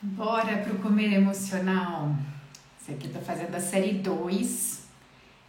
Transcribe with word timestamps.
Bora 0.00 0.58
pro 0.58 0.78
comer 0.78 1.12
emocional. 1.12 2.14
Esse 2.80 2.92
aqui 2.92 3.08
tá 3.08 3.18
fazendo 3.18 3.52
a 3.56 3.60
série 3.60 3.94
2. 3.94 4.86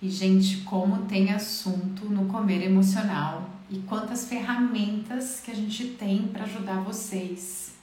E, 0.01 0.09
gente, 0.09 0.61
como 0.61 1.05
tem 1.05 1.31
assunto 1.31 2.05
no 2.05 2.25
comer 2.25 2.63
emocional 2.63 3.47
e 3.69 3.77
quantas 3.81 4.27
ferramentas 4.27 5.39
que 5.39 5.51
a 5.51 5.53
gente 5.53 5.89
tem 5.89 6.29
para 6.29 6.45
ajudar 6.45 6.81
vocês. 6.81 7.75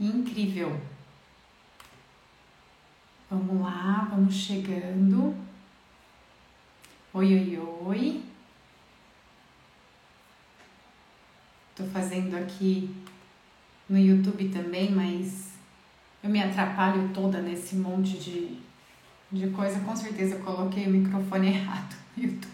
Incrível. 0.00 0.80
Vamos 3.30 3.60
lá, 3.60 4.08
vamos 4.10 4.34
chegando. 4.34 5.36
Oi, 7.14 7.32
oi, 7.32 7.58
oi. 7.86 8.24
Tô 11.76 11.84
fazendo 11.84 12.34
aqui 12.34 12.92
no 13.88 13.98
YouTube 13.98 14.48
também, 14.48 14.90
mas 14.90 15.48
eu 16.22 16.30
me 16.30 16.42
atrapalho 16.42 17.10
toda 17.14 17.40
nesse 17.40 17.76
monte 17.76 18.18
de, 18.18 18.58
de 19.30 19.48
coisa. 19.50 19.80
Com 19.80 19.96
certeza 19.96 20.34
eu 20.34 20.40
coloquei 20.40 20.86
o 20.86 20.90
microfone 20.90 21.48
errado 21.54 21.96
no 22.16 22.24
YouTube. 22.24 22.48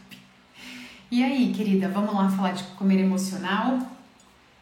E 1.10 1.22
aí, 1.22 1.52
querida, 1.54 1.88
vamos 1.88 2.14
lá 2.14 2.28
falar 2.30 2.52
de 2.52 2.64
comer 2.74 2.98
emocional? 2.98 3.78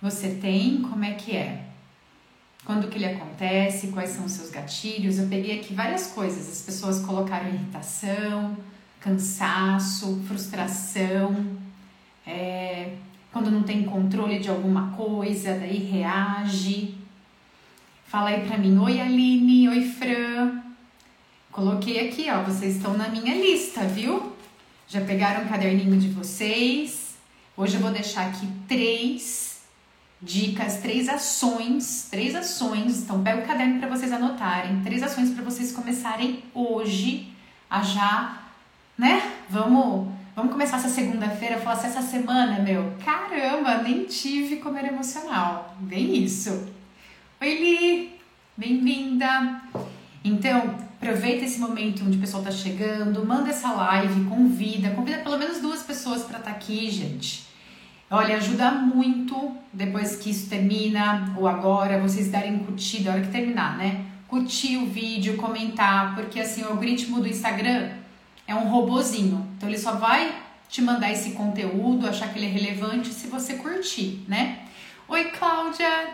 Você 0.00 0.34
tem? 0.34 0.82
Como 0.82 1.04
é 1.04 1.12
que 1.12 1.36
é? 1.36 1.66
Quando 2.64 2.88
que 2.88 2.96
ele 2.96 3.06
acontece? 3.06 3.88
Quais 3.88 4.10
são 4.10 4.24
os 4.24 4.32
seus 4.32 4.50
gatilhos? 4.50 5.18
Eu 5.18 5.28
peguei 5.28 5.58
aqui 5.58 5.74
várias 5.74 6.08
coisas. 6.08 6.48
As 6.48 6.62
pessoas 6.62 7.00
colocaram 7.00 7.48
irritação, 7.48 8.56
cansaço, 9.00 10.22
frustração, 10.28 11.58
é, 12.26 12.96
quando 13.32 13.50
não 13.50 13.62
tem 13.62 13.84
controle 13.84 14.38
de 14.38 14.50
alguma 14.50 14.90
coisa, 14.90 15.58
daí 15.58 15.78
reage. 15.78 16.94
Fala 18.06 18.28
aí 18.28 18.46
pra 18.46 18.58
mim, 18.58 18.78
oi 18.78 19.00
Aline, 19.00 19.68
oi 19.70 19.84
Fran. 19.86 20.60
Coloquei 21.50 22.08
aqui, 22.08 22.30
ó, 22.30 22.42
vocês 22.42 22.76
estão 22.76 22.96
na 22.96 23.08
minha 23.08 23.34
lista, 23.34 23.84
viu? 23.84 24.32
Já 24.86 25.00
pegaram 25.00 25.44
o 25.44 25.48
caderninho 25.48 25.98
de 25.98 26.08
vocês? 26.08 27.14
Hoje 27.56 27.76
eu 27.76 27.80
vou 27.80 27.90
deixar 27.90 28.28
aqui 28.28 28.46
três 28.68 29.62
dicas, 30.20 30.76
três 30.78 31.08
ações, 31.08 32.08
três 32.10 32.34
ações. 32.34 32.98
Então 32.98 33.22
pega 33.22 33.42
o 33.42 33.46
caderno 33.46 33.78
para 33.78 33.88
vocês 33.88 34.12
anotarem, 34.12 34.82
três 34.82 35.02
ações 35.02 35.30
para 35.30 35.42
vocês 35.42 35.72
começarem 35.72 36.42
hoje 36.54 37.32
a 37.68 37.82
já, 37.82 38.42
né? 38.96 39.32
Vamos 39.48 40.12
Vamos 40.34 40.52
começar 40.52 40.78
essa 40.78 40.88
segunda-feira, 40.88 41.60
falar 41.60 41.74
assim, 41.74 41.88
essa 41.88 42.00
semana, 42.00 42.58
meu, 42.58 42.94
caramba, 43.04 43.82
nem 43.82 44.06
tive 44.06 44.56
comer 44.56 44.86
emocional. 44.86 45.76
Bem 45.78 46.24
isso. 46.24 46.68
Oi, 47.38 47.54
Li, 47.54 48.14
bem-vinda. 48.56 49.60
Então, 50.24 50.74
aproveita 50.98 51.44
esse 51.44 51.60
momento 51.60 52.02
onde 52.06 52.16
o 52.16 52.20
pessoal 52.20 52.42
tá 52.42 52.50
chegando, 52.50 53.26
manda 53.26 53.50
essa 53.50 53.72
live, 53.72 54.24
convida, 54.24 54.92
convida 54.92 55.18
pelo 55.18 55.36
menos 55.36 55.60
duas 55.60 55.82
pessoas 55.82 56.22
para 56.22 56.38
estar 56.38 56.50
tá 56.50 56.56
aqui, 56.56 56.90
gente. 56.90 57.46
Olha, 58.10 58.36
ajuda 58.38 58.70
muito 58.70 59.54
depois 59.70 60.16
que 60.16 60.30
isso 60.30 60.48
termina 60.48 61.34
ou 61.36 61.46
agora, 61.46 62.00
vocês 62.00 62.30
darem 62.30 62.58
curtida, 62.60 63.10
a 63.10 63.14
hora 63.14 63.22
que 63.22 63.30
terminar, 63.30 63.76
né? 63.76 64.06
Curtir 64.28 64.78
o 64.78 64.86
vídeo, 64.86 65.36
comentar, 65.36 66.14
porque 66.14 66.40
assim, 66.40 66.62
o 66.62 66.68
algoritmo 66.68 67.20
do 67.20 67.28
Instagram 67.28 67.90
é 68.46 68.54
um 68.54 68.68
robozinho. 68.70 69.51
Então 69.62 69.70
ele 69.70 69.78
só 69.78 69.92
vai 69.92 70.42
te 70.68 70.82
mandar 70.82 71.12
esse 71.12 71.34
conteúdo, 71.34 72.08
achar 72.08 72.32
que 72.32 72.38
ele 72.40 72.46
é 72.46 72.48
relevante 72.48 73.14
se 73.14 73.28
você 73.28 73.54
curtir, 73.54 74.24
né? 74.26 74.58
Oi, 75.06 75.26
Cláudia! 75.26 76.08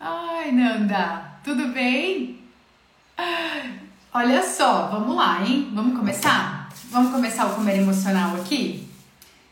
Ai, 0.00 0.50
Nanda, 0.50 1.22
tudo 1.44 1.68
bem? 1.68 2.40
Olha 4.12 4.42
só, 4.42 4.88
vamos 4.88 5.14
lá, 5.14 5.40
hein? 5.46 5.70
Vamos 5.72 5.96
começar? 5.96 6.68
Vamos 6.90 7.12
começar 7.12 7.46
o 7.46 7.54
comer 7.54 7.76
emocional 7.76 8.34
aqui? 8.34 8.88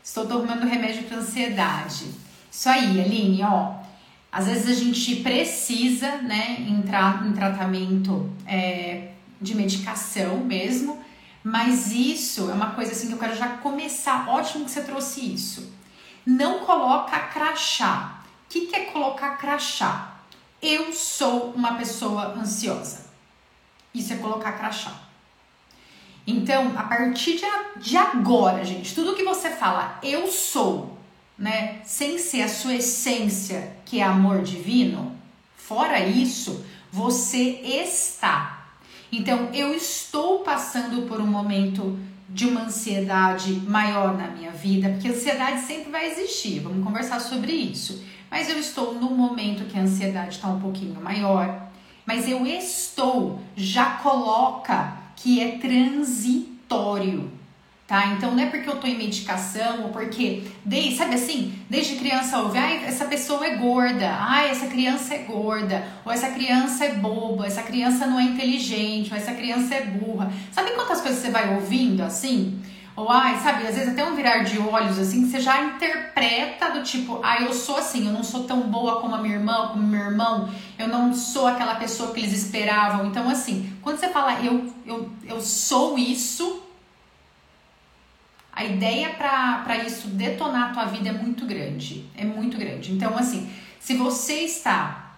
Estou 0.03 0.25
tomando 0.25 0.67
remédio 0.67 1.03
para 1.03 1.19
ansiedade. 1.19 2.11
Isso 2.51 2.67
aí, 2.67 2.99
Aline, 2.99 3.41
ó. 3.41 3.75
Às 4.29 4.47
vezes 4.47 4.69
a 4.69 4.83
gente 4.83 5.15
precisa, 5.21 6.17
né, 6.17 6.57
entrar 6.67 7.25
em 7.25 7.31
tratamento 7.31 8.29
é, 8.45 9.11
de 9.39 9.55
medicação 9.55 10.39
mesmo, 10.39 11.05
mas 11.45 11.91
isso 11.91 12.49
é 12.49 12.53
uma 12.55 12.71
coisa 12.71 12.91
assim 12.91 13.05
que 13.05 13.13
eu 13.13 13.19
quero 13.19 13.35
já 13.35 13.57
começar. 13.57 14.27
Ótimo 14.27 14.65
que 14.65 14.71
você 14.71 14.81
trouxe 14.81 15.31
isso. 15.31 15.71
Não 16.25 16.65
coloca 16.65 17.19
crachá. 17.19 18.19
O 18.45 18.49
que, 18.49 18.61
que 18.61 18.75
é 18.75 18.85
colocar 18.85 19.37
crachá? 19.37 20.15
Eu 20.59 20.91
sou 20.91 21.51
uma 21.51 21.75
pessoa 21.75 22.33
ansiosa. 22.35 23.05
Isso 23.93 24.11
é 24.11 24.15
colocar 24.15 24.53
crachá. 24.53 24.91
Então, 26.25 26.73
a 26.75 26.81
partir 26.81 27.39
de 27.77 27.95
agora, 27.95 28.65
gente, 28.65 28.95
tudo 28.95 29.15
que 29.15 29.23
você 29.23 29.51
fala, 29.51 29.99
eu 30.01 30.25
sou, 30.25 30.97
né, 31.37 31.79
sem 31.85 32.17
ser 32.17 32.41
a 32.41 32.49
sua 32.49 32.73
essência, 32.73 33.77
que 33.85 33.99
é 33.99 34.03
amor 34.03 34.41
divino, 34.41 35.15
fora 35.55 35.99
isso, 35.99 36.65
você 36.91 37.61
está 37.61 38.54
então, 39.17 39.49
eu 39.53 39.73
estou 39.73 40.39
passando 40.39 41.07
por 41.07 41.21
um 41.21 41.27
momento 41.27 41.97
de 42.29 42.45
uma 42.45 42.63
ansiedade 42.63 43.53
maior 43.67 44.17
na 44.17 44.27
minha 44.27 44.51
vida, 44.51 44.89
porque 44.89 45.07
a 45.07 45.11
ansiedade 45.11 45.61
sempre 45.61 45.91
vai 45.91 46.11
existir, 46.11 46.59
vamos 46.59 46.83
conversar 46.83 47.19
sobre 47.19 47.51
isso. 47.51 48.03
Mas 48.29 48.49
eu 48.49 48.57
estou 48.59 48.95
no 48.95 49.11
momento 49.11 49.65
que 49.65 49.77
a 49.77 49.81
ansiedade 49.81 50.35
está 50.35 50.49
um 50.49 50.59
pouquinho 50.59 50.99
maior, 51.01 51.69
mas 52.05 52.27
eu 52.27 52.45
estou, 52.45 53.39
já 53.55 53.91
coloca 53.97 54.97
que 55.15 55.39
é 55.39 55.57
transitório 55.57 57.31
tá? 57.87 58.07
Então 58.07 58.31
não 58.31 58.43
é 58.43 58.47
porque 58.47 58.67
eu 58.67 58.77
tô 58.77 58.87
em 58.87 58.97
medicação 58.97 59.83
ou 59.83 59.89
porque, 59.89 60.43
desde, 60.63 60.95
sabe 60.95 61.15
assim, 61.15 61.53
desde 61.69 61.95
criança 61.95 62.39
ouve, 62.39 62.57
ai, 62.57 62.83
essa 62.85 63.05
pessoa 63.05 63.45
é 63.45 63.55
gorda, 63.57 64.09
ai, 64.19 64.49
essa 64.49 64.67
criança 64.67 65.13
é 65.13 65.19
gorda, 65.19 65.85
ou 66.03 66.11
essa 66.11 66.29
criança 66.29 66.85
é 66.85 66.95
boba, 66.95 67.45
essa 67.45 67.61
criança 67.61 68.07
não 68.07 68.19
é 68.19 68.23
inteligente, 68.23 69.11
ou 69.11 69.17
essa 69.17 69.33
criança 69.33 69.75
é 69.75 69.81
burra. 69.85 70.31
Sabe 70.51 70.71
quantas 70.71 71.01
coisas 71.01 71.21
você 71.21 71.29
vai 71.29 71.53
ouvindo 71.53 72.01
assim? 72.01 72.59
Ou 72.95 73.11
ai, 73.11 73.37
sabe, 73.43 73.67
às 73.67 73.75
vezes 73.75 73.91
até 73.91 74.05
um 74.05 74.15
virar 74.15 74.39
de 74.39 74.57
olhos 74.57 74.97
assim, 74.97 75.25
que 75.25 75.31
você 75.31 75.41
já 75.41 75.61
interpreta 75.61 76.69
do 76.69 76.81
tipo, 76.81 77.19
ah, 77.21 77.41
eu 77.41 77.53
sou 77.53 77.75
assim, 77.75 78.07
eu 78.07 78.13
não 78.13 78.23
sou 78.23 78.45
tão 78.45 78.61
boa 78.61 79.01
como 79.01 79.15
a 79.15 79.17
minha 79.17 79.35
irmã, 79.35 79.67
como 79.67 79.85
meu 79.85 79.99
irmão, 79.99 80.49
eu 80.79 80.87
não 80.87 81.13
sou 81.13 81.45
aquela 81.45 81.75
pessoa 81.75 82.13
que 82.13 82.21
eles 82.21 82.31
esperavam. 82.31 83.05
Então, 83.05 83.29
assim, 83.29 83.69
quando 83.81 83.99
você 83.99 84.07
fala 84.07 84.39
eu, 84.39 84.73
eu, 84.85 85.09
eu 85.27 85.41
sou 85.41 85.99
isso, 85.99 86.64
a 88.55 88.63
ideia 88.63 89.09
para 89.09 89.77
isso 89.85 90.07
detonar 90.07 90.69
a 90.69 90.73
tua 90.73 90.85
vida 90.85 91.09
é 91.09 91.11
muito 91.11 91.45
grande. 91.45 92.09
É 92.15 92.23
muito 92.23 92.57
grande. 92.57 92.93
Então, 92.93 93.17
assim, 93.17 93.51
se 93.79 93.95
você 93.95 94.41
está 94.41 95.11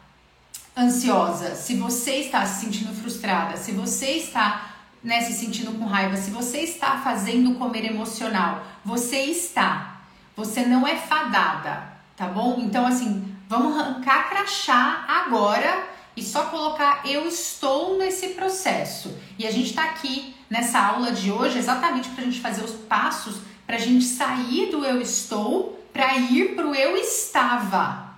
ansiosa, 0.75 1.56
se 1.56 1.75
você 1.75 2.16
está 2.16 2.46
se 2.46 2.66
sentindo 2.66 2.94
frustrada, 2.94 3.56
se 3.56 3.72
você 3.72 4.14
está 4.14 4.74
né, 5.03 5.22
se 5.22 5.34
sentindo 5.34 5.72
com 5.78 5.86
raiva, 5.86 6.18
se 6.18 6.31
você 6.31 6.62
está 6.62 6.98
fazendo 6.98 7.56
comer 7.56 7.86
emocional, 7.86 8.66
você 8.84 9.25
está. 9.25 10.02
Você 10.36 10.66
não 10.66 10.88
é 10.88 10.96
fadada, 10.96 11.94
tá 12.16 12.28
bom? 12.28 12.59
Então, 12.59 12.86
assim, 12.86 13.36
vamos 13.48 13.78
arrancar 13.78 14.30
crachá 14.30 15.06
agora 15.08 15.88
e 16.16 16.24
só 16.24 16.46
colocar 16.46 17.02
eu 17.06 17.28
estou 17.28 17.98
nesse 17.98 18.30
processo. 18.30 19.16
E 19.38 19.46
a 19.46 19.52
gente 19.52 19.69
está 19.69 19.84
aqui 19.86 20.36
nessa 20.50 20.80
aula 20.80 21.12
de 21.12 21.31
hoje 21.31 21.58
exatamente 21.58 22.09
para 22.09 22.22
a 22.22 22.25
gente 22.25 22.40
fazer 22.40 22.63
os 22.63 22.72
passos 22.72 23.41
para 23.68 23.75
a 23.75 23.80
gente 23.80 24.06
sair 24.06 24.72
do 24.72 24.85
eu 24.85 25.02
estou 25.02 25.78
para 25.91 26.16
ir 26.16 26.56
para 26.56 26.66
o 26.66 26.74
eu 26.74 26.96
estava. 26.96 28.16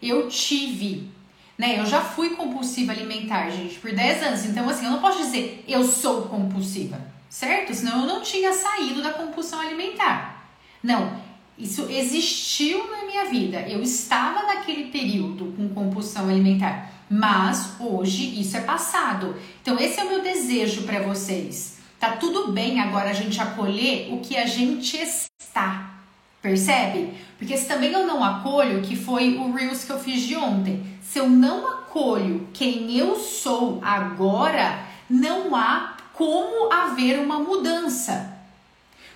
Eu 0.00 0.28
tive, 0.28 1.10
né? 1.58 1.80
Eu 1.80 1.86
já 1.86 2.00
fui 2.00 2.30
compulsiva 2.30 2.92
alimentar, 2.92 3.50
gente, 3.50 3.78
por 3.80 3.90
10 3.90 4.22
anos. 4.22 4.44
Então, 4.44 4.68
assim, 4.68 4.84
eu 4.84 4.92
não 4.92 5.00
posso 5.00 5.18
dizer 5.18 5.64
eu 5.66 5.82
sou 5.82 6.22
compulsiva, 6.22 7.00
certo? 7.28 7.74
Senão 7.74 8.02
eu 8.02 8.06
não 8.06 8.22
tinha 8.22 8.52
saído 8.52 9.02
da 9.02 9.12
compulsão 9.12 9.60
alimentar. 9.60 10.48
Não, 10.80 11.18
isso 11.58 11.90
existiu 11.90 12.88
na 12.90 13.04
minha 13.06 13.24
vida. 13.24 13.60
Eu 13.68 13.82
estava 13.82 14.44
naquele 14.44 14.90
período 14.90 15.54
com 15.56 15.68
compulsão 15.70 16.28
alimentar. 16.28 16.92
Mas 17.10 17.80
hoje 17.80 18.40
isso 18.40 18.56
é 18.56 18.60
passado. 18.60 19.34
Então, 19.60 19.78
esse 19.78 19.98
é 19.98 20.04
o 20.04 20.08
meu 20.08 20.22
desejo 20.22 20.82
para 20.82 21.00
vocês. 21.02 21.73
Tá 22.04 22.16
tudo 22.18 22.52
bem 22.52 22.80
agora 22.80 23.08
a 23.08 23.14
gente 23.14 23.40
acolher 23.40 24.12
o 24.12 24.18
que 24.18 24.36
a 24.36 24.44
gente 24.44 24.94
está. 24.94 26.00
Percebe? 26.42 27.14
Porque 27.38 27.56
se 27.56 27.66
também 27.66 27.92
eu 27.92 28.06
não 28.06 28.22
acolho, 28.22 28.82
que 28.82 28.94
foi 28.94 29.38
o 29.38 29.50
Reels 29.50 29.84
que 29.84 29.90
eu 29.90 29.98
fiz 29.98 30.20
de 30.20 30.36
ontem, 30.36 30.84
se 31.00 31.18
eu 31.18 31.30
não 31.30 31.66
acolho 31.66 32.46
quem 32.52 32.94
eu 32.94 33.16
sou 33.16 33.80
agora, 33.82 34.80
não 35.08 35.56
há 35.56 35.96
como 36.12 36.70
haver 36.70 37.20
uma 37.20 37.38
mudança. 37.38 38.36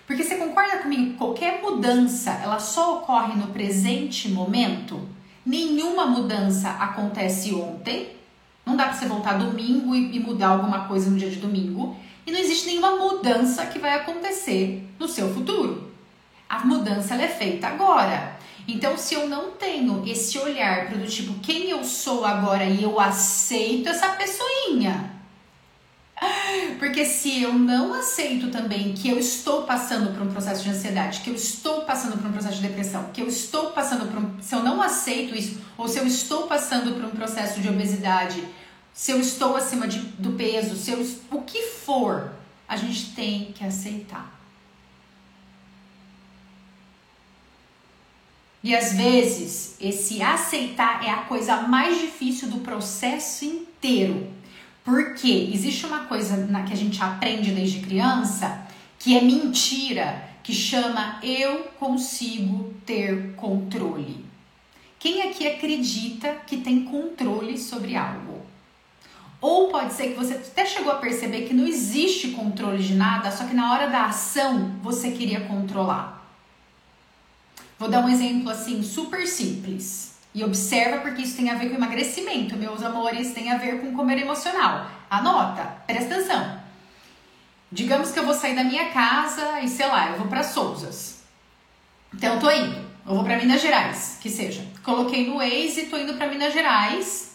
Porque 0.07 0.25
você 0.25 0.37
concorda 0.37 0.79
comigo 0.79 1.11
que 1.11 1.19
qualquer 1.19 1.61
mudança, 1.61 2.41
ela 2.43 2.59
só 2.59 2.97
ocorre 3.01 3.35
no 3.35 3.49
presente 3.49 4.31
momento? 4.31 5.07
Nenhuma 5.45 6.07
mudança 6.07 6.71
acontece 6.71 7.55
ontem, 7.55 8.17
Não 8.65 8.77
dá 8.77 8.85
para 8.85 8.95
você 8.95 9.07
voltar 9.07 9.39
domingo 9.39 9.95
e 9.95 10.19
mudar 10.21 10.49
alguma 10.49 10.89
coisa 10.89 11.11
no 11.11 11.19
dia 11.19 11.31
de 11.31 11.37
domingo. 11.37 11.97
E 12.29 12.31
não 12.31 12.41
existe 12.41 12.67
nenhuma 12.67 12.95
mudança 12.97 13.65
que 13.65 13.79
vai 13.79 13.95
acontecer 13.95 14.87
no 14.99 15.09
seu 15.09 15.33
futuro. 15.33 15.91
A 16.47 16.59
mudança 16.59 17.15
é 17.15 17.27
feita 17.27 17.69
agora. 17.69 18.37
Então, 18.69 18.99
se 18.99 19.15
eu 19.15 19.27
não 19.27 19.53
tenho 19.53 20.07
esse 20.07 20.39
olhar 20.39 20.89
para 20.89 20.99
do 20.99 21.07
tipo 21.07 21.41
quem 21.41 21.71
eu 21.71 21.83
sou 21.83 22.27
agora 22.27 22.65
e 22.65 22.83
eu 22.83 23.01
aceito 23.01 23.89
essa 23.89 24.11
pessoinha, 24.11 25.11
porque 26.79 27.07
se 27.07 27.43
eu 27.43 27.55
não 27.55 27.95
aceito 27.95 28.51
também 28.51 28.93
que 28.93 29.09
eu 29.09 29.19
estou 29.19 29.63
passando 29.63 30.13
por 30.13 30.21
um 30.21 30.31
processo 30.31 30.63
de 30.63 30.69
ansiedade, 30.69 31.21
que 31.21 31.31
eu 31.31 31.35
estou 31.35 31.81
passando 31.87 32.19
por 32.19 32.27
um 32.27 32.33
processo 32.33 32.57
de 32.57 32.69
depressão, 32.69 33.09
que 33.11 33.23
eu 33.23 33.27
estou 33.27 33.71
passando 33.71 34.05
por 34.05 34.19
um. 34.19 34.43
Se 34.43 34.55
eu 34.55 34.63
não 34.63 34.83
aceito 34.83 35.35
isso, 35.35 35.59
ou 35.79 35.89
se 35.89 35.99
eu 35.99 36.07
estou 36.07 36.47
passando 36.47 36.93
por 36.93 37.07
um 37.07 37.11
processo 37.11 37.59
de 37.59 37.71
obesidade, 37.71 38.45
se 38.99 39.13
eu 39.13 39.21
estou 39.21 39.55
acima 39.55 39.87
de, 39.87 40.01
do 40.01 40.33
peso, 40.33 40.75
se 40.75 40.91
eu, 40.91 41.09
o 41.31 41.43
que 41.43 41.69
for, 41.69 42.33
a 42.67 42.77
gente 42.77 43.13
tem 43.13 43.53
que 43.53 43.63
aceitar. 43.63 44.37
E 48.61 48.75
às 48.75 48.95
vezes, 48.95 49.77
esse 49.81 50.21
aceitar 50.21 51.05
é 51.07 51.11
a 51.11 51.19
coisa 51.19 51.63
mais 51.63 52.01
difícil 52.01 52.49
do 52.49 52.59
processo 52.59 53.45
inteiro. 53.45 54.27
Porque 54.83 55.49
existe 55.55 55.87
uma 55.87 56.07
coisa 56.07 56.37
na, 56.37 56.65
que 56.65 56.73
a 56.73 56.77
gente 56.77 57.01
aprende 57.01 57.53
desde 57.53 57.79
criança 57.79 58.67
que 58.99 59.17
é 59.17 59.21
mentira, 59.21 60.29
que 60.43 60.53
chama 60.53 61.21
eu 61.23 61.69
consigo 61.79 62.75
ter 62.85 63.33
controle. 63.37 64.27
Quem 64.99 65.23
aqui 65.23 65.47
acredita 65.47 66.35
que 66.45 66.57
tem 66.57 66.83
controle 66.83 67.57
sobre 67.57 67.95
algo? 67.95 68.38
Ou 69.41 69.69
pode 69.69 69.93
ser 69.93 70.09
que 70.09 70.15
você 70.15 70.35
até 70.35 70.67
chegou 70.67 70.93
a 70.93 70.97
perceber 70.97 71.43
que 71.43 71.55
não 71.55 71.67
existe 71.67 72.31
controle 72.31 72.83
de 72.83 72.95
nada, 72.95 73.31
só 73.31 73.45
que 73.45 73.55
na 73.55 73.73
hora 73.73 73.89
da 73.89 74.07
ação 74.07 74.73
você 74.83 75.13
queria 75.13 75.43
controlar. 75.43 76.19
Vou 77.79 77.89
dar 77.89 78.05
um 78.05 78.09
exemplo 78.09 78.51
assim 78.51 78.83
super 78.83 79.27
simples. 79.27 80.17
E 80.35 80.45
observa 80.45 80.99
porque 80.99 81.23
isso 81.23 81.37
tem 81.37 81.51
a 81.51 81.55
ver 81.55 81.69
com 81.69 81.77
emagrecimento, 81.77 82.57
meus 82.57 82.83
amores, 82.83 83.33
tem 83.33 83.51
a 83.51 83.57
ver 83.57 83.81
com 83.81 83.95
comer 83.95 84.19
emocional. 84.19 84.87
Anota, 85.09 85.63
presta 85.87 86.17
atenção. 86.17 86.61
Digamos 87.71 88.11
que 88.11 88.19
eu 88.19 88.25
vou 88.25 88.35
sair 88.35 88.55
da 88.55 88.65
minha 88.65 88.91
casa 88.91 89.61
e 89.61 89.69
sei 89.69 89.87
lá, 89.87 90.11
eu 90.11 90.19
vou 90.19 90.27
para 90.27 90.43
Souzas. 90.43 91.23
Então 92.15 92.35
eu 92.35 92.41
tô 92.41 92.51
indo, 92.51 92.77
eu 93.07 93.15
vou 93.15 93.25
para 93.25 93.37
Minas 93.37 93.61
Gerais, 93.61 94.19
que 94.21 94.29
seja. 94.29 94.67
Coloquei 94.83 95.27
no 95.27 95.37
Waze 95.37 95.83
e 95.83 95.87
tô 95.87 95.97
indo 95.97 96.15
para 96.15 96.29
Minas 96.29 96.53
Gerais. 96.53 97.28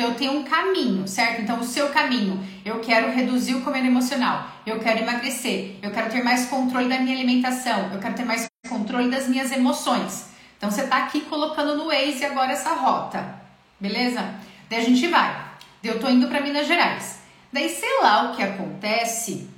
Então 0.00 0.12
eu 0.12 0.16
tenho 0.16 0.32
um 0.32 0.44
caminho, 0.44 1.06
certo? 1.06 1.42
Então 1.42 1.60
o 1.60 1.62
seu 1.62 1.90
caminho, 1.90 2.42
eu 2.64 2.80
quero 2.80 3.12
reduzir 3.12 3.54
o 3.54 3.60
comer 3.60 3.84
emocional, 3.84 4.48
eu 4.64 4.80
quero 4.80 5.00
emagrecer, 5.00 5.76
eu 5.82 5.90
quero 5.90 6.10
ter 6.10 6.24
mais 6.24 6.46
controle 6.46 6.88
da 6.88 6.98
minha 7.00 7.14
alimentação, 7.14 7.92
eu 7.92 8.00
quero 8.00 8.14
ter 8.14 8.24
mais 8.24 8.48
controle 8.66 9.10
das 9.10 9.28
minhas 9.28 9.52
emoções. 9.52 10.30
Então 10.56 10.70
você 10.70 10.86
tá 10.86 11.04
aqui 11.04 11.20
colocando 11.20 11.76
no 11.76 11.88
Waze 11.88 12.24
agora 12.24 12.52
essa 12.52 12.72
rota, 12.72 13.42
beleza? 13.78 14.24
Daí 14.70 14.80
a 14.80 14.84
gente 14.84 15.06
vai. 15.06 15.36
Eu 15.84 16.00
tô 16.00 16.08
indo 16.08 16.28
para 16.28 16.40
Minas 16.40 16.66
Gerais. 16.66 17.18
Daí 17.52 17.68
sei 17.68 18.00
lá 18.00 18.30
o 18.30 18.34
que 18.34 18.42
acontece. 18.42 19.50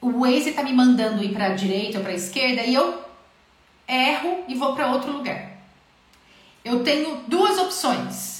O 0.00 0.22
Waze 0.22 0.50
tá 0.50 0.64
me 0.64 0.72
mandando 0.72 1.22
ir 1.22 1.32
para 1.32 1.50
direita 1.50 1.98
ou 1.98 2.02
para 2.02 2.12
esquerda 2.12 2.62
e 2.64 2.74
eu 2.74 3.04
erro 3.86 4.42
e 4.48 4.56
vou 4.56 4.74
para 4.74 4.90
outro 4.90 5.12
lugar. 5.12 5.52
Eu 6.64 6.82
tenho 6.82 7.22
duas 7.28 7.56
opções. 7.56 8.37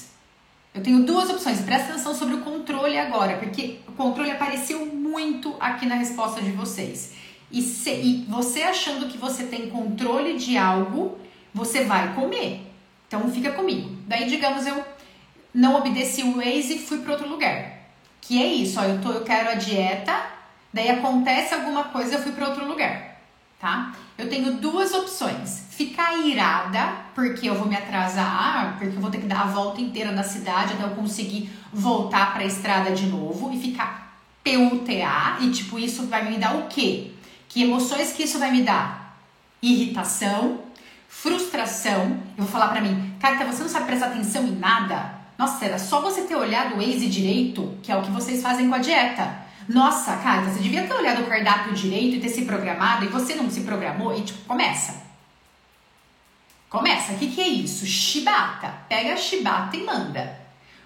Eu 0.73 0.83
tenho 0.83 1.03
duas 1.03 1.29
opções. 1.29 1.61
Presta 1.61 1.93
atenção 1.93 2.13
sobre 2.13 2.35
o 2.35 2.41
controle 2.41 2.97
agora, 2.97 3.37
porque 3.37 3.79
o 3.87 3.91
controle 3.93 4.31
apareceu 4.31 4.85
muito 4.85 5.55
aqui 5.59 5.85
na 5.85 5.95
resposta 5.95 6.41
de 6.41 6.51
vocês. 6.51 7.13
E, 7.51 7.61
se, 7.61 7.89
e 7.91 8.25
você 8.29 8.61
achando 8.63 9.07
que 9.07 9.17
você 9.17 9.43
tem 9.43 9.69
controle 9.69 10.37
de 10.37 10.57
algo, 10.57 11.17
você 11.53 11.83
vai 11.83 12.13
comer. 12.13 12.61
Então 13.07 13.29
fica 13.31 13.51
comigo. 13.51 13.89
Daí, 14.07 14.29
digamos, 14.29 14.67
eu 14.67 14.85
não 15.53 15.75
obedeci 15.77 16.21
o 16.23 16.35
Waze 16.35 16.75
e 16.75 16.79
fui 16.79 16.99
para 16.99 17.13
outro 17.13 17.27
lugar. 17.27 17.79
Que 18.21 18.41
é 18.41 18.45
isso, 18.45 18.79
ó, 18.79 18.83
eu, 18.83 19.01
tô, 19.01 19.11
eu 19.11 19.23
quero 19.23 19.49
a 19.49 19.55
dieta, 19.55 20.13
daí 20.71 20.89
acontece 20.89 21.53
alguma 21.53 21.85
coisa, 21.85 22.15
eu 22.15 22.21
fui 22.21 22.31
para 22.33 22.49
outro 22.49 22.67
lugar, 22.67 23.08
tá? 23.59 23.93
Eu 24.17 24.29
tenho 24.29 24.53
duas 24.57 24.93
opções: 24.93 25.65
ficar 25.71 26.17
irada, 26.25 26.93
porque 27.13 27.49
eu 27.49 27.55
vou 27.55 27.67
me 27.67 27.75
atrasar, 27.75 28.77
porque 28.77 28.95
eu 28.95 29.01
vou 29.01 29.11
ter 29.11 29.19
que 29.19 29.27
dar 29.27 29.41
a 29.41 29.47
volta 29.47 29.81
inteira 29.81 30.11
na 30.11 30.23
cidade 30.23 30.73
até 30.73 30.83
eu 30.83 30.91
conseguir 30.91 31.51
voltar 31.71 32.33
para 32.33 32.43
a 32.43 32.47
estrada 32.47 32.91
de 32.91 33.05
novo 33.05 33.51
e 33.53 33.59
ficar 33.59 34.17
PUTA, 34.43 35.37
e 35.41 35.51
tipo, 35.51 35.77
isso 35.77 36.07
vai 36.07 36.29
me 36.29 36.37
dar 36.37 36.55
o 36.55 36.67
quê? 36.67 37.11
Que 37.47 37.63
emoções 37.63 38.13
que 38.13 38.23
isso 38.23 38.39
vai 38.39 38.51
me 38.51 38.63
dar? 38.63 39.17
Irritação, 39.61 40.59
frustração. 41.07 42.17
Eu 42.37 42.43
vou 42.43 42.47
falar 42.47 42.69
para 42.69 42.81
mim, 42.81 43.13
Carita, 43.19 43.45
você 43.45 43.61
não 43.61 43.69
sabe 43.69 43.87
prestar 43.87 44.07
atenção 44.07 44.45
em 44.45 44.55
nada? 44.55 45.19
Nossa, 45.37 45.65
era 45.65 45.79
só 45.79 46.01
você 46.01 46.21
ter 46.21 46.35
olhado 46.35 46.75
o 46.75 46.77
Waze 46.77 47.07
direito, 47.07 47.77
que 47.81 47.91
é 47.91 47.97
o 47.97 48.01
que 48.01 48.11
vocês 48.11 48.41
fazem 48.41 48.67
com 48.67 48.75
a 48.75 48.79
dieta. 48.79 49.38
Nossa, 49.69 50.17
Carita, 50.17 50.49
você 50.49 50.61
devia 50.61 50.87
ter 50.87 50.93
olhado 50.95 51.21
o 51.21 51.27
cardápio 51.27 51.73
direito 51.73 52.15
e 52.15 52.19
ter 52.19 52.29
se 52.29 52.43
programado 52.43 53.05
e 53.05 53.07
você 53.07 53.35
não 53.35 53.51
se 53.51 53.61
programou 53.61 54.17
e 54.17 54.23
tipo, 54.23 54.43
começa. 54.45 55.03
Começa. 56.67 57.13
O 57.13 57.19
que, 57.19 57.27
que 57.27 57.39
é 57.39 57.47
isso? 57.47 57.85
Chibata. 57.85 58.73
Pega 58.89 59.13
a 59.13 59.15
chibata 59.15 59.77
e 59.77 59.83
manda. 59.83 60.39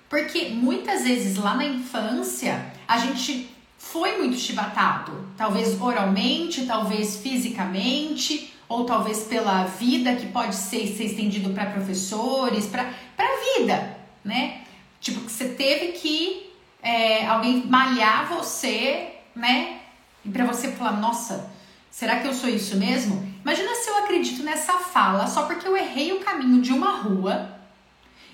Porque 0.10 0.50
muitas 0.50 1.06
vezes 1.06 1.38
lá 1.38 1.56
na 1.56 1.66
infância 1.66 2.74
a 2.86 2.98
gente 2.98 3.50
foi 3.78 4.18
muito 4.18 4.38
chibatado, 4.38 5.30
talvez 5.38 5.80
oralmente, 5.82 6.66
talvez 6.66 7.18
fisicamente, 7.18 8.54
ou 8.68 8.84
talvez 8.84 9.24
pela 9.24 9.64
vida 9.64 10.16
que 10.16 10.28
pode 10.28 10.56
ser, 10.56 10.88
ser 10.88 11.06
estendido 11.06 11.52
para 11.52 11.68
professores, 11.68 12.66
para 12.66 12.84
a 12.84 13.58
vida, 13.58 13.98
né? 14.26 14.62
Tipo, 15.00 15.22
que 15.22 15.32
você 15.32 15.50
teve 15.50 15.94
que 15.94 16.53
é, 16.84 17.26
alguém 17.26 17.66
malhar 17.66 18.28
você, 18.28 19.14
né? 19.36 19.80
E 20.24 20.30
para 20.30 20.46
você 20.46 20.72
falar, 20.72 21.00
nossa, 21.00 21.50
será 21.90 22.20
que 22.20 22.28
eu 22.28 22.34
sou 22.34 22.50
isso 22.50 22.78
mesmo? 22.78 23.34
Imagina 23.42 23.74
se 23.76 23.90
eu 23.90 23.98
acredito 23.98 24.44
nessa 24.44 24.74
fala 24.74 25.26
só 25.26 25.44
porque 25.44 25.68
eu 25.68 25.76
errei 25.76 26.14
o 26.14 26.20
caminho 26.20 26.62
de 26.62 26.72
uma 26.72 26.92
rua 26.98 27.54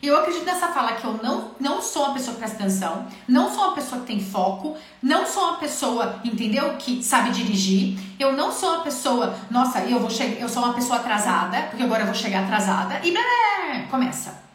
eu 0.01 0.17
acredito 0.17 0.45
nessa 0.45 0.69
fala 0.69 0.93
que 0.93 1.03
eu 1.03 1.19
não, 1.21 1.51
não 1.59 1.81
sou 1.81 2.05
uma 2.05 2.13
pessoa 2.13 2.33
que 2.33 2.39
presta 2.39 2.57
atenção, 2.57 3.05
não 3.27 3.53
sou 3.53 3.65
uma 3.65 3.75
pessoa 3.75 3.99
que 4.01 4.07
tem 4.07 4.19
foco, 4.21 4.77
não 5.03 5.25
sou 5.25 5.43
uma 5.43 5.57
pessoa, 5.57 6.21
entendeu? 6.23 6.75
Que 6.77 7.03
sabe 7.03 7.31
dirigir. 7.31 7.99
Eu 8.17 8.31
não 8.31 8.49
sou 8.49 8.75
uma 8.75 8.83
pessoa, 8.83 9.35
nossa, 9.51 9.79
eu 9.81 9.99
vou 9.99 10.09
chegar, 10.09 10.39
eu 10.39 10.47
sou 10.47 10.63
uma 10.63 10.73
pessoa 10.73 10.99
atrasada, 10.99 11.63
porque 11.63 11.83
agora 11.83 12.03
eu 12.03 12.05
vou 12.05 12.15
chegar 12.15 12.43
atrasada 12.43 13.01
e 13.03 13.11
blá, 13.11 13.21
blá, 13.21 13.83
começa. 13.89 14.48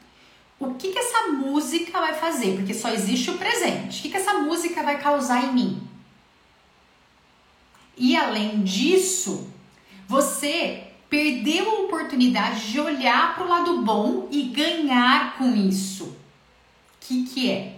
O 0.65 0.75
que 0.75 0.93
que 0.93 0.99
essa 0.99 1.29
música 1.29 2.01
vai 2.01 2.15
fazer? 2.15 2.57
Porque 2.57 2.75
só 2.75 2.89
existe 2.91 3.31
o 3.31 3.39
presente. 3.39 3.99
O 3.99 4.03
que 4.03 4.11
que 4.11 4.17
essa 4.17 4.35
música 4.35 4.83
vai 4.83 4.99
causar 5.01 5.45
em 5.45 5.53
mim? 5.53 5.89
E 7.97 8.17
além 8.17 8.63
disso, 8.63 9.49
você 10.09 10.85
perdeu 11.09 11.71
a 11.71 11.81
oportunidade 11.83 12.73
de 12.73 12.81
olhar 12.81 13.35
para 13.35 13.45
o 13.45 13.49
lado 13.49 13.83
bom 13.83 14.27
e 14.31 14.45
ganhar 14.45 15.37
com 15.37 15.55
isso. 15.55 16.05
O 16.05 16.17
que, 17.01 17.25
que 17.27 17.51
é? 17.51 17.77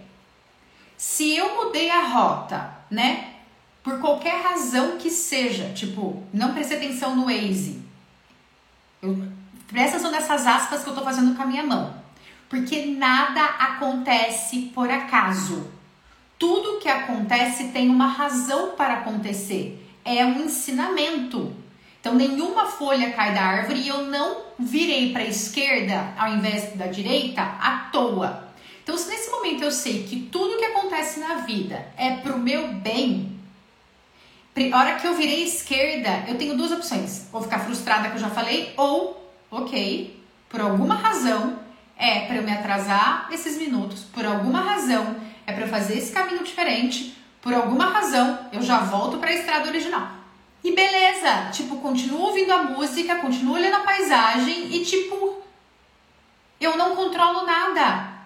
Se 0.96 1.36
eu 1.36 1.56
mudei 1.56 1.90
a 1.90 2.06
rota, 2.06 2.74
né? 2.90 3.34
Por 3.82 4.00
qualquer 4.00 4.42
razão 4.42 4.96
que 4.96 5.10
seja, 5.10 5.72
tipo, 5.74 6.22
não 6.32 6.54
prestei 6.54 6.78
atenção 6.78 7.14
no 7.14 7.26
Waze. 7.26 7.82
Eu, 9.02 9.16
presta 9.68 9.96
atenção 9.96 10.10
nessas 10.10 10.46
aspas 10.46 10.82
que 10.82 10.90
eu 10.90 10.94
tô 10.94 11.02
fazendo 11.02 11.36
com 11.36 11.42
a 11.42 11.46
minha 11.46 11.62
mão. 11.62 12.05
Porque 12.48 12.86
nada 12.86 13.44
acontece 13.44 14.70
por 14.74 14.90
acaso. 14.90 15.70
Tudo 16.38 16.78
que 16.78 16.88
acontece 16.88 17.68
tem 17.68 17.88
uma 17.88 18.06
razão 18.06 18.76
para 18.76 18.94
acontecer. 18.94 19.82
É 20.04 20.24
um 20.24 20.44
ensinamento. 20.44 21.54
Então 22.00 22.14
nenhuma 22.14 22.66
folha 22.66 23.10
cai 23.12 23.34
da 23.34 23.42
árvore 23.42 23.80
e 23.80 23.88
eu 23.88 24.04
não 24.04 24.42
virei 24.58 25.12
para 25.12 25.22
a 25.22 25.28
esquerda 25.28 26.14
ao 26.16 26.28
invés 26.28 26.76
da 26.76 26.86
direita 26.86 27.42
à 27.42 27.88
toa. 27.90 28.48
Então 28.82 28.96
se 28.96 29.08
nesse 29.08 29.28
momento 29.30 29.64
eu 29.64 29.72
sei 29.72 30.04
que 30.04 30.20
tudo 30.30 30.58
que 30.58 30.64
acontece 30.66 31.18
na 31.18 31.36
vida 31.36 31.84
é 31.96 32.18
pro 32.18 32.38
meu 32.38 32.68
bem, 32.74 33.36
a 34.72 34.78
hora 34.78 34.94
que 34.94 35.06
eu 35.06 35.14
virei 35.14 35.42
esquerda, 35.42 36.24
eu 36.28 36.38
tenho 36.38 36.56
duas 36.56 36.70
opções. 36.70 37.26
Ou 37.32 37.42
ficar 37.42 37.58
frustrada 37.58 38.08
que 38.08 38.14
eu 38.14 38.20
já 38.20 38.30
falei, 38.30 38.72
ou, 38.76 39.30
ok, 39.50 40.18
por 40.48 40.60
alguma 40.60 40.94
razão 40.94 41.58
é 41.98 42.20
para 42.26 42.36
eu 42.36 42.42
me 42.42 42.52
atrasar 42.52 43.28
esses 43.30 43.56
minutos, 43.56 44.02
por 44.12 44.24
alguma 44.24 44.60
razão 44.60 45.16
é 45.46 45.52
para 45.52 45.64
eu 45.64 45.68
fazer 45.68 45.98
esse 45.98 46.12
caminho 46.12 46.44
diferente, 46.44 47.16
por 47.40 47.54
alguma 47.54 47.86
razão 47.86 48.38
eu 48.52 48.62
já 48.62 48.80
volto 48.80 49.18
para 49.18 49.30
a 49.30 49.34
estrada 49.34 49.68
original. 49.68 50.08
E 50.62 50.72
beleza, 50.72 51.50
tipo, 51.52 51.76
continuo 51.76 52.22
ouvindo 52.22 52.52
a 52.52 52.64
música, 52.64 53.16
continuo 53.16 53.54
olhando 53.54 53.76
a 53.76 53.84
paisagem 53.84 54.74
e 54.74 54.84
tipo, 54.84 55.38
eu 56.60 56.76
não 56.76 56.96
controlo 56.96 57.46
nada. 57.46 58.16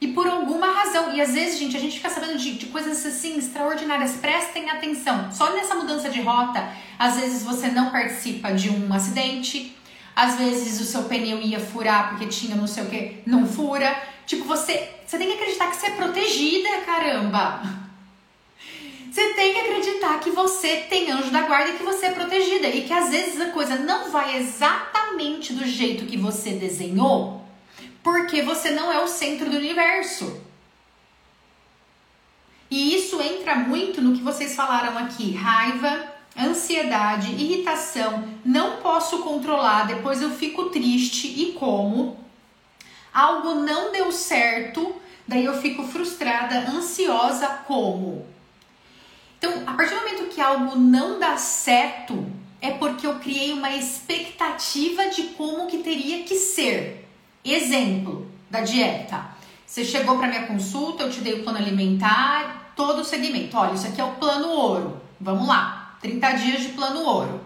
E 0.00 0.08
por 0.08 0.26
alguma 0.26 0.66
razão, 0.66 1.12
e 1.12 1.20
às 1.20 1.34
vezes, 1.34 1.58
gente, 1.58 1.76
a 1.76 1.80
gente 1.80 1.96
fica 1.96 2.08
sabendo 2.08 2.38
de, 2.38 2.54
de, 2.54 2.66
coisas 2.66 3.04
assim 3.04 3.36
extraordinárias. 3.36 4.12
Prestem 4.12 4.70
atenção. 4.70 5.30
Só 5.30 5.52
nessa 5.52 5.74
mudança 5.74 6.08
de 6.08 6.22
rota, 6.22 6.66
às 6.98 7.16
vezes 7.16 7.42
você 7.42 7.68
não 7.68 7.90
participa 7.90 8.50
de 8.54 8.70
um 8.70 8.90
acidente, 8.94 9.76
às 10.20 10.36
vezes 10.36 10.78
o 10.80 10.84
seu 10.84 11.04
pneu 11.04 11.40
ia 11.40 11.58
furar 11.58 12.10
porque 12.10 12.26
tinha 12.26 12.54
não 12.54 12.66
sei 12.66 12.84
o 12.84 12.90
que, 12.90 13.22
não 13.26 13.46
fura. 13.46 13.96
Tipo, 14.26 14.44
você, 14.44 14.88
você 15.06 15.16
tem 15.16 15.28
que 15.28 15.34
acreditar 15.34 15.70
que 15.70 15.76
você 15.76 15.86
é 15.86 15.90
protegida, 15.92 16.68
caramba. 16.84 17.62
Você 19.10 19.32
tem 19.32 19.54
que 19.54 19.60
acreditar 19.60 20.20
que 20.20 20.30
você 20.30 20.76
tem 20.90 21.10
anjo 21.10 21.30
da 21.30 21.42
guarda 21.42 21.70
e 21.70 21.78
que 21.78 21.82
você 21.82 22.06
é 22.06 22.12
protegida. 22.12 22.68
E 22.68 22.82
que 22.82 22.92
às 22.92 23.08
vezes 23.10 23.40
a 23.40 23.50
coisa 23.50 23.76
não 23.76 24.10
vai 24.10 24.36
exatamente 24.36 25.54
do 25.54 25.66
jeito 25.66 26.04
que 26.04 26.18
você 26.18 26.50
desenhou 26.50 27.40
porque 28.02 28.42
você 28.42 28.70
não 28.70 28.92
é 28.92 29.02
o 29.02 29.08
centro 29.08 29.48
do 29.48 29.56
universo. 29.56 30.42
E 32.70 32.94
isso 32.94 33.20
entra 33.20 33.56
muito 33.56 34.00
no 34.02 34.14
que 34.14 34.22
vocês 34.22 34.54
falaram 34.54 34.98
aqui: 34.98 35.32
raiva, 35.32 36.09
ansiedade, 36.38 37.32
irritação, 37.32 38.24
não 38.44 38.78
posso 38.78 39.18
controlar, 39.18 39.86
depois 39.86 40.22
eu 40.22 40.30
fico 40.30 40.70
triste 40.70 41.26
e 41.26 41.52
como. 41.52 42.16
Algo 43.12 43.54
não 43.56 43.92
deu 43.92 44.12
certo, 44.12 44.94
daí 45.26 45.44
eu 45.44 45.60
fico 45.60 45.84
frustrada, 45.84 46.70
ansiosa, 46.70 47.46
como. 47.66 48.26
Então, 49.38 49.62
a 49.66 49.72
partir 49.72 49.94
do 49.94 50.00
momento 50.00 50.28
que 50.28 50.40
algo 50.40 50.76
não 50.76 51.18
dá 51.18 51.36
certo, 51.36 52.26
é 52.60 52.72
porque 52.72 53.06
eu 53.06 53.18
criei 53.18 53.52
uma 53.52 53.70
expectativa 53.74 55.08
de 55.08 55.22
como 55.28 55.66
que 55.66 55.78
teria 55.78 56.24
que 56.24 56.36
ser. 56.36 57.08
Exemplo 57.44 58.30
da 58.50 58.60
dieta. 58.60 59.24
Você 59.66 59.84
chegou 59.84 60.18
para 60.18 60.26
minha 60.26 60.46
consulta, 60.46 61.04
eu 61.04 61.10
te 61.10 61.20
dei 61.20 61.34
o 61.34 61.42
plano 61.44 61.58
alimentar, 61.58 62.72
todo 62.74 63.00
o 63.00 63.04
segmento. 63.04 63.56
Olha, 63.56 63.74
isso 63.74 63.86
aqui 63.86 64.00
é 64.00 64.04
o 64.04 64.12
plano 64.12 64.48
ouro. 64.48 65.00
Vamos 65.20 65.46
lá, 65.46 65.79
30 66.00 66.32
dias 66.32 66.62
de 66.62 66.68
plano 66.70 67.00
ouro. 67.00 67.40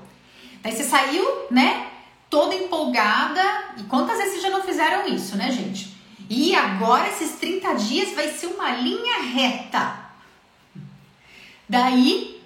Daí 0.63 0.73
você 0.73 0.85
saiu, 0.85 1.25
né, 1.51 1.89
toda 2.31 2.55
empolgada. 2.55 3.43
E 3.77 3.83
quantas 3.85 4.19
vezes 4.19 4.43
já 4.43 4.51
não 4.51 4.63
fizeram 4.63 5.07
isso, 5.07 5.37
né, 5.37 5.51
gente? 5.51 5.95
E 6.29 6.55
agora 6.55 7.09
esses 7.09 7.33
30 7.33 7.75
dias 7.75 8.15
vai 8.15 8.29
ser 8.29 8.47
uma 8.47 8.71
linha 8.71 9.23
reta. 9.23 10.05
Daí, 11.69 12.41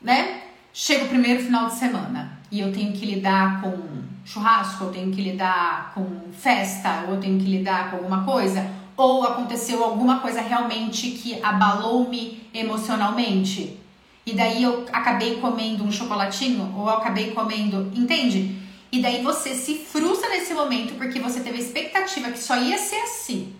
né, 0.00 0.42
chega 0.72 1.04
o 1.04 1.08
primeiro 1.08 1.42
final 1.42 1.66
de 1.66 1.74
semana 1.74 2.38
e 2.50 2.60
eu 2.60 2.72
tenho 2.72 2.92
que 2.92 3.06
lidar 3.06 3.60
com 3.60 4.00
churrasco, 4.24 4.84
eu 4.84 4.92
tenho 4.92 5.10
que 5.12 5.22
lidar 5.22 5.92
com 5.94 6.30
festa, 6.32 7.04
ou 7.06 7.14
eu 7.14 7.20
tenho 7.20 7.38
que 7.38 7.46
lidar 7.46 7.90
com 7.90 7.96
alguma 7.96 8.24
coisa, 8.24 8.70
ou 8.96 9.24
aconteceu 9.24 9.82
alguma 9.82 10.20
coisa 10.20 10.40
realmente 10.40 11.10
que 11.12 11.42
abalou-me 11.42 12.48
emocionalmente. 12.52 13.79
E 14.24 14.34
daí 14.34 14.62
eu 14.62 14.86
acabei 14.92 15.40
comendo 15.40 15.82
um 15.82 15.90
chocolatinho, 15.90 16.74
ou 16.76 16.86
eu 16.86 16.96
acabei 16.96 17.32
comendo, 17.32 17.90
entende? 17.94 18.60
E 18.92 19.00
daí 19.00 19.22
você 19.22 19.54
se 19.54 19.76
frustra 19.78 20.28
nesse 20.30 20.52
momento 20.52 20.94
porque 20.94 21.20
você 21.20 21.40
teve 21.40 21.58
a 21.58 21.60
expectativa 21.60 22.30
que 22.30 22.38
só 22.38 22.56
ia 22.56 22.76
ser 22.76 23.00
assim. 23.02 23.54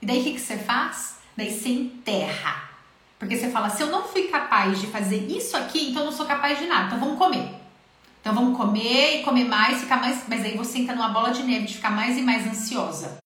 E 0.00 0.06
daí 0.06 0.20
o 0.20 0.24
que, 0.24 0.32
que 0.32 0.40
você 0.40 0.56
faz? 0.56 1.18
Daí 1.36 1.50
você 1.50 1.68
enterra. 1.68 2.70
Porque 3.18 3.36
você 3.36 3.50
fala, 3.50 3.70
se 3.70 3.82
eu 3.82 3.86
não 3.88 4.02
fui 4.02 4.24
capaz 4.24 4.80
de 4.80 4.88
fazer 4.88 5.30
isso 5.30 5.56
aqui, 5.56 5.90
então 5.90 6.02
eu 6.02 6.06
não 6.06 6.16
sou 6.16 6.26
capaz 6.26 6.58
de 6.58 6.66
nada. 6.66 6.86
Então 6.86 6.98
vamos 6.98 7.18
comer. 7.18 7.54
Então 8.20 8.34
vamos 8.34 8.56
comer 8.56 9.20
e 9.20 9.22
comer 9.22 9.44
mais, 9.44 9.80
ficar 9.80 10.00
mais. 10.00 10.24
Mas 10.26 10.44
aí 10.44 10.56
você 10.56 10.78
entra 10.78 10.94
numa 10.94 11.10
bola 11.10 11.30
de 11.30 11.42
neve 11.42 11.66
de 11.66 11.74
ficar 11.74 11.90
mais 11.90 12.16
e 12.16 12.22
mais 12.22 12.46
ansiosa. 12.46 13.18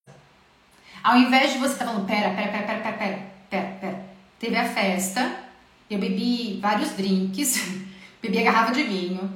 Ao 1.03 1.17
invés 1.17 1.53
de 1.53 1.59
você 1.59 1.73
estar 1.73 1.85
tá 1.85 1.91
falando, 1.91 2.05
pera, 2.05 2.29
pera, 2.31 2.51
pera, 2.51 2.63
pera, 2.63 2.79
pera, 2.79 2.97
pera, 2.97 3.31
pera, 3.49 3.77
pera. 3.79 4.05
Teve 4.39 4.55
a 4.55 4.69
festa, 4.69 5.46
eu 5.89 5.99
bebi 5.99 6.59
vários 6.61 6.91
drinks, 6.91 7.63
bebi 8.21 8.39
a 8.39 8.43
garrafa 8.43 8.73
de 8.73 8.83
vinho, 8.83 9.29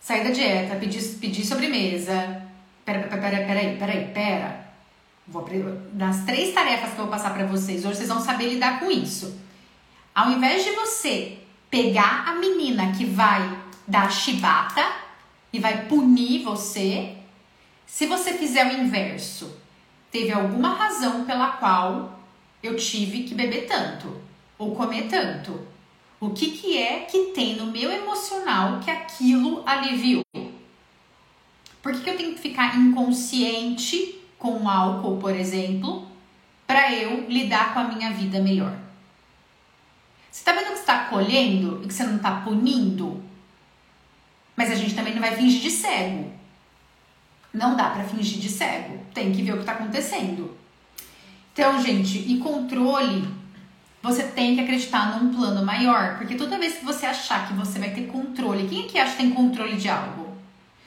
saí 0.00 0.24
da 0.24 0.30
dieta, 0.30 0.76
pedi, 0.76 0.98
pedi 1.20 1.44
sobremesa. 1.44 2.42
Pera, 2.84 3.00
pera, 3.06 3.20
pera, 3.20 3.60
aí, 3.60 3.76
pera 3.76 3.92
aí, 3.92 4.10
pera. 4.12 4.66
Vou, 5.26 5.46
das 5.92 6.24
três 6.24 6.52
tarefas 6.52 6.90
que 6.90 6.98
eu 6.98 7.04
vou 7.04 7.12
passar 7.12 7.32
para 7.32 7.46
vocês 7.46 7.84
hoje, 7.84 7.98
vocês 7.98 8.08
vão 8.08 8.20
saber 8.20 8.48
lidar 8.48 8.80
com 8.80 8.90
isso. 8.90 9.38
Ao 10.12 10.30
invés 10.30 10.64
de 10.64 10.72
você 10.72 11.38
pegar 11.70 12.24
a 12.26 12.34
menina 12.34 12.92
que 12.92 13.04
vai 13.04 13.56
dar 13.86 14.10
chibata, 14.10 14.84
e 15.52 15.58
vai 15.58 15.86
punir 15.86 16.42
você 16.42 17.16
se 17.86 18.06
você 18.06 18.32
fizer 18.32 18.66
o 18.66 18.80
inverso. 18.80 19.58
Teve 20.10 20.32
alguma 20.32 20.74
razão 20.74 21.24
pela 21.24 21.52
qual 21.52 22.18
eu 22.62 22.76
tive 22.76 23.24
que 23.24 23.34
beber 23.34 23.66
tanto 23.66 24.20
ou 24.58 24.74
comer 24.74 25.08
tanto. 25.08 25.60
O 26.22 26.30
que, 26.30 26.52
que 26.52 26.78
é 26.78 27.00
que 27.00 27.32
tem 27.34 27.56
no 27.56 27.66
meu 27.66 27.90
emocional 27.90 28.78
que 28.78 28.88
aquilo 28.88 29.64
aliviou? 29.66 30.22
Por 31.82 31.92
que, 31.92 32.00
que 32.00 32.10
eu 32.10 32.16
tenho 32.16 32.34
que 32.34 32.40
ficar 32.40 32.78
inconsciente 32.78 34.20
com 34.38 34.62
o 34.62 34.68
álcool, 34.68 35.16
por 35.16 35.34
exemplo, 35.34 36.06
para 36.64 36.94
eu 36.94 37.28
lidar 37.28 37.74
com 37.74 37.80
a 37.80 37.88
minha 37.88 38.12
vida 38.12 38.40
melhor? 38.40 38.72
Você 40.30 40.44
tá 40.44 40.52
vendo 40.52 40.68
que 40.68 40.78
está 40.78 41.06
colhendo 41.06 41.80
e 41.82 41.88
que 41.88 41.92
você 41.92 42.04
não 42.04 42.14
está 42.14 42.40
punindo? 42.42 43.20
Mas 44.54 44.70
a 44.70 44.76
gente 44.76 44.94
também 44.94 45.14
não 45.14 45.20
vai 45.20 45.34
fingir 45.34 45.60
de 45.60 45.72
cego. 45.72 46.32
Não 47.52 47.74
dá 47.74 47.90
para 47.90 48.04
fingir 48.04 48.38
de 48.38 48.48
cego. 48.48 49.04
Tem 49.12 49.32
que 49.32 49.42
ver 49.42 49.54
o 49.54 49.56
que 49.56 49.62
está 49.62 49.72
acontecendo. 49.72 50.56
Então, 51.52 51.82
gente, 51.82 52.16
e 52.16 52.38
controle, 52.38 53.41
você 54.02 54.24
tem 54.24 54.56
que 54.56 54.60
acreditar 54.60 55.16
num 55.16 55.32
plano 55.32 55.64
maior, 55.64 56.18
porque 56.18 56.34
toda 56.34 56.58
vez 56.58 56.78
que 56.78 56.84
você 56.84 57.06
achar 57.06 57.46
que 57.46 57.54
você 57.54 57.78
vai 57.78 57.90
ter 57.90 58.06
controle, 58.08 58.68
quem 58.68 58.84
é 58.84 58.88
que 58.88 58.98
acha 58.98 59.12
que 59.12 59.18
tem 59.18 59.30
controle 59.30 59.76
de 59.76 59.88
algo? 59.88 60.36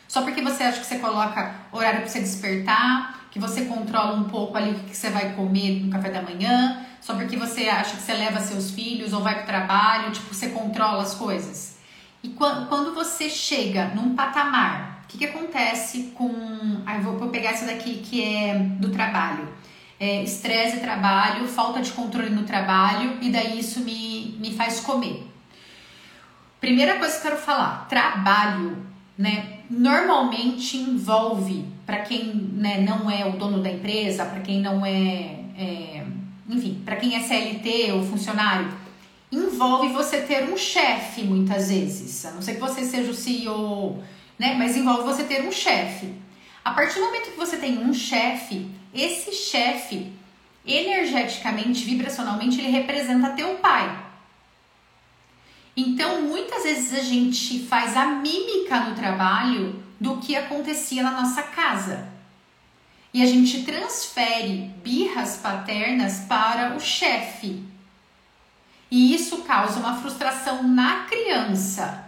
Só 0.08 0.22
porque 0.22 0.42
você 0.42 0.64
acha 0.64 0.80
que 0.80 0.86
você 0.86 1.00
coloca 1.00 1.56
horário 1.72 2.02
para 2.02 2.10
você 2.10 2.20
despertar, 2.20 3.28
que 3.32 3.40
você 3.40 3.66
controla 3.66 4.16
um 4.16 4.26
pouco 4.26 4.58
ali 4.58 4.72
o 4.72 4.80
que 4.80 4.96
você 4.96 5.10
vai 5.10 5.34
comer 5.34 5.84
no 5.84 5.92
café 5.92 6.10
da 6.10 6.22
manhã, 6.22 6.86
só 7.02 7.14
porque 7.16 7.38
você 7.38 7.70
acha 7.70 7.96
que 7.96 8.02
você 8.02 8.14
leva 8.14 8.40
seus 8.42 8.72
filhos 8.72 9.14
ou 9.14 9.22
vai 9.22 9.36
para 9.36 9.44
o 9.44 9.46
trabalho, 9.46 10.12
tipo, 10.12 10.34
você 10.34 10.50
controla 10.50 11.02
as 11.02 11.14
coisas. 11.14 11.78
E 12.24 12.30
quando 12.30 12.94
você 12.94 13.30
chega 13.30 13.90
num 13.90 14.16
patamar, 14.16 15.04
o 15.04 15.08
que, 15.08 15.20
que 15.20 15.26
acontece 15.26 16.14
com. 16.16 16.82
Aí 16.86 17.00
vou, 17.02 17.18
vou 17.18 17.30
pegar 17.30 17.52
essa 17.52 17.66
daqui 17.66 17.98
que 17.98 18.24
é 18.24 18.58
do 18.58 18.90
trabalho. 18.90 19.48
É, 19.98 20.24
estresse, 20.24 20.82
trabalho, 20.82 21.48
falta 21.48 21.82
de 21.82 21.92
controle 21.92 22.30
no 22.30 22.44
trabalho, 22.44 23.18
e 23.22 23.30
daí 23.32 23.60
isso 23.60 23.80
me, 23.80 24.36
me 24.40 24.54
faz 24.54 24.82
comer. 24.82 25.25
Primeira 26.60 26.98
coisa 26.98 27.14
que 27.14 27.28
eu 27.28 27.32
quero 27.32 27.42
falar: 27.42 27.88
trabalho, 27.88 28.86
né? 29.18 29.60
Normalmente 29.70 30.78
envolve, 30.78 31.66
para 31.86 32.00
quem 32.00 32.25
né, 32.25 32.82
não 32.82 33.10
é 33.10 33.25
o 33.25 33.34
dono 33.34 33.62
da 33.62 33.72
empresa, 33.72 34.25
para 34.25 34.42
quem 34.42 34.62
não 34.62 34.86
é, 34.86 35.40
é 35.58 36.06
enfim, 36.50 36.82
para 36.86 36.96
quem 36.96 37.16
é 37.16 37.20
CLT 37.22 37.92
ou 37.94 38.04
funcionário, 38.04 38.72
envolve 39.32 39.90
você 39.90 40.22
ter 40.22 40.44
um 40.52 40.58
chefe 40.58 41.24
muitas 41.24 41.70
vezes, 41.70 42.25
a 42.25 42.32
não 42.32 42.42
ser 42.42 42.56
que 42.56 42.60
você 42.60 42.84
seja 42.84 43.12
o 43.12 43.14
CEO, 43.14 44.04
né? 44.38 44.56
Mas 44.58 44.75
envolve 44.75 45.04
você 45.04 45.24
ter 45.24 45.48
um 45.48 45.52
chefe. 45.52 46.14
A 46.64 46.72
partir 46.72 46.96
do 46.96 47.06
momento 47.06 47.32
que 47.32 47.38
você 47.38 47.58
tem 47.58 47.78
um 47.78 47.94
chefe, 47.94 48.68
esse 48.96 49.34
chefe, 49.34 50.14
energeticamente, 50.66 51.84
vibracionalmente, 51.84 52.60
ele 52.60 52.70
representa 52.70 53.32
teu 53.32 53.56
pai. 53.56 54.06
Então, 55.75 56.22
muitas 56.22 56.64
vezes 56.64 56.98
a 56.98 57.04
gente 57.04 57.60
faz 57.66 57.98
a 57.98 58.06
mímica 58.06 58.80
no 58.80 58.96
trabalho 58.96 59.84
do 60.00 60.18
que 60.18 60.36
acontecia 60.36 61.04
na 61.04 61.12
nossa 61.12 61.44
casa. 61.44 62.08
E 63.14 63.22
a 63.22 63.25
gente 63.25 63.64
transfere 63.64 64.72
birras 64.84 65.38
paternas 65.38 66.20
para 66.28 66.75
o 66.75 66.80
chefe. 66.80 67.64
E 68.90 69.14
isso 69.14 69.40
causa 69.40 69.80
uma 69.80 69.98
frustração 69.98 70.64
na 70.64 71.04
criança. 71.06 72.06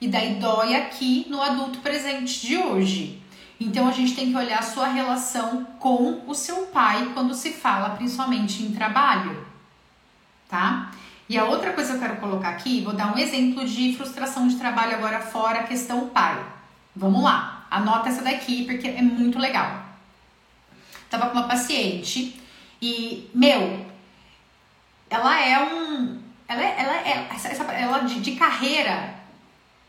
E 0.00 0.08
daí 0.08 0.34
dói 0.34 0.74
aqui 0.74 1.26
no 1.28 1.40
adulto 1.40 1.78
presente 1.78 2.46
de 2.46 2.58
hoje. 2.58 3.21
Então 3.62 3.86
a 3.86 3.92
gente 3.92 4.14
tem 4.14 4.30
que 4.30 4.36
olhar 4.36 4.58
a 4.58 4.62
sua 4.62 4.88
relação 4.88 5.64
com 5.78 6.22
o 6.26 6.34
seu 6.34 6.66
pai 6.66 7.12
quando 7.14 7.32
se 7.32 7.52
fala 7.52 7.90
principalmente 7.90 8.62
em 8.62 8.72
trabalho, 8.72 9.46
tá? 10.48 10.90
E 11.28 11.38
a 11.38 11.44
outra 11.44 11.72
coisa 11.72 11.90
que 11.90 11.96
eu 11.96 12.00
quero 12.00 12.20
colocar 12.20 12.48
aqui, 12.48 12.80
vou 12.80 12.92
dar 12.92 13.14
um 13.14 13.18
exemplo 13.18 13.64
de 13.64 13.94
frustração 13.96 14.48
de 14.48 14.56
trabalho 14.56 14.96
agora 14.96 15.20
fora 15.20 15.60
a 15.60 15.62
questão 15.62 16.08
pai. 16.08 16.44
Vamos 16.94 17.22
lá, 17.22 17.64
anota 17.70 18.08
essa 18.08 18.22
daqui 18.22 18.64
porque 18.64 18.88
é 18.88 19.00
muito 19.00 19.38
legal. 19.38 19.84
Tava 21.08 21.28
com 21.28 21.38
uma 21.38 21.48
paciente 21.48 22.40
e, 22.80 23.30
meu, 23.32 23.86
ela 25.08 25.40
é 25.40 25.62
um. 25.62 26.20
Ela, 26.48 26.62
é, 26.62 26.74
ela, 26.78 26.96
é, 26.96 27.28
essa, 27.32 27.62
ela 27.72 27.98
de, 28.00 28.20
de 28.20 28.32
carreira 28.32 29.14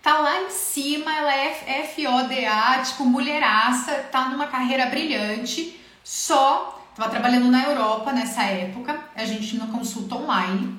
tá 0.04 0.20
lá 0.20 0.44
em 0.44 0.52
cima, 0.52 1.12
ela 1.12 1.34
é 1.34 1.84
FODA, 1.96 2.84
tipo, 2.84 3.06
mulheraça, 3.06 3.92
tá 4.12 4.30
numa 4.30 4.46
carreira 4.46 4.86
brilhante, 4.86 5.80
só 6.04 6.84
Tava 6.96 7.10
trabalhando 7.10 7.50
na 7.50 7.64
Europa 7.64 8.12
nessa 8.12 8.44
época, 8.44 9.00
a 9.16 9.26
gente 9.26 9.56
numa 9.56 9.76
consulta 9.76 10.16
online. 10.16 10.78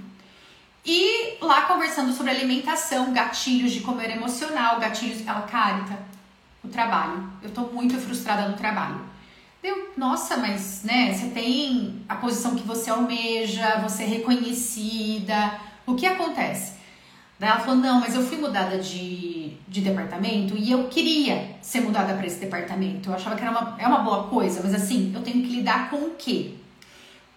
E 0.87 1.39
lá 1.41 1.63
conversando 1.63 2.13
sobre 2.13 2.31
alimentação, 2.31 3.13
gatilhos 3.13 3.73
de 3.73 3.81
comer 3.81 4.11
emocional, 4.11 4.79
gatilhos. 4.79 5.27
Ela, 5.27 5.43
Carita, 5.43 5.99
o 6.63 6.69
trabalho. 6.69 7.29
Eu 7.43 7.51
tô 7.51 7.63
muito 7.63 7.99
frustrada 7.99 8.49
no 8.49 8.57
trabalho. 8.57 9.01
Eu, 9.61 9.93
nossa, 9.97 10.37
mas 10.37 10.85
né, 10.85 11.13
você 11.13 11.31
tem 11.31 12.05
a 12.09 12.15
posição 12.15 12.55
que 12.55 12.63
você 12.63 12.91
almeja, 12.91 13.81
você 13.81 14.05
é 14.05 14.07
reconhecida. 14.07 15.59
O 15.85 15.97
que 15.97 16.07
acontece? 16.07 16.74
Daí 17.45 17.51
ela 17.51 17.61
falou: 17.61 17.77
não, 17.77 18.01
mas 18.01 18.15
eu 18.15 18.23
fui 18.23 18.39
mudada 18.39 18.79
de, 18.79 19.51
de 19.69 19.83
departamento 19.83 20.57
e 20.57 20.71
eu 20.71 20.89
queria 20.89 21.57
ser 21.61 21.83
mudada 21.83 22.15
para 22.15 22.27
esse 22.27 22.41
departamento. 22.41 23.11
Eu 23.11 23.15
achava 23.15 23.37
que 23.37 23.43
era 23.43 23.51
uma, 23.51 23.77
é 23.79 23.87
uma 23.87 23.99
boa 23.99 24.29
coisa, 24.29 24.63
mas 24.65 24.73
assim, 24.73 25.13
eu 25.15 25.21
tenho 25.21 25.43
que 25.43 25.55
lidar 25.57 25.91
com 25.91 25.97
o 25.97 26.15
quê? 26.17 26.55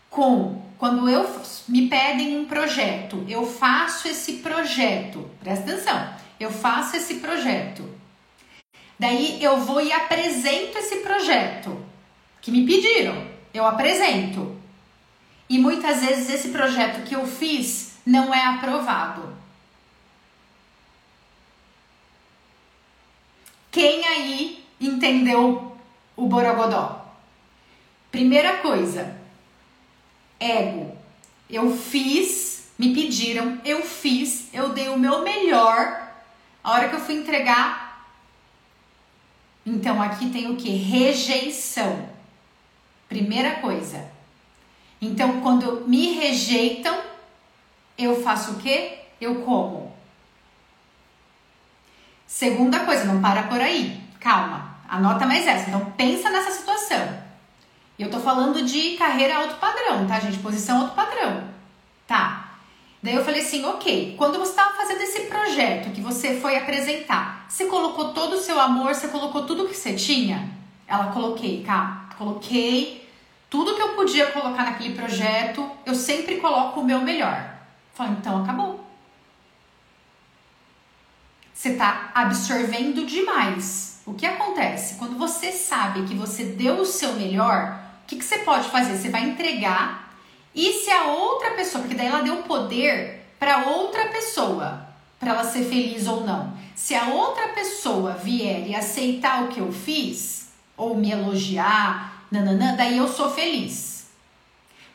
Com 0.10 0.62
quando 0.78 1.10
eu 1.10 1.30
me 1.68 1.90
pedem 1.90 2.40
um 2.40 2.46
projeto, 2.46 3.26
eu 3.28 3.46
faço 3.46 4.08
esse 4.08 4.36
projeto, 4.36 5.30
presta 5.42 5.74
atenção, 5.74 6.10
eu 6.40 6.52
faço 6.52 6.96
esse 6.96 7.16
projeto. 7.16 7.84
Daí 8.98 9.44
eu 9.44 9.58
vou 9.58 9.82
e 9.82 9.92
apresento 9.92 10.78
esse 10.78 10.98
projeto 10.98 11.78
que 12.40 12.50
me 12.50 12.66
pediram, 12.66 13.28
eu 13.54 13.66
apresento. 13.66 14.56
E 15.50 15.60
muitas 15.60 16.00
vezes 16.00 16.30
esse 16.30 16.48
projeto 16.48 17.04
que 17.04 17.14
eu 17.14 17.28
fiz 17.28 17.98
não 18.06 18.34
é 18.34 18.46
aprovado. 18.46 19.37
Quem 23.72 24.06
aí 24.06 24.66
entendeu 24.80 25.76
o 26.16 26.28
Borogodó? 26.28 27.06
Primeira 28.12 28.58
coisa, 28.58 29.16
ego. 30.40 30.98
Eu 31.50 31.76
fiz, 31.76 32.70
me 32.78 32.94
pediram, 32.94 33.60
eu 33.64 33.84
fiz, 33.84 34.50
eu 34.54 34.70
dei 34.70 34.90
o 34.90 34.98
meu 34.98 35.24
melhor. 35.24 36.08
A 36.64 36.72
hora 36.72 36.90
que 36.90 36.96
eu 36.96 37.00
fui 37.00 37.16
entregar, 37.16 37.88
então 39.66 40.02
aqui 40.02 40.30
tem 40.30 40.50
o 40.50 40.56
que? 40.56 40.70
Rejeição. 40.70 42.10
Primeira 43.10 43.56
coisa. 43.56 44.10
Então, 45.02 45.42
quando 45.42 45.88
me 45.88 46.14
rejeitam, 46.14 47.00
eu 47.98 48.22
faço 48.24 48.54
o 48.54 48.58
quê? 48.60 49.00
Eu 49.20 49.44
como. 49.44 49.87
Segunda 52.28 52.82
coisa, 52.82 53.06
não 53.06 53.22
para 53.22 53.44
por 53.44 53.62
aí. 53.62 54.00
Calma, 54.20 54.76
anota 54.88 55.26
mais 55.26 55.48
essa. 55.48 55.70
Então, 55.70 55.94
pensa 55.98 56.30
nessa 56.30 56.52
situação. 56.52 57.26
Eu 57.98 58.12
tô 58.12 58.20
falando 58.20 58.62
de 58.64 58.98
carreira 58.98 59.38
alto 59.38 59.56
padrão, 59.56 60.06
tá, 60.06 60.20
gente? 60.20 60.38
Posição 60.40 60.82
alto 60.82 60.94
padrão. 60.94 61.46
Tá. 62.06 62.52
Daí 63.02 63.16
eu 63.16 63.24
falei 63.24 63.42
assim, 63.42 63.64
ok, 63.66 64.16
quando 64.18 64.38
você 64.38 64.52
estava 64.52 64.76
fazendo 64.76 65.02
esse 65.02 65.22
projeto 65.22 65.92
que 65.94 66.02
você 66.02 66.40
foi 66.40 66.58
apresentar, 66.58 67.46
você 67.48 67.66
colocou 67.66 68.14
todo 68.14 68.34
o 68.34 68.42
seu 68.42 68.60
amor, 68.60 68.94
você 68.94 69.08
colocou 69.08 69.46
tudo 69.46 69.68
que 69.68 69.76
você 69.76 69.94
tinha? 69.94 70.50
Ela 70.88 71.08
coloquei, 71.08 71.64
cá, 71.64 72.10
coloquei 72.18 73.08
tudo 73.50 73.76
que 73.76 73.82
eu 73.82 73.90
podia 73.96 74.28
colocar 74.28 74.64
naquele 74.64 74.94
projeto, 74.94 75.70
eu 75.86 75.96
sempre 75.96 76.38
coloco 76.38 76.82
o 76.82 76.86
meu 76.86 77.00
melhor. 77.00 77.50
Falei, 77.94 78.14
então 78.14 78.44
acabou. 78.44 78.77
Você 81.58 81.70
está 81.70 82.12
absorvendo 82.14 83.04
demais. 83.04 84.00
O 84.06 84.14
que 84.14 84.28
acontece? 84.28 84.94
Quando 84.94 85.18
você 85.18 85.52
sabe 85.52 86.06
que 86.06 86.14
você 86.14 86.44
deu 86.44 86.76
o 86.76 86.86
seu 86.86 87.14
melhor, 87.14 87.80
o 88.04 88.06
que, 88.06 88.18
que 88.18 88.24
você 88.24 88.38
pode 88.40 88.70
fazer? 88.70 88.96
Você 88.96 89.10
vai 89.10 89.24
entregar 89.24 90.14
e 90.54 90.74
se 90.74 90.92
a 90.92 91.06
outra 91.06 91.56
pessoa, 91.56 91.82
porque 91.82 91.98
daí 91.98 92.06
ela 92.06 92.22
deu 92.22 92.44
poder 92.44 93.26
para 93.40 93.70
outra 93.70 94.06
pessoa, 94.10 94.88
para 95.20 95.32
ela 95.32 95.44
ser 95.44 95.64
feliz 95.64 96.06
ou 96.06 96.24
não. 96.24 96.54
Se 96.76 96.94
a 96.94 97.08
outra 97.08 97.48
pessoa 97.48 98.12
vier 98.12 98.68
e 98.68 98.76
aceitar 98.76 99.44
o 99.44 99.48
que 99.48 99.60
eu 99.60 99.72
fiz, 99.72 100.50
ou 100.78 100.96
me 100.96 101.10
elogiar, 101.10 102.24
nananã, 102.30 102.76
daí 102.76 103.00
eu 103.00 103.08
sou 103.08 103.32
feliz. 103.32 104.06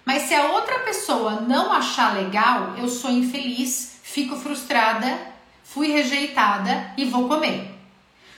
Mas 0.05 0.23
se 0.23 0.35
a 0.37 0.53
outra 0.53 0.79
pessoa 0.79 1.41
não 1.41 1.73
achar 1.73 2.15
legal, 2.15 2.77
eu 2.79 2.89
sou 2.89 3.11
infeliz, 3.11 3.97
fico 4.05 4.37
frustrada, 4.37 5.32
fui 5.73 5.93
rejeitada 5.93 6.93
e 6.97 7.05
vou 7.05 7.29
comer. 7.29 7.71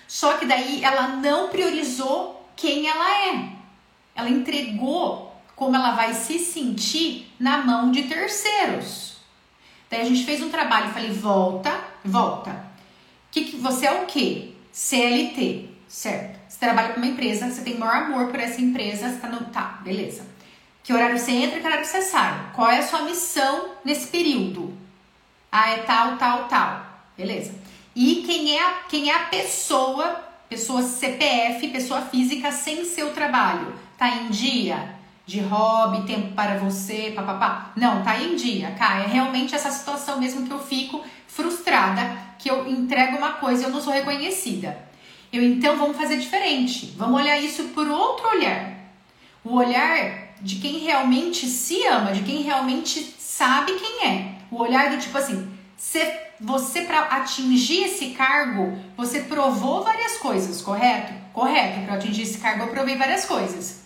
Só 0.07 0.37
que 0.39 0.47
daí 0.47 0.83
ela 0.85 1.09
não 1.09 1.49
priorizou 1.49 2.49
quem 2.57 2.87
ela 2.87 3.27
é 3.27 3.55
ela 4.15 4.31
entregou 4.31 5.35
como 5.57 5.77
ela 5.77 5.93
vai 5.93 6.15
se 6.15 6.39
sentir 6.39 7.33
na 7.39 7.59
mão 7.59 7.91
de 7.91 8.05
terceiros. 8.05 9.17
Daí 9.91 10.03
a 10.03 10.05
gente 10.05 10.25
fez 10.25 10.43
um 10.43 10.51
trabalho, 10.51 10.93
falei, 10.93 11.13
volta, 11.13 11.73
volta. 12.05 12.65
Que, 13.31 13.45
que 13.45 13.57
você 13.57 13.87
é 13.87 14.03
o 14.03 14.07
quê? 14.07 14.53
CLT, 14.73 15.69
certo? 15.89 16.39
Você 16.49 16.59
trabalha 16.59 16.93
com 16.93 17.01
uma 17.01 17.07
empresa, 17.07 17.51
você 17.51 17.63
tem 17.63 17.77
maior 17.77 18.05
amor 18.05 18.29
por 18.29 18.41
essa 18.41 18.61
empresa, 18.61 19.09
você 19.09 19.19
tá 19.19 19.29
no. 19.29 19.45
Tá, 19.47 19.81
beleza. 19.83 20.27
Que 20.83 20.93
horário 20.93 21.19
você 21.19 21.33
entra 21.33 21.61
que 21.61 21.67
horário 21.67 21.85
você 21.85 22.03
sai? 22.03 22.51
Qual 22.55 22.69
é 22.69 22.79
a 22.79 22.87
sua 22.87 23.03
missão 23.03 23.71
nesse 23.85 24.09
período? 24.09 24.77
Ah, 25.51 25.71
é 25.71 25.79
tal, 25.79 26.17
tal, 26.17 26.49
tal. 26.49 26.94
Beleza. 27.17 27.55
E 27.95 28.25
quem 28.27 28.57
é 28.57 28.63
a, 28.63 28.73
quem 28.89 29.11
é 29.11 29.15
a 29.15 29.27
pessoa, 29.27 30.25
pessoa 30.49 30.83
CPF, 30.83 31.69
pessoa 31.69 32.03
física 32.03 32.51
sem 32.51 32.85
seu 32.85 33.13
trabalho? 33.13 33.73
Tá 33.97 34.09
em 34.09 34.29
dia? 34.31 34.95
De 35.27 35.41
hobby, 35.41 36.07
tempo 36.07 36.35
para 36.35 36.59
você, 36.59 37.13
papapá. 37.15 37.73
Não, 37.77 38.03
tá 38.03 38.21
em 38.21 38.35
dia, 38.35 38.73
cara. 38.73 39.05
É 39.05 39.07
realmente 39.07 39.55
essa 39.55 39.71
situação 39.71 40.19
mesmo 40.19 40.47
que 40.47 40.53
eu 40.53 40.59
fico 40.59 41.03
frustrada, 41.27 42.17
que 42.39 42.51
eu 42.51 42.69
entrego 42.69 43.17
uma 43.17 43.35
coisa 43.35 43.63
e 43.63 43.65
eu 43.65 43.71
não 43.71 43.81
sou 43.81 43.93
reconhecida. 43.93 44.77
Eu 45.33 45.43
então 45.43 45.77
vamos 45.77 45.97
fazer 45.97 46.19
diferente. 46.19 46.95
Vamos 46.97 47.21
olhar 47.21 47.39
isso 47.39 47.65
por 47.69 47.89
outro 47.89 48.29
olhar. 48.29 48.75
O 49.43 49.55
olhar 49.55 50.35
de 50.41 50.57
quem 50.57 50.79
realmente 50.79 51.47
se 51.47 51.87
ama, 51.87 52.13
de 52.13 52.23
quem 52.23 52.43
realmente 52.43 53.15
sabe 53.19 53.73
quem 53.73 54.07
é. 54.07 54.35
O 54.51 54.61
olhar 54.61 54.91
do 54.91 54.99
tipo 54.99 55.17
assim, 55.17 55.54
você, 55.85 56.17
você 56.41 56.81
para 56.83 57.01
atingir 57.03 57.85
esse 57.85 58.11
cargo, 58.11 58.77
você 58.97 59.21
provou 59.21 59.85
várias 59.85 60.17
coisas, 60.17 60.63
correto? 60.63 61.13
Correto, 61.33 61.85
para 61.85 61.95
atingir 61.95 62.23
esse 62.23 62.39
cargo 62.39 62.65
eu 62.65 62.69
provei 62.69 62.97
várias 62.97 63.27
coisas. 63.27 63.83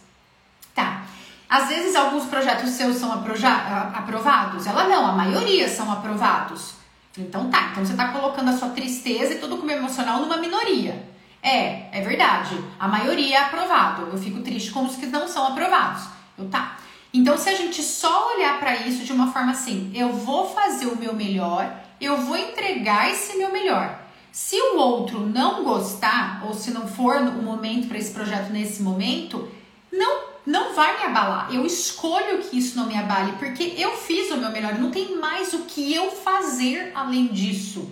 Tá. 0.75 1.03
Às 1.51 1.69
vezes 1.69 1.97
alguns 1.97 2.27
projetos 2.27 2.71
seus 2.71 2.97
são 2.97 3.13
aprovados, 3.13 4.67
ela 4.67 4.85
não, 4.85 5.07
a 5.07 5.13
maioria 5.13 5.69
são 5.69 5.91
aprovados. 5.91 6.75
Então 7.17 7.51
tá, 7.51 7.71
então 7.73 7.85
você 7.85 7.95
tá 7.95 8.09
colocando 8.09 8.49
a 8.51 8.57
sua 8.57 8.69
tristeza 8.69 9.35
e 9.35 9.39
todo 9.39 9.61
o 9.61 9.71
emocional 9.71 10.21
numa 10.21 10.37
minoria. 10.37 11.05
É, 11.43 11.99
é 11.99 12.01
verdade. 12.03 12.63
A 12.79 12.87
maioria 12.87 13.39
é 13.39 13.43
aprovado. 13.43 14.03
Eu 14.13 14.19
fico 14.19 14.41
triste 14.41 14.71
com 14.71 14.85
os 14.85 14.97
que 14.97 15.07
não 15.07 15.27
são 15.27 15.49
aprovados. 15.49 16.05
Eu 16.39 16.49
tá. 16.49 16.77
Então 17.13 17.37
se 17.37 17.49
a 17.49 17.55
gente 17.55 17.83
só 17.83 18.35
olhar 18.35 18.61
para 18.61 18.77
isso 18.77 19.05
de 19.05 19.13
uma 19.13 19.33
forma 19.33 19.53
assim, 19.53 19.91
eu 19.95 20.13
vou 20.13 20.49
fazer 20.55 20.87
o 20.87 20.97
meu 20.97 21.15
melhor, 21.15 21.88
eu 22.01 22.17
vou 22.19 22.37
entregar 22.37 23.11
esse 23.11 23.37
meu 23.37 23.53
melhor. 23.53 23.99
Se 24.31 24.61
o 24.61 24.77
outro 24.77 25.21
não 25.21 25.65
gostar 25.65 26.43
ou 26.47 26.55
se 26.55 26.71
não 26.71 26.87
for 26.87 27.17
o 27.17 27.43
momento 27.43 27.89
para 27.89 27.99
esse 27.99 28.13
projeto 28.13 28.51
nesse 28.51 28.83
momento, 28.83 29.49
não 29.93 30.29
não 30.49 30.75
vai 30.75 30.97
me 30.97 31.05
abalar. 31.05 31.55
Eu 31.55 31.67
escolho 31.67 32.39
que 32.39 32.57
isso 32.57 32.75
não 32.75 32.87
me 32.87 32.97
abale, 32.97 33.33
porque 33.33 33.75
eu 33.77 33.95
fiz 33.99 34.31
o 34.31 34.39
meu 34.39 34.51
melhor. 34.51 34.79
Não 34.79 34.91
tem 34.91 35.19
mais 35.19 35.53
o 35.53 35.65
que 35.65 35.93
eu 35.93 36.11
fazer 36.11 36.91
além 36.95 37.27
disso. 37.27 37.91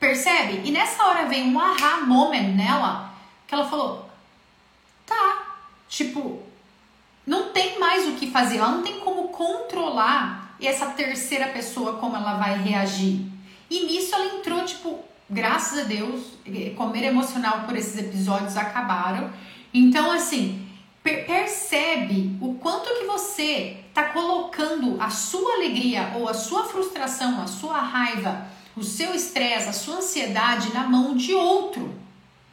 Percebe? 0.00 0.62
E 0.64 0.72
nessa 0.72 1.04
hora 1.04 1.26
vem 1.26 1.54
um 1.54 1.60
aha 1.60 1.98
moment 1.98 2.56
nela, 2.56 3.14
que 3.46 3.54
ela 3.54 3.68
falou: 3.68 4.10
tá, 5.06 5.54
tipo, 5.88 6.42
não 7.24 7.50
tem 7.50 7.78
mais 7.78 8.08
o 8.08 8.14
que 8.14 8.28
fazer. 8.28 8.56
Ela 8.56 8.72
não 8.72 8.82
tem 8.82 8.98
como 8.98 9.28
controlar 9.28 10.41
essa 10.66 10.86
terceira 10.86 11.48
pessoa 11.48 11.94
como 11.94 12.16
ela 12.16 12.34
vai 12.34 12.58
reagir. 12.58 13.26
E 13.70 13.86
nisso 13.86 14.14
ela 14.14 14.36
entrou, 14.36 14.64
tipo, 14.64 15.00
graças 15.28 15.78
a 15.78 15.84
Deus, 15.84 16.32
comer 16.76 17.04
emocional 17.04 17.62
por 17.66 17.76
esses 17.76 17.98
episódios 17.98 18.56
acabaram. 18.56 19.30
Então, 19.72 20.10
assim, 20.10 20.66
percebe 21.02 22.36
o 22.40 22.54
quanto 22.54 22.88
que 22.98 23.06
você 23.06 23.78
está 23.88 24.04
colocando 24.10 25.00
a 25.00 25.10
sua 25.10 25.54
alegria 25.54 26.12
ou 26.16 26.28
a 26.28 26.34
sua 26.34 26.64
frustração, 26.64 27.40
a 27.40 27.46
sua 27.46 27.78
raiva, 27.78 28.46
o 28.76 28.82
seu 28.82 29.14
estresse, 29.14 29.68
a 29.68 29.72
sua 29.72 29.96
ansiedade 29.96 30.72
na 30.72 30.86
mão 30.86 31.14
de 31.14 31.34
outro. 31.34 32.01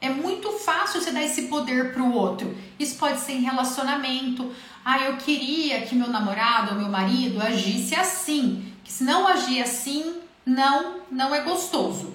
É 0.02 0.10
muito 0.10 0.52
fácil 0.54 1.02
você 1.02 1.12
dar 1.12 1.24
esse 1.24 1.44
poder 1.44 1.94
para 1.94 2.02
o 2.02 2.14
outro. 2.14 2.56
Isso 2.80 2.96
pode 2.98 3.20
ser 3.20 3.34
em 3.34 3.42
relacionamento. 3.42 4.52
Ah, 4.84 5.00
eu 5.06 5.18
queria 5.18 5.82
que 5.82 5.94
meu 5.94 6.08
namorado 6.08 6.72
ou 6.72 6.80
meu 6.80 6.90
marido 6.90 7.42
agisse 7.42 7.94
assim. 7.96 8.72
Que 8.84 8.92
se 8.92 9.04
não 9.04 9.28
agir 9.28 9.62
assim, 9.62 10.16
não, 10.46 11.02
não 11.12 11.36
é 11.36 11.42
gostoso. 11.42 12.14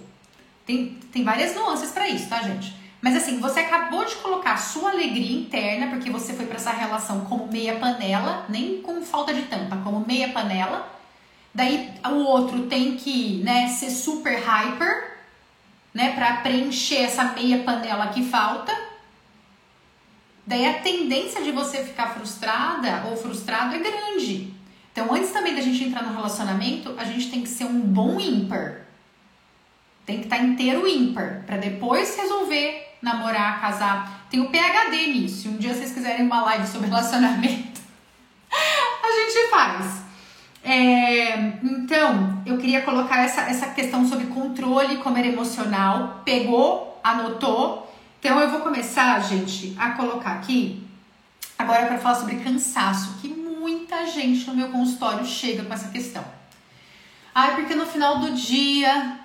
Tem, 0.66 0.98
tem 1.12 1.22
várias 1.22 1.54
nuances 1.54 1.90
para 1.90 2.08
isso, 2.08 2.28
tá, 2.28 2.42
gente? 2.42 2.74
Mas 3.02 3.16
assim, 3.16 3.38
você 3.38 3.60
acabou 3.60 4.02
de 4.06 4.14
colocar 4.16 4.56
sua 4.56 4.92
alegria 4.92 5.36
interna, 5.38 5.88
porque 5.88 6.08
você 6.08 6.32
foi 6.32 6.46
para 6.46 6.56
essa 6.56 6.70
relação 6.70 7.26
como 7.26 7.46
meia 7.48 7.76
panela, 7.76 8.46
nem 8.48 8.80
com 8.80 9.02
falta 9.02 9.34
de 9.34 9.42
tampa, 9.42 9.76
como 9.84 10.06
meia 10.06 10.30
panela. 10.30 10.90
Daí 11.52 11.92
o 12.02 12.24
outro 12.24 12.62
tem 12.62 12.96
que, 12.96 13.42
né, 13.44 13.68
ser 13.68 13.90
super 13.90 14.42
hyper, 14.42 15.13
né, 15.94 16.12
para 16.14 16.38
preencher 16.38 17.04
essa 17.04 17.22
meia 17.24 17.62
panela 17.62 18.08
que 18.08 18.24
falta. 18.24 18.76
Daí 20.44 20.66
a 20.66 20.80
tendência 20.80 21.42
de 21.42 21.52
você 21.52 21.84
ficar 21.84 22.08
frustrada 22.08 23.04
ou 23.08 23.16
frustrado 23.16 23.76
é 23.76 23.78
grande. 23.78 24.52
Então, 24.92 25.12
antes 25.14 25.30
também 25.30 25.54
da 25.54 25.60
gente 25.60 25.82
entrar 25.84 26.02
no 26.02 26.14
relacionamento, 26.14 26.94
a 26.98 27.04
gente 27.04 27.30
tem 27.30 27.42
que 27.42 27.48
ser 27.48 27.64
um 27.64 27.80
bom 27.80 28.20
ímpar. 28.20 28.82
Tem 30.04 30.18
que 30.18 30.24
estar 30.24 30.36
tá 30.36 30.42
inteiro 30.42 30.86
ímpar 30.86 31.44
para 31.46 31.56
depois 31.56 32.16
resolver 32.16 32.96
namorar, 33.00 33.60
casar. 33.60 34.26
Tem 34.30 34.40
o 34.40 34.50
PhD 34.50 35.06
nisso. 35.08 35.42
Se 35.42 35.48
um 35.48 35.56
dia 35.56 35.72
vocês 35.72 35.92
quiserem 35.92 36.26
uma 36.26 36.42
live 36.42 36.66
sobre 36.66 36.88
relacionamento, 36.88 37.80
a 38.50 39.10
gente 39.10 39.50
faz. 39.50 40.03
É, 40.64 41.36
então, 41.62 42.42
eu 42.46 42.56
queria 42.56 42.80
colocar 42.80 43.22
essa, 43.22 43.42
essa 43.42 43.66
questão 43.68 44.08
sobre 44.08 44.26
controle, 44.26 44.96
como 44.96 45.18
era 45.18 45.28
emocional. 45.28 46.22
Pegou, 46.24 46.98
anotou. 47.04 47.94
Então, 48.18 48.40
eu 48.40 48.50
vou 48.50 48.60
começar, 48.60 49.20
gente, 49.20 49.76
a 49.78 49.90
colocar 49.90 50.32
aqui 50.32 50.82
agora 51.58 51.86
para 51.86 51.98
falar 51.98 52.14
sobre 52.14 52.36
cansaço, 52.36 53.18
que 53.20 53.28
muita 53.28 54.06
gente 54.06 54.46
no 54.46 54.56
meu 54.56 54.68
consultório 54.70 55.24
chega 55.26 55.62
com 55.62 55.72
essa 55.72 55.88
questão. 55.88 56.24
Ai, 57.34 57.54
porque 57.56 57.74
no 57.74 57.86
final 57.86 58.18
do 58.20 58.32
dia 58.32 59.20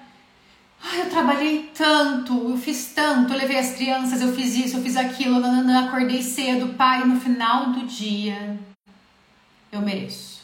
Ai, 0.81 1.01
eu 1.01 1.09
trabalhei 1.09 1.71
tanto, 1.75 2.49
eu 2.49 2.57
fiz 2.57 2.93
tanto, 2.95 3.33
eu 3.33 3.37
levei 3.37 3.57
as 3.57 3.75
crianças, 3.75 4.21
eu 4.21 4.33
fiz 4.33 4.55
isso, 4.55 4.77
eu 4.77 4.81
fiz 4.81 4.95
aquilo, 4.95 5.39
nananã, 5.39 5.87
acordei 5.87 6.21
cedo, 6.21 6.73
pai, 6.75 7.03
no 7.05 7.19
final 7.19 7.71
do 7.71 7.85
dia 7.85 8.57
eu 9.71 9.81
mereço. 9.81 10.38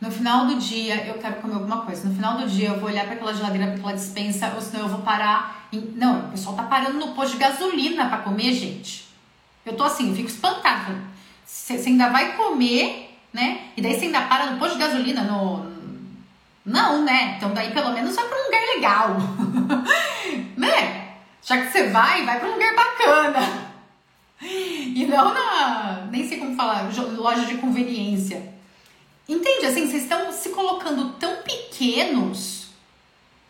No 0.00 0.10
final 0.10 0.46
do 0.46 0.56
dia 0.56 1.06
eu 1.06 1.14
quero 1.14 1.36
comer 1.36 1.54
alguma 1.54 1.82
coisa. 1.82 2.08
No 2.08 2.14
final 2.14 2.38
do 2.38 2.48
dia 2.48 2.68
eu 2.68 2.80
vou 2.80 2.88
olhar 2.88 3.04
para 3.04 3.14
aquela 3.14 3.34
geladeira, 3.34 3.66
para 3.66 3.74
aquela 3.76 3.92
dispensa, 3.92 4.52
ou 4.54 4.60
senão 4.60 4.84
eu 4.84 4.88
vou 4.88 5.02
parar. 5.02 5.68
Em... 5.72 5.80
Não, 5.94 6.20
o 6.20 6.30
pessoal 6.30 6.56
tá 6.56 6.62
parando 6.62 6.98
no 6.98 7.08
posto 7.08 7.32
de 7.32 7.38
gasolina 7.38 8.08
para 8.08 8.18
comer, 8.18 8.52
gente. 8.54 9.08
Eu 9.64 9.76
tô 9.76 9.84
assim, 9.84 10.08
eu 10.08 10.16
fico 10.16 10.28
espantada. 10.28 10.94
Você 11.44 11.74
ainda 11.74 12.08
vai 12.08 12.34
comer, 12.36 13.14
né? 13.32 13.68
E 13.76 13.82
daí 13.82 13.94
você 13.94 14.06
ainda 14.06 14.22
para 14.22 14.46
no 14.46 14.58
posto 14.58 14.74
de 14.74 14.80
gasolina, 14.80 15.22
no, 15.22 15.70
não, 16.64 17.04
né? 17.04 17.34
Então 17.36 17.52
daí 17.52 17.70
pelo 17.72 17.92
menos 17.92 18.14
vai 18.14 18.26
para 18.26 18.38
um 18.38 18.44
lugar 18.44 18.62
legal. 18.74 19.16
né? 20.56 21.14
Já 21.42 21.58
que 21.58 21.70
você 21.70 21.88
vai, 21.88 22.24
vai 22.24 22.38
para 22.38 22.48
um 22.48 22.52
lugar 22.52 22.74
bacana. 22.74 23.70
E 24.42 25.06
não 25.06 25.34
na, 25.34 26.08
nem 26.10 26.26
sei 26.26 26.38
como 26.38 26.56
falar, 26.56 26.88
loja 27.16 27.44
de 27.44 27.56
conveniência. 27.56 28.59
Entende? 29.30 29.66
Assim, 29.66 29.88
vocês 29.88 30.02
estão 30.02 30.32
se 30.32 30.48
colocando 30.50 31.12
tão 31.18 31.36
pequenos 31.36 32.60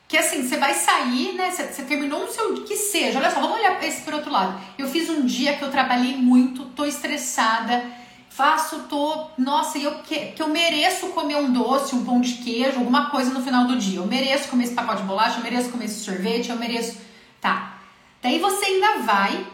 que 0.07 0.17
assim, 0.17 0.47
você 0.47 0.57
vai 0.57 0.75
sair, 0.75 1.35
né? 1.35 1.51
Você, 1.51 1.83
terminou 1.85 2.25
um 2.25 2.29
seu 2.29 2.63
que 2.65 2.77
seja. 2.77 3.19
Olha 3.19 3.31
só, 3.31 3.41
vamos 3.41 3.59
olhar 3.59 3.83
esse 3.85 4.03
por 4.03 4.15
outro 4.15 4.31
lado. 4.31 4.61
Eu 4.77 4.89
fiz 4.89 5.09
um 5.09 5.25
dia 5.25 5.57
que 5.57 5.63
eu 5.63 5.71
trabalhei 5.71 6.17
muito, 6.17 6.65
tô 6.67 6.85
estressada 6.85 7.83
faço, 8.31 8.85
tô, 8.89 9.27
nossa, 9.37 9.77
eu 9.77 9.99
que, 9.99 10.19
que 10.29 10.41
eu 10.41 10.49
mereço 10.49 11.09
comer 11.09 11.37
um 11.37 11.53
doce, 11.53 11.95
um 11.95 12.05
pão 12.05 12.21
de 12.21 12.35
queijo, 12.35 12.79
alguma 12.79 13.11
coisa 13.11 13.35
no 13.35 13.43
final 13.43 13.67
do 13.67 13.77
dia. 13.77 13.99
Eu 13.99 14.07
mereço 14.07 14.49
comer 14.49 14.65
esse 14.65 14.73
pacote 14.73 15.03
de 15.03 15.09
bolacha, 15.09 15.39
eu 15.39 15.43
mereço 15.43 15.69
comer 15.69 15.87
esse 15.87 16.05
sorvete, 16.05 16.49
eu 16.49 16.57
mereço. 16.57 16.97
Tá. 17.41 17.79
Daí 18.23 18.39
você 18.39 18.65
ainda 18.65 18.99
vai, 19.01 19.47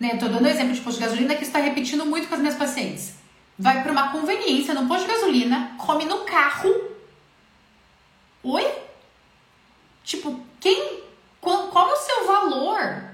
né? 0.00 0.16
Tô 0.16 0.26
dando 0.26 0.48
exemplo 0.48 0.72
de 0.72 0.80
posto 0.80 0.98
de 0.98 1.04
gasolina 1.04 1.34
que 1.34 1.44
está 1.44 1.60
repetindo 1.60 2.04
muito 2.06 2.28
com 2.28 2.34
as 2.34 2.40
minhas 2.40 2.56
pacientes. 2.56 3.17
Vai 3.58 3.82
para 3.82 3.90
uma 3.92 4.12
conveniência 4.12 4.72
no 4.72 4.86
posto 4.86 5.06
de 5.06 5.12
gasolina, 5.12 5.74
come 5.78 6.04
no 6.04 6.18
carro. 6.18 6.72
Oi? 8.42 8.72
Tipo, 10.04 10.40
quem. 10.60 11.02
Qual, 11.40 11.68
qual 11.68 11.90
é 11.90 11.92
o 11.92 11.96
seu 11.96 12.26
valor? 12.26 13.08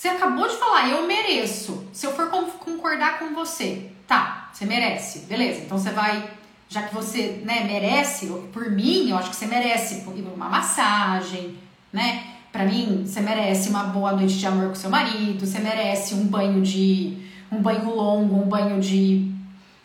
Você 0.00 0.08
acabou 0.08 0.48
de 0.48 0.56
falar, 0.56 0.88
eu 0.88 1.06
mereço. 1.06 1.86
Se 1.92 2.06
eu 2.06 2.14
for 2.14 2.30
concordar 2.30 3.18
com 3.18 3.34
você, 3.34 3.92
tá, 4.06 4.48
você 4.50 4.64
merece, 4.64 5.20
beleza. 5.26 5.60
Então 5.60 5.78
você 5.78 5.90
vai, 5.90 6.30
já 6.70 6.84
que 6.84 6.94
você 6.94 7.42
né, 7.44 7.64
merece, 7.64 8.26
por 8.50 8.70
mim, 8.70 9.10
eu 9.10 9.18
acho 9.18 9.28
que 9.28 9.36
você 9.36 9.44
merece 9.44 10.02
uma 10.06 10.48
massagem, 10.48 11.58
né? 11.92 12.34
Pra 12.50 12.64
mim, 12.64 13.04
você 13.06 13.20
merece 13.20 13.68
uma 13.68 13.84
boa 13.84 14.12
noite 14.12 14.38
de 14.38 14.46
amor 14.46 14.70
com 14.70 14.74
seu 14.74 14.88
marido, 14.88 15.46
você 15.46 15.58
merece 15.58 16.14
um 16.14 16.26
banho 16.26 16.62
de. 16.62 17.29
Um 17.50 17.60
banho 17.60 17.94
longo, 17.94 18.42
um 18.42 18.48
banho 18.48 18.80
de 18.80 19.30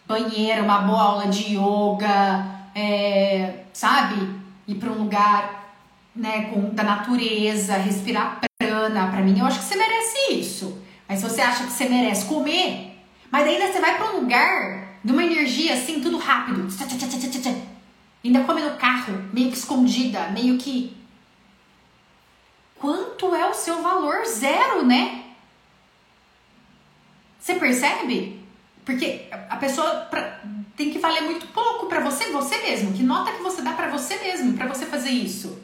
banheira, 0.07 0.63
uma 0.63 0.79
boa 0.79 1.01
aula 1.01 1.27
de 1.27 1.55
yoga, 1.55 2.45
é, 2.75 3.63
sabe? 3.73 4.29
Ir 4.67 4.75
para 4.75 4.91
um 4.91 5.03
lugar 5.03 5.65
né, 6.15 6.45
com, 6.45 6.73
da 6.73 6.83
natureza, 6.83 7.75
respirar 7.77 8.39
grana 8.61 9.07
para 9.07 9.21
mim, 9.21 9.39
eu 9.39 9.45
acho 9.45 9.59
que 9.59 9.65
você 9.65 9.75
merece 9.75 10.33
isso. 10.33 10.81
Mas 11.07 11.19
se 11.19 11.29
você 11.29 11.41
acha 11.41 11.65
que 11.65 11.71
você 11.71 11.89
merece 11.89 12.25
comer, 12.25 12.97
mas 13.29 13.47
ainda 13.47 13.71
você 13.71 13.79
vai 13.79 13.97
para 13.97 14.11
um 14.11 14.21
lugar 14.21 14.99
de 15.03 15.11
uma 15.11 15.23
energia 15.23 15.73
assim, 15.73 15.99
tudo 15.99 16.17
rápido, 16.17 16.67
ainda 18.23 18.43
come 18.43 18.61
no 18.61 18.75
carro, 18.77 19.23
meio 19.31 19.51
que 19.51 19.57
escondida, 19.57 20.29
meio 20.29 20.57
que. 20.57 20.95
Quanto 22.79 23.33
é 23.35 23.49
o 23.49 23.53
seu 23.53 23.81
valor? 23.81 24.25
Zero, 24.25 24.85
né? 24.85 25.24
Você 27.45 27.53
percebe? 27.53 28.39
Porque 28.83 29.27
a 29.29 29.55
pessoa 29.57 30.09
tem 30.75 30.89
que 30.89 30.97
valer 30.97 31.21
muito 31.21 31.45
pouco 31.49 31.85
para 31.85 31.99
você, 31.99 32.31
você 32.31 32.57
mesmo. 32.57 32.91
Que 32.91 33.03
nota 33.03 33.33
que 33.33 33.43
você 33.43 33.61
dá 33.61 33.73
para 33.73 33.87
você 33.87 34.17
mesmo, 34.17 34.53
para 34.53 34.65
você 34.65 34.87
fazer 34.87 35.11
isso? 35.11 35.61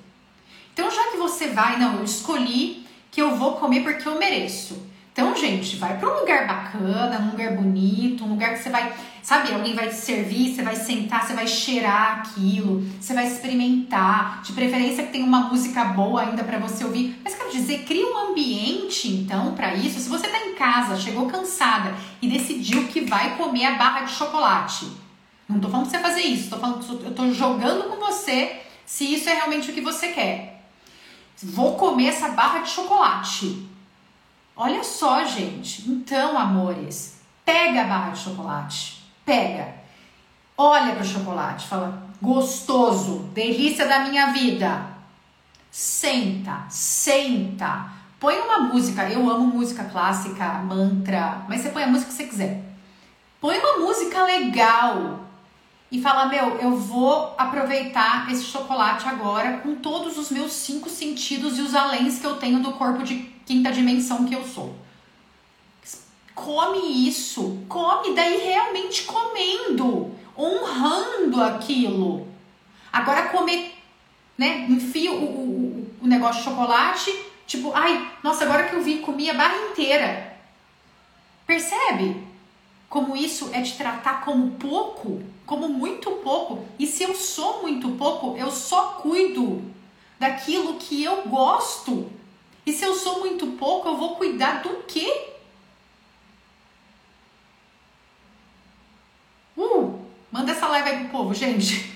Então, 0.71 0.91
já 0.91 1.07
que 1.07 1.17
você 1.17 1.47
vai, 1.47 1.79
não, 1.79 1.95
eu 1.95 2.03
escolhi 2.03 2.85
que 3.09 3.19
eu 3.19 3.35
vou 3.35 3.55
comer 3.55 3.81
porque 3.81 4.07
eu 4.07 4.19
mereço. 4.19 4.87
Então, 5.11 5.35
gente, 5.35 5.75
vai 5.77 5.97
para 5.97 6.07
um 6.07 6.19
lugar 6.19 6.45
bacana, 6.45 7.19
um 7.19 7.31
lugar 7.31 7.53
bonito, 7.53 8.25
um 8.25 8.29
lugar 8.29 8.53
que 8.53 8.59
você 8.59 8.69
vai, 8.69 8.93
sabe, 9.21 9.53
alguém 9.53 9.75
vai 9.75 9.89
te 9.89 9.95
servir, 9.95 10.53
você 10.53 10.61
vai 10.61 10.75
sentar, 10.75 11.25
você 11.25 11.33
vai 11.33 11.47
cheirar 11.47 12.19
aquilo, 12.19 12.83
você 12.99 13.13
vai 13.13 13.27
experimentar, 13.27 14.41
de 14.41 14.53
preferência 14.53 15.05
que 15.05 15.11
tenha 15.11 15.25
uma 15.25 15.41
música 15.49 15.85
boa 15.85 16.21
ainda 16.21 16.43
para 16.43 16.57
você 16.57 16.83
ouvir. 16.83 17.19
Mas 17.23 17.35
quero 17.35 17.51
dizer, 17.51 17.83
cria 17.85 18.05
um 18.05 18.31
ambiente 18.31 19.07
então 19.07 19.53
para 19.53 19.75
isso. 19.75 19.99
Se 19.99 20.09
você 20.09 20.27
tá 20.27 20.45
em 20.45 20.55
casa, 20.55 20.99
chegou 20.99 21.27
cansada 21.27 21.93
e 22.21 22.27
decidiu 22.27 22.87
que 22.87 23.01
vai 23.01 23.37
comer 23.37 23.65
a 23.65 23.75
barra 23.77 24.01
de 24.01 24.11
chocolate. 24.11 24.87
Não 25.47 25.59
tô 25.59 25.69
falando 25.69 25.89
pra 25.89 25.99
você 25.99 26.03
fazer 26.03 26.21
isso, 26.21 26.49
tô 26.49 26.57
falando, 26.57 27.03
eu 27.03 27.13
tô 27.13 27.31
jogando 27.31 27.89
com 27.89 27.97
você 27.97 28.61
se 28.85 29.13
isso 29.13 29.29
é 29.29 29.33
realmente 29.33 29.71
o 29.71 29.73
que 29.73 29.81
você 29.81 30.09
quer. 30.09 30.65
Vou 31.43 31.75
comer 31.75 32.07
essa 32.07 32.29
barra 32.29 32.59
de 32.59 32.69
chocolate. 32.69 33.67
Olha 34.55 34.83
só, 34.83 35.23
gente. 35.23 35.89
Então, 35.89 36.37
amores, 36.37 37.19
pega 37.43 37.81
a 37.81 37.85
barra 37.85 38.09
de 38.11 38.19
chocolate. 38.19 38.90
Pega. 39.25 39.75
Olha 40.57 40.93
para 40.93 41.03
o 41.03 41.05
chocolate. 41.05 41.67
Fala, 41.67 42.07
gostoso, 42.21 43.29
delícia 43.33 43.87
da 43.87 43.99
minha 43.99 44.27
vida. 44.27 44.87
Senta, 45.69 46.65
senta. 46.69 47.89
Põe 48.19 48.39
uma 48.39 48.59
música. 48.59 49.09
Eu 49.09 49.29
amo 49.29 49.47
música 49.47 49.85
clássica, 49.85 50.45
mantra, 50.59 51.43
mas 51.47 51.61
você 51.61 51.69
põe 51.69 51.83
a 51.83 51.87
música 51.87 52.11
que 52.11 52.17
você 52.17 52.25
quiser. 52.25 52.63
Põe 53.39 53.57
uma 53.57 53.79
música 53.79 54.23
legal 54.23 55.21
e 55.91 55.99
fala: 56.01 56.27
Meu, 56.27 56.57
eu 56.57 56.77
vou 56.77 57.33
aproveitar 57.37 58.31
esse 58.31 58.43
chocolate 58.43 59.07
agora 59.07 59.57
com 59.57 59.75
todos 59.75 60.17
os 60.17 60.29
meus 60.29 60.53
cinco 60.53 60.89
sentidos 60.89 61.57
e 61.57 61.61
os 61.61 61.73
aléns 61.73 62.19
que 62.19 62.25
eu 62.25 62.37
tenho 62.37 62.59
do 62.59 62.73
corpo 62.73 63.03
de 63.03 63.15
quinta 63.45 63.71
dimensão 63.71 64.25
que 64.25 64.35
eu 64.35 64.45
sou. 64.45 64.75
Come 66.33 67.07
isso, 67.07 67.59
come, 67.67 68.13
daí 68.13 68.37
realmente 68.37 69.03
comendo, 69.03 70.15
honrando 70.37 71.41
aquilo. 71.41 72.27
Agora 72.91 73.29
comer, 73.29 73.73
né? 74.37 74.65
Enfia 74.69 75.11
o, 75.11 75.23
o, 75.23 75.95
o 76.01 76.07
negócio 76.07 76.41
de 76.41 76.49
chocolate, 76.49 77.25
tipo, 77.45 77.71
ai, 77.73 78.11
nossa, 78.23 78.45
agora 78.45 78.67
que 78.67 78.75
eu 78.75 78.81
vi, 78.81 78.99
comi 78.99 79.29
a 79.29 79.33
barra 79.33 79.57
inteira. 79.69 80.37
Percebe? 81.45 82.27
Como 82.89 83.15
isso 83.15 83.49
é 83.53 83.61
te 83.61 83.77
tratar 83.77 84.23
como 84.25 84.51
pouco? 84.51 85.21
como 85.51 85.67
muito 85.67 86.09
pouco. 86.23 86.65
E 86.79 86.87
se 86.87 87.03
eu 87.03 87.13
sou 87.13 87.61
muito 87.61 87.89
pouco, 87.97 88.37
eu 88.37 88.49
só 88.49 88.93
cuido 89.01 89.61
daquilo 90.17 90.75
que 90.75 91.03
eu 91.03 91.23
gosto. 91.27 92.09
E 92.65 92.71
se 92.71 92.85
eu 92.85 92.95
sou 92.95 93.19
muito 93.19 93.45
pouco, 93.57 93.89
eu 93.89 93.97
vou 93.97 94.15
cuidar 94.15 94.61
do 94.61 94.83
quê? 94.83 95.33
Uh, 99.57 99.99
manda 100.31 100.51
essa 100.51 100.67
live 100.67 100.89
aí 100.89 100.99
pro 100.99 101.09
povo, 101.09 101.33
gente. 101.33 101.91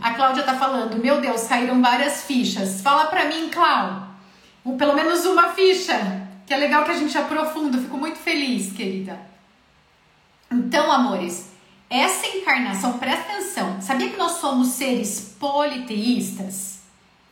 A 0.00 0.14
Cláudia 0.14 0.42
tá 0.42 0.54
falando, 0.54 0.96
meu 0.96 1.20
Deus, 1.20 1.44
caíram 1.46 1.80
várias 1.80 2.24
fichas. 2.24 2.80
Fala 2.80 3.06
pra 3.06 3.24
mim, 3.24 3.48
Cláudia. 3.48 4.02
pelo 4.78 4.94
menos 4.94 5.24
uma 5.24 5.50
ficha, 5.52 6.28
que 6.46 6.52
é 6.52 6.56
legal 6.56 6.84
que 6.84 6.90
a 6.90 6.96
gente 6.96 7.16
aprofunda. 7.16 7.78
Fico 7.78 7.96
muito 7.96 8.18
feliz, 8.18 8.72
querida. 8.72 9.18
Então, 10.50 10.90
amores, 10.92 11.52
essa 11.88 12.26
encarnação, 12.26 12.98
presta 12.98 13.32
atenção. 13.32 13.80
Sabia 13.80 14.10
que 14.10 14.16
nós 14.16 14.32
somos 14.32 14.68
seres 14.68 15.36
politeístas? 15.38 16.80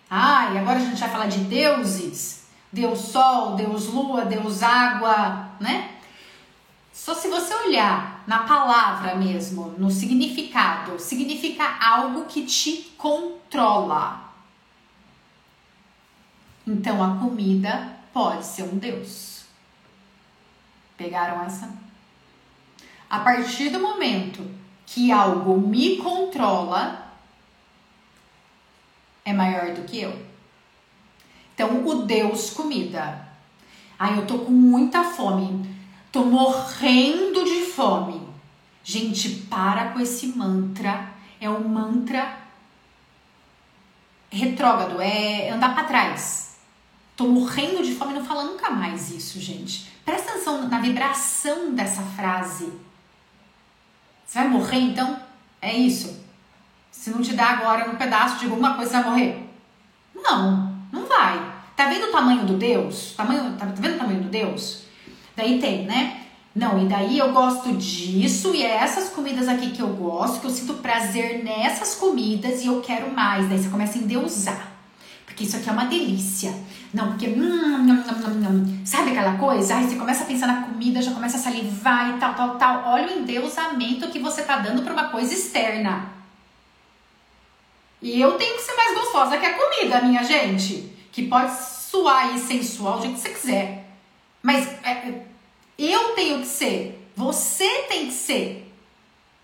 Ai, 0.08 0.58
agora 0.58 0.78
a 0.78 0.82
gente 0.82 1.00
vai 1.00 1.08
falar 1.08 1.26
de 1.26 1.38
deuses. 1.38 2.42
Deus 2.72 3.00
Sol, 3.00 3.54
Deus 3.54 3.86
Lua, 3.86 4.24
Deus 4.24 4.62
Água, 4.62 5.50
né? 5.60 5.90
Só 6.92 7.14
se 7.14 7.28
você 7.28 7.54
olhar 7.54 8.12
na 8.26 8.40
palavra 8.40 9.14
mesmo, 9.16 9.74
no 9.78 9.90
significado, 9.90 10.98
significa 10.98 11.78
algo 11.80 12.24
que 12.26 12.44
te 12.44 12.92
controla. 12.96 14.32
Então 16.66 17.02
a 17.02 17.18
comida 17.18 17.96
pode 18.12 18.44
ser 18.44 18.64
um 18.64 18.78
Deus. 18.78 19.44
Pegaram 20.96 21.42
essa? 21.42 21.72
A 23.11 23.18
partir 23.20 23.70
do 23.70 23.80
momento 23.80 24.48
que 24.87 25.11
algo 25.11 25.58
me 25.58 25.96
controla, 25.96 27.12
é 29.24 29.32
maior 29.32 29.74
do 29.74 29.82
que 29.82 30.00
eu. 30.00 30.32
Então, 31.54 31.87
o 31.87 32.04
Deus 32.04 32.50
comida. 32.50 33.28
Ai, 33.98 34.18
eu 34.18 34.26
tô 34.26 34.38
com 34.40 34.50
muita 34.50 35.04
fome. 35.04 35.71
Tô 36.12 36.27
morrendo 36.27 37.42
de 37.42 37.64
fome. 37.64 38.20
Gente, 38.85 39.31
para 39.48 39.88
com 39.88 40.01
esse 40.01 40.27
mantra. 40.27 41.11
É 41.40 41.48
um 41.48 41.66
mantra 41.66 42.38
retrógrado, 44.31 45.01
é 45.01 45.51
andar 45.51 45.75
para 45.75 45.85
trás. 45.85 46.59
Tô 47.16 47.27
morrendo 47.27 47.83
de 47.83 47.94
fome, 47.94 48.14
não 48.14 48.25
fala 48.25 48.44
nunca 48.44 48.70
mais 48.70 49.11
isso, 49.11 49.40
gente. 49.40 49.90
Presta 50.05 50.33
atenção 50.33 50.68
na 50.68 50.79
vibração 50.81 51.75
dessa 51.75 52.03
frase. 52.03 52.72
Você 54.25 54.38
vai 54.38 54.48
morrer 54.48 54.79
então? 54.79 55.18
É 55.61 55.75
isso. 55.75 56.22
Se 56.90 57.11
não 57.11 57.22
te 57.22 57.35
dá 57.35 57.51
agora 57.51 57.90
um 57.90 57.96
pedaço 57.96 58.38
de 58.38 58.44
alguma 58.44 58.75
coisa, 58.75 58.90
você 58.90 59.03
vai 59.03 59.11
morrer? 59.11 59.51
Não, 60.14 60.77
não 60.92 61.07
vai. 61.07 61.53
Tá 61.75 61.88
vendo 61.88 62.07
o 62.07 62.12
tamanho 62.12 62.44
do 62.44 62.57
Deus? 62.57 63.14
Tamanho, 63.16 63.57
tá 63.57 63.66
vendo 63.66 63.94
o 63.94 63.98
tamanho 63.98 64.22
do 64.22 64.29
Deus? 64.29 64.85
Daí 65.36 65.60
tem, 65.60 65.86
né? 65.86 66.22
Não, 66.54 66.84
e 66.84 66.86
daí 66.86 67.18
eu 67.18 67.32
gosto 67.32 67.72
disso 67.72 68.54
e 68.54 68.62
é 68.62 68.76
essas 68.76 69.08
comidas 69.08 69.48
aqui 69.48 69.70
que 69.70 69.80
eu 69.80 69.88
gosto, 69.88 70.40
que 70.40 70.46
eu 70.46 70.50
sinto 70.50 70.74
prazer 70.74 71.42
nessas 71.42 71.94
comidas 71.94 72.62
e 72.62 72.66
eu 72.66 72.80
quero 72.82 73.10
mais. 73.10 73.48
Daí 73.48 73.58
você 73.58 73.70
começa 73.70 73.98
a 73.98 74.02
endeusar. 74.02 74.72
Porque 75.24 75.44
isso 75.44 75.56
aqui 75.56 75.70
é 75.70 75.72
uma 75.72 75.86
delícia. 75.86 76.54
Não, 76.92 77.08
porque 77.08 77.26
hum, 77.26 77.88
hum, 77.90 78.82
sabe 78.84 79.12
aquela 79.12 79.38
coisa? 79.38 79.76
Aí 79.76 79.88
você 79.88 79.96
começa 79.96 80.24
a 80.24 80.26
pensar 80.26 80.46
na 80.46 80.62
comida, 80.62 81.00
já 81.00 81.12
começa 81.12 81.38
a 81.38 81.40
salivar 81.40 82.10
e 82.14 82.20
tal, 82.20 82.34
tal, 82.34 82.58
tal. 82.58 82.92
Olha 82.92 83.06
o 83.06 83.20
endeusamento 83.20 84.10
que 84.10 84.18
você 84.18 84.42
tá 84.42 84.58
dando 84.58 84.82
para 84.82 84.92
uma 84.92 85.08
coisa 85.08 85.32
externa. 85.32 86.12
E 88.02 88.20
eu 88.20 88.32
tenho 88.32 88.56
que 88.56 88.62
ser 88.62 88.74
mais 88.74 88.94
gostosa 88.94 89.38
que 89.38 89.46
a 89.46 89.54
comida, 89.54 90.02
minha 90.02 90.22
gente. 90.22 90.92
Que 91.10 91.26
pode 91.26 91.50
suar 91.58 92.34
e 92.36 92.38
sensual 92.38 92.96
do 92.96 93.02
jeito 93.04 93.14
que 93.14 93.20
você 93.20 93.30
quiser. 93.30 93.81
Mas 94.42 94.66
é, 94.85 95.22
eu 95.78 96.14
tenho 96.14 96.40
que 96.40 96.46
ser, 96.46 97.09
você 97.14 97.68
tem 97.88 98.07
que 98.07 98.12
ser 98.12 98.72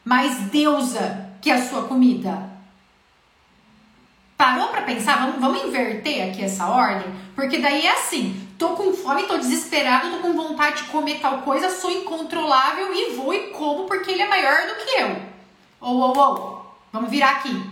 mais 0.04 0.36
deusa 0.50 1.30
que 1.40 1.50
a 1.50 1.62
sua 1.62 1.84
comida. 1.84 2.50
Parou 4.36 4.68
para 4.68 4.82
pensar? 4.82 5.18
Vamos, 5.18 5.40
vamos 5.40 5.64
inverter 5.64 6.30
aqui 6.30 6.44
essa 6.44 6.66
ordem? 6.66 7.12
Porque 7.34 7.58
daí 7.58 7.86
é 7.86 7.92
assim: 7.92 8.48
tô 8.56 8.70
com 8.70 8.92
fome, 8.92 9.24
tô 9.24 9.36
desesperado, 9.36 10.10
tô 10.10 10.18
com 10.18 10.32
vontade 10.32 10.82
de 10.82 10.88
comer 10.90 11.20
tal 11.20 11.42
coisa, 11.42 11.70
sou 11.70 11.90
incontrolável 11.90 12.92
e 12.94 13.14
vou 13.14 13.34
e 13.34 13.48
como 13.48 13.84
porque 13.84 14.10
ele 14.10 14.22
é 14.22 14.28
maior 14.28 14.66
do 14.68 14.76
que 14.76 15.00
eu. 15.00 15.22
Ou, 15.80 15.96
ou, 15.96 16.18
ou, 16.18 16.76
vamos 16.92 17.10
virar 17.10 17.30
aqui. 17.30 17.62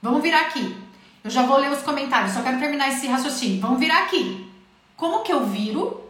Vamos 0.00 0.22
virar 0.22 0.42
aqui. 0.42 0.76
Eu 1.22 1.30
já 1.30 1.42
vou 1.44 1.58
ler 1.58 1.70
os 1.70 1.82
comentários, 1.82 2.32
só 2.32 2.42
quero 2.42 2.58
terminar 2.58 2.88
esse 2.88 3.06
raciocínio. 3.06 3.60
Vamos 3.60 3.78
virar 3.78 4.04
aqui. 4.04 4.50
Como 4.96 5.22
que 5.22 5.32
eu 5.32 5.46
viro 5.46 6.00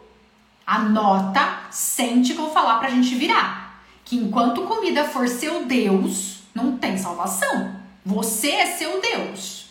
Anota, 0.66 1.59
sente 1.70 2.33
que 2.33 2.38
eu 2.38 2.44
vou 2.44 2.55
falar 2.55 2.79
pra 2.79 2.90
gente 2.90 3.14
virar. 3.14 3.83
Que 4.05 4.16
enquanto 4.16 4.62
comida 4.62 5.05
for 5.05 5.29
seu 5.29 5.64
Deus, 5.64 6.42
não 6.55 6.77
tem 6.77 6.96
salvação. 6.96 7.77
Você 8.05 8.51
é 8.51 8.66
seu 8.66 9.01
Deus. 9.01 9.66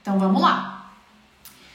Então 0.00 0.18
vamos 0.18 0.42
lá. 0.42 0.90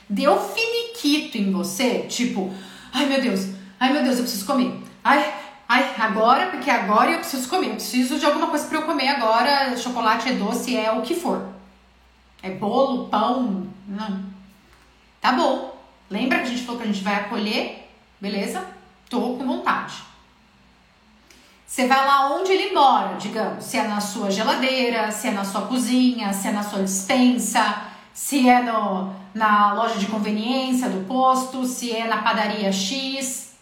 Deu 0.09 0.37
finiquito 0.39 1.37
em 1.37 1.51
você, 1.51 2.01
tipo, 2.01 2.53
ai 2.93 3.05
meu 3.05 3.21
Deus, 3.21 3.49
ai 3.79 3.91
meu 3.91 4.03
Deus, 4.03 4.17
eu 4.17 4.23
preciso 4.23 4.45
comer. 4.45 4.81
Ai, 5.03 5.33
ai, 5.67 5.95
agora, 5.97 6.47
porque 6.47 6.69
agora 6.69 7.11
eu 7.11 7.19
preciso 7.19 7.49
comer. 7.49 7.69
Eu 7.69 7.75
preciso 7.75 8.19
de 8.19 8.25
alguma 8.25 8.47
coisa 8.47 8.65
para 8.67 8.77
eu 8.77 8.85
comer 8.85 9.09
agora. 9.09 9.75
Chocolate 9.77 10.29
é 10.29 10.33
doce, 10.33 10.75
é 10.75 10.91
o 10.91 11.01
que 11.01 11.15
for. 11.15 11.49
É 12.41 12.51
bolo, 12.51 13.07
pão, 13.09 13.67
não. 13.87 14.23
Tá 15.19 15.31
bom. 15.31 15.77
Lembra 16.09 16.39
que 16.39 16.45
a 16.45 16.49
gente 16.49 16.63
falou 16.63 16.79
que 16.79 16.87
a 16.87 16.91
gente 16.91 17.03
vai 17.03 17.15
acolher 17.15 17.86
Beleza? 18.19 18.65
Tô 19.09 19.37
com 19.37 19.45
vontade. 19.45 20.07
Você 21.65 21.85
vai 21.85 22.05
lá 22.05 22.33
onde 22.33 22.51
ele 22.51 22.73
mora, 22.73 23.17
digamos, 23.17 23.65
se 23.65 23.77
é 23.77 23.87
na 23.87 23.99
sua 23.99 24.31
geladeira, 24.31 25.11
se 25.11 25.27
é 25.27 25.31
na 25.31 25.43
sua 25.43 25.67
cozinha, 25.67 26.33
se 26.33 26.47
é 26.47 26.51
na 26.51 26.63
sua 26.63 26.81
dispensa, 26.81 27.83
se 28.13 28.47
é 28.49 28.63
no, 28.63 29.13
na 29.33 29.73
loja 29.73 29.99
de 29.99 30.07
conveniência 30.07 30.89
do 30.89 31.05
posto, 31.05 31.65
se 31.65 31.91
é 31.91 32.07
na 32.07 32.21
padaria 32.21 32.71
X. 32.71 33.53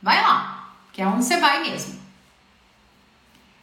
Vai 0.00 0.20
lá, 0.22 0.72
que 0.92 1.00
é 1.00 1.06
onde 1.06 1.24
você 1.24 1.38
vai 1.38 1.62
mesmo. 1.62 1.98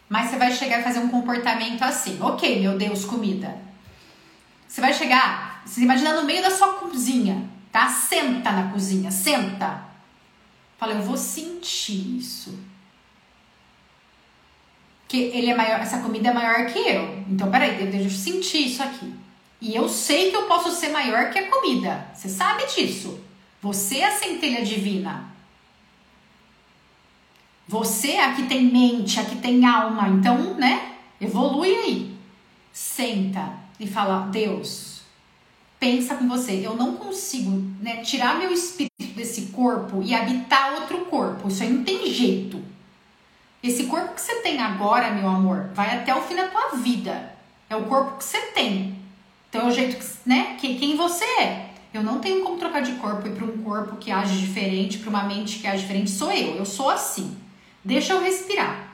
Mas 0.10 0.30
você 0.30 0.38
vai 0.38 0.52
chegar 0.52 0.80
e 0.80 0.84
fazer 0.84 1.00
um 1.00 1.08
comportamento 1.08 1.84
assim. 1.84 2.20
Ok, 2.22 2.60
meu 2.60 2.78
Deus, 2.78 3.06
comida. 3.06 3.58
Você 4.68 4.82
vai 4.82 4.94
chegar, 4.94 5.62
você 5.66 5.82
imagina 5.82 6.16
no 6.16 6.24
meio 6.26 6.42
da 6.42 6.50
sua 6.50 6.74
cozinha, 6.74 7.48
tá? 7.72 7.88
Senta 7.88 8.52
na 8.52 8.72
cozinha, 8.72 9.12
senta. 9.12 9.91
Fala, 10.82 10.94
eu 10.94 11.04
vou 11.04 11.16
sentir 11.16 12.18
isso. 12.18 12.58
Que 15.08 15.26
ele 15.26 15.52
é 15.52 15.56
maior, 15.56 15.80
essa 15.80 16.00
comida 16.00 16.30
é 16.30 16.34
maior 16.34 16.66
que 16.74 16.80
eu. 16.80 17.24
Então, 17.30 17.52
peraí, 17.52 17.86
eu 17.86 17.92
devo 17.92 18.10
sentir 18.10 18.66
isso 18.66 18.82
aqui. 18.82 19.14
E 19.62 19.76
eu 19.76 19.88
sei 19.88 20.32
que 20.32 20.38
eu 20.38 20.48
posso 20.48 20.72
ser 20.72 20.90
maior 20.90 21.30
que 21.30 21.38
a 21.38 21.52
comida. 21.52 22.10
Você 22.16 22.28
sabe 22.28 22.66
disso. 22.66 23.24
Você 23.62 24.00
é 24.00 24.08
a 24.08 24.18
centelha 24.18 24.66
divina. 24.66 25.32
Você 27.68 28.14
é 28.14 28.26
a 28.26 28.34
que 28.34 28.48
tem 28.48 28.64
mente, 28.64 29.20
a 29.20 29.24
que 29.26 29.36
tem 29.36 29.64
alma. 29.64 30.10
Então, 30.10 30.56
né? 30.56 30.96
Evolui 31.22 31.76
aí. 31.76 32.18
Senta 32.74 33.54
e 33.80 33.86
fala: 33.86 34.30
Deus, 34.32 35.02
pensa 35.80 36.16
com 36.16 36.28
você. 36.28 36.54
Eu 36.66 36.76
não 36.76 36.96
consigo 36.96 37.52
né, 37.80 37.98
tirar 37.98 38.40
meu 38.40 38.52
espírito 38.52 38.91
desse 39.14 39.48
corpo 39.48 40.02
e 40.04 40.14
habitar 40.14 40.74
outro 40.74 41.06
corpo. 41.06 41.48
Isso 41.48 41.64
aí 41.64 41.70
não 41.70 41.84
tem 41.84 42.06
jeito. 42.12 42.62
Esse 43.64 43.86
corpo 43.86 44.16
que 44.16 44.22
você 44.22 44.36
tem 44.42 44.60
agora, 44.60 45.12
meu 45.12 45.28
amor, 45.28 45.70
vai 45.74 45.98
até 45.98 46.16
o 46.16 46.22
fim 46.22 46.36
da 46.36 46.48
tua 46.48 46.78
vida. 46.78 47.32
É 47.70 47.76
o 47.76 47.84
corpo 47.84 48.18
que 48.18 48.24
você 48.24 48.40
tem. 48.54 48.96
Então 49.50 49.62
é 49.62 49.66
o 49.68 49.72
jeito 49.72 49.98
que, 49.98 50.06
né, 50.26 50.56
que 50.60 50.76
quem 50.76 50.96
você 50.96 51.24
é. 51.24 51.70
Eu 51.94 52.02
não 52.02 52.20
tenho 52.20 52.44
como 52.44 52.58
trocar 52.58 52.82
de 52.82 52.94
corpo 52.94 53.28
e 53.28 53.32
para 53.32 53.46
um 53.46 53.62
corpo 53.64 53.98
que 53.98 54.10
age 54.12 54.40
diferente, 54.40 54.98
para 54.98 55.10
uma 55.10 55.24
mente 55.24 55.60
que 55.60 55.68
age 55.68 55.82
diferente, 55.82 56.10
sou 56.10 56.32
eu. 56.32 56.56
Eu 56.56 56.66
sou 56.66 56.90
assim. 56.90 57.38
Deixa 57.84 58.14
eu 58.14 58.22
respirar. 58.22 58.88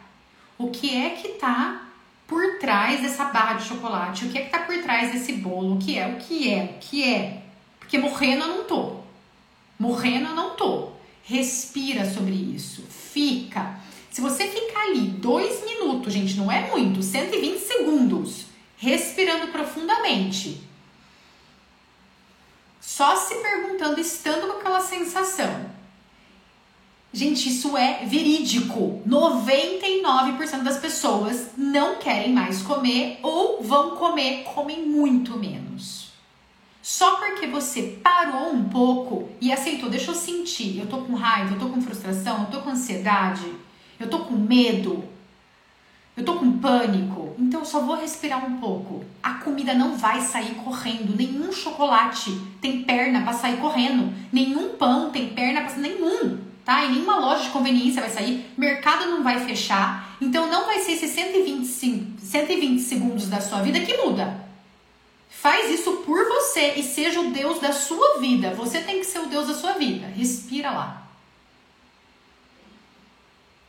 O 0.57 0.71
que 0.71 0.95
é 0.95 1.11
que 1.11 1.29
tá 1.33 1.83
por 2.25 2.57
trás 2.59 3.01
dessa 3.01 3.25
barra 3.25 3.53
de 3.53 3.65
chocolate? 3.65 4.25
O 4.25 4.29
que 4.29 4.37
é 4.39 4.41
que 4.41 4.49
tá 4.49 4.59
por 4.59 4.75
trás 4.81 5.11
desse 5.11 5.33
bolo? 5.33 5.75
O 5.75 5.77
que 5.77 5.97
é? 5.97 6.07
O 6.07 6.15
que 6.17 6.51
é? 6.51 6.63
O 6.63 6.79
que 6.79 7.03
é? 7.03 7.41
Porque 7.79 7.97
morrendo 7.97 8.45
eu 8.45 8.47
não 8.49 8.63
tô. 8.63 9.06
Morrendo 9.79 10.29
eu 10.29 10.35
não 10.35 10.55
tô. 10.55 10.89
Respira 11.23 12.09
sobre 12.09 12.33
isso. 12.33 12.83
Fica. 12.83 13.79
Se 14.09 14.21
você 14.21 14.47
ficar 14.47 14.81
ali 14.87 15.01
dois 15.01 15.63
minutos, 15.63 16.11
gente, 16.11 16.35
não 16.35 16.51
é 16.51 16.71
muito, 16.71 17.03
120 17.03 17.59
segundos, 17.59 18.45
respirando 18.77 19.51
profundamente, 19.51 20.59
só 22.81 23.15
se 23.15 23.35
perguntando, 23.35 23.99
estando 23.99 24.47
com 24.47 24.59
aquela 24.59 24.81
sensação. 24.81 25.69
Gente, 27.13 27.49
isso 27.49 27.77
é 27.77 28.05
verídico. 28.05 29.01
99% 29.07 30.63
das 30.63 30.77
pessoas 30.77 31.49
não 31.57 31.97
querem 31.97 32.33
mais 32.33 32.61
comer 32.61 33.19
ou 33.21 33.61
vão 33.61 33.95
comer, 33.97 34.43
comem 34.43 34.85
muito 34.85 35.37
menos. 35.37 36.06
Só 36.89 37.17
porque 37.17 37.47
você 37.47 37.99
parou 38.01 38.53
um 38.53 38.63
pouco 38.69 39.27
e 39.41 39.51
aceitou, 39.51 39.89
deixa 39.89 40.11
eu 40.11 40.15
sentir, 40.15 40.79
eu 40.79 40.87
tô 40.87 40.99
com 40.99 41.15
raiva, 41.15 41.53
eu 41.53 41.59
tô 41.59 41.67
com 41.67 41.81
frustração, 41.81 42.43
eu 42.43 42.45
tô 42.45 42.61
com 42.61 42.69
ansiedade, 42.69 43.45
eu 43.99 44.09
tô 44.09 44.19
com 44.19 44.35
medo. 44.35 45.03
Eu 46.15 46.23
tô 46.23 46.35
com 46.35 46.59
pânico, 46.59 47.35
então 47.37 47.59
eu 47.59 47.65
só 47.65 47.81
vou 47.81 47.97
respirar 47.97 48.49
um 48.49 48.57
pouco. 48.59 49.03
A 49.21 49.33
comida 49.33 49.73
não 49.73 49.97
vai 49.97 50.21
sair 50.21 50.55
correndo. 50.63 51.13
Nenhum 51.13 51.51
chocolate 51.51 52.31
tem 52.61 52.83
perna 52.83 53.21
para 53.21 53.33
sair 53.33 53.57
correndo. 53.57 54.13
Nenhum 54.31 54.77
pão 54.77 55.09
tem 55.09 55.27
perna 55.27 55.63
para 55.63 55.75
nenhum, 55.75 56.37
tá? 56.63 56.85
E 56.85 56.93
nenhuma 56.93 57.17
loja 57.17 57.43
de 57.43 57.49
conveniência 57.49 58.01
vai 58.01 58.09
sair. 58.09 58.49
Mercado 58.57 59.11
não 59.11 59.23
vai 59.23 59.41
fechar. 59.41 60.15
Então 60.21 60.49
não 60.49 60.65
vai 60.65 60.79
ser 60.79 60.93
esses 60.93 61.11
125, 61.11 62.21
120 62.21 62.79
segundos 62.79 63.27
da 63.27 63.41
sua 63.41 63.61
vida 63.61 63.81
que 63.81 63.97
muda. 63.97 64.46
Faz 65.29 65.69
isso 65.69 65.97
por 65.97 66.25
você 66.25 66.73
e 66.75 66.83
seja 66.83 67.19
o 67.19 67.31
Deus 67.31 67.59
da 67.59 67.71
sua 67.71 68.19
vida. 68.19 68.53
Você 68.55 68.81
tem 68.81 68.99
que 68.99 69.05
ser 69.05 69.19
o 69.19 69.27
Deus 69.27 69.47
da 69.47 69.53
sua 69.53 69.73
vida. 69.73 70.07
Respira 70.07 70.71
lá. 70.71 71.07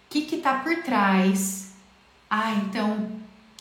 O 0.07 0.11
que 0.11 0.23
que 0.23 0.39
tá 0.39 0.55
por 0.61 0.83
trás? 0.83 1.73
Ah, 2.31 2.53
então 2.53 3.11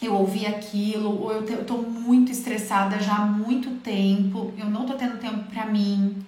eu 0.02 0.14
ouvi 0.14 0.46
aquilo, 0.46 1.22
ou 1.22 1.32
eu, 1.34 1.66
tô 1.66 1.78
muito 1.78 2.32
estressada 2.32 3.00
já 3.00 3.16
há 3.16 3.26
muito 3.26 3.82
tempo, 3.82 4.54
eu 4.58 4.66
não 4.66 4.86
tô 4.86 4.94
tendo 4.94 5.20
tempo 5.20 5.44
para 5.52 5.66
mim. 5.66 6.26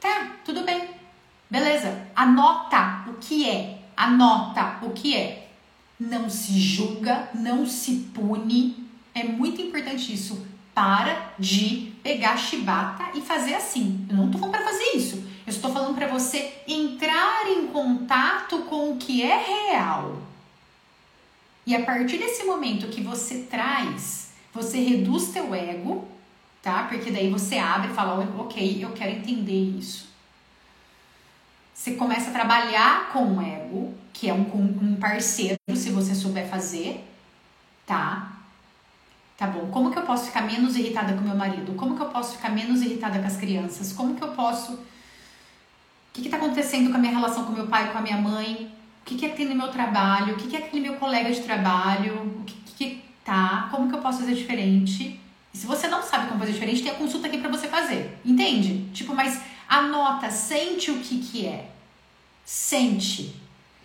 Tá, 0.00 0.32
tudo 0.44 0.64
bem. 0.64 0.90
Beleza. 1.48 2.06
Anota 2.14 3.04
o 3.08 3.14
que 3.14 3.48
é. 3.48 3.78
Anota 3.96 4.78
o 4.82 4.90
que 4.90 5.16
é. 5.16 5.48
Não 5.98 6.28
se 6.28 6.58
julga, 6.58 7.30
não 7.34 7.64
se 7.64 8.10
pune. 8.12 8.84
É 9.14 9.22
muito 9.22 9.62
importante 9.62 10.12
isso. 10.12 10.44
Para 10.74 11.34
de 11.38 11.92
pegar 12.02 12.36
chibata 12.36 13.16
e 13.16 13.20
fazer 13.20 13.54
assim. 13.54 14.06
Eu 14.10 14.16
não 14.16 14.30
tô 14.30 14.38
falando 14.38 14.56
para 14.56 14.64
fazer 14.64 14.96
isso. 14.96 15.16
Eu 15.46 15.50
estou 15.50 15.72
falando 15.72 15.94
para 15.94 16.08
você 16.08 16.52
entrar 16.66 17.46
em 17.46 17.68
contato 17.68 18.62
com 18.62 18.92
o 18.92 18.96
que 18.96 19.22
é 19.22 19.70
real. 19.70 20.20
E 21.66 21.74
a 21.74 21.82
partir 21.84 22.18
desse 22.18 22.44
momento 22.44 22.88
que 22.88 23.00
você 23.00 23.42
traz, 23.42 24.32
você 24.52 24.78
reduz 24.78 25.28
teu 25.28 25.54
ego, 25.54 26.08
tá? 26.62 26.84
Porque 26.84 27.10
daí 27.10 27.30
você 27.30 27.58
abre 27.58 27.90
e 27.90 27.94
fala, 27.94 28.26
ok, 28.38 28.84
eu 28.84 28.90
quero 28.92 29.12
entender 29.12 29.78
isso. 29.78 30.08
Você 31.74 31.92
começa 31.96 32.30
a 32.30 32.32
trabalhar 32.32 33.12
com 33.12 33.36
o 33.36 33.42
ego, 33.42 33.94
que 34.12 34.28
é 34.28 34.32
um, 34.32 34.46
um 34.80 34.96
parceiro, 34.96 35.58
se 35.74 35.90
você 35.90 36.14
souber 36.14 36.48
fazer, 36.48 37.04
tá? 37.84 38.32
Tá 39.36 39.48
bom, 39.48 39.66
como 39.70 39.90
que 39.90 39.98
eu 39.98 40.02
posso 40.02 40.26
ficar 40.26 40.42
menos 40.42 40.76
irritada 40.76 41.12
com 41.14 41.22
meu 41.22 41.34
marido? 41.36 41.74
Como 41.74 41.96
que 41.96 42.02
eu 42.02 42.08
posso 42.08 42.36
ficar 42.36 42.50
menos 42.50 42.82
irritada 42.82 43.18
com 43.18 43.26
as 43.26 43.36
crianças? 43.36 43.92
Como 43.92 44.14
que 44.14 44.22
eu 44.22 44.28
posso. 44.28 44.74
O 44.74 44.78
que 46.12 46.22
está 46.22 46.36
acontecendo 46.36 46.90
com 46.90 46.96
a 46.96 47.00
minha 47.00 47.12
relação 47.12 47.44
com 47.44 47.52
meu 47.52 47.66
pai, 47.66 47.90
com 47.90 47.98
a 47.98 48.00
minha 48.00 48.16
mãe? 48.16 48.72
O 49.02 49.04
que, 49.04 49.16
que 49.16 49.26
é 49.26 49.28
que 49.30 49.36
tem 49.36 49.48
no 49.48 49.56
meu 49.56 49.68
trabalho? 49.68 50.34
O 50.34 50.36
que, 50.36 50.46
que 50.46 50.56
é 50.56 50.60
aquele 50.60 50.82
meu 50.82 50.94
colega 50.96 51.32
de 51.32 51.40
trabalho? 51.40 52.14
O 52.40 52.44
que, 52.44 52.54
que 52.76 53.04
tá? 53.24 53.68
Como 53.72 53.88
que 53.88 53.96
eu 53.96 54.00
posso 54.00 54.20
fazer 54.20 54.34
diferente? 54.34 55.20
E 55.52 55.58
se 55.58 55.66
você 55.66 55.88
não 55.88 56.02
sabe 56.02 56.28
como 56.28 56.38
fazer 56.38 56.52
diferente, 56.52 56.82
tem 56.82 56.92
a 56.92 56.94
consulta 56.94 57.26
aqui 57.26 57.38
para 57.38 57.50
você 57.50 57.66
fazer. 57.66 58.16
Entende? 58.24 58.88
Tipo, 58.92 59.14
mas 59.14 59.40
anota, 59.68 60.30
sente 60.30 60.92
o 60.92 61.00
que 61.00 61.18
que 61.18 61.46
é. 61.46 61.70
Sente. 62.44 63.34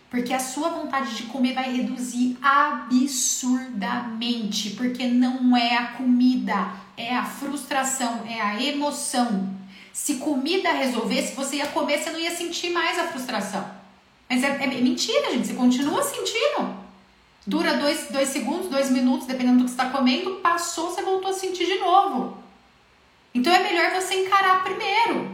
Porque 0.10 0.34
a 0.34 0.40
sua 0.40 0.70
vontade 0.70 1.16
de 1.16 1.24
comer 1.24 1.54
vai 1.54 1.72
reduzir 1.72 2.36
absurdamente, 2.42 4.72
porque 4.72 5.06
não 5.06 5.56
é 5.56 5.78
a 5.78 5.90
comida, 5.90 6.72
é 6.98 7.16
a 7.16 7.24
frustração, 7.24 8.26
é 8.28 8.42
a 8.42 8.60
emoção. 8.62 9.56
Se 9.94 10.16
comida 10.16 10.72
resolvesse, 10.72 11.36
você 11.36 11.58
ia 11.58 11.68
comer, 11.68 12.00
você 12.00 12.10
não 12.10 12.20
ia 12.20 12.36
sentir 12.36 12.72
mais 12.72 12.98
a 12.98 13.10
frustração. 13.10 13.70
Mas 14.28 14.44
é, 14.44 14.48
é 14.48 14.68
mentira, 14.68 15.32
gente, 15.32 15.46
você 15.48 15.54
continua 15.54 16.02
sentindo. 16.02 16.80
Dura 17.46 17.78
dois, 17.78 18.08
dois 18.10 18.30
segundos, 18.30 18.70
dois 18.70 18.90
minutos, 18.90 19.28
dependendo 19.28 19.60
do 19.60 19.66
que 19.66 19.72
você 19.72 19.82
está 19.82 19.90
comendo, 19.90 20.36
passou, 20.36 20.90
você 20.90 21.02
voltou 21.02 21.30
a 21.30 21.34
sentir 21.34 21.66
de 21.66 21.80
novo. 21.80 22.38
Então 23.34 23.54
é 23.54 23.62
melhor 23.62 23.92
você 23.92 24.16
encarar 24.16 24.64
primeiro, 24.64 25.30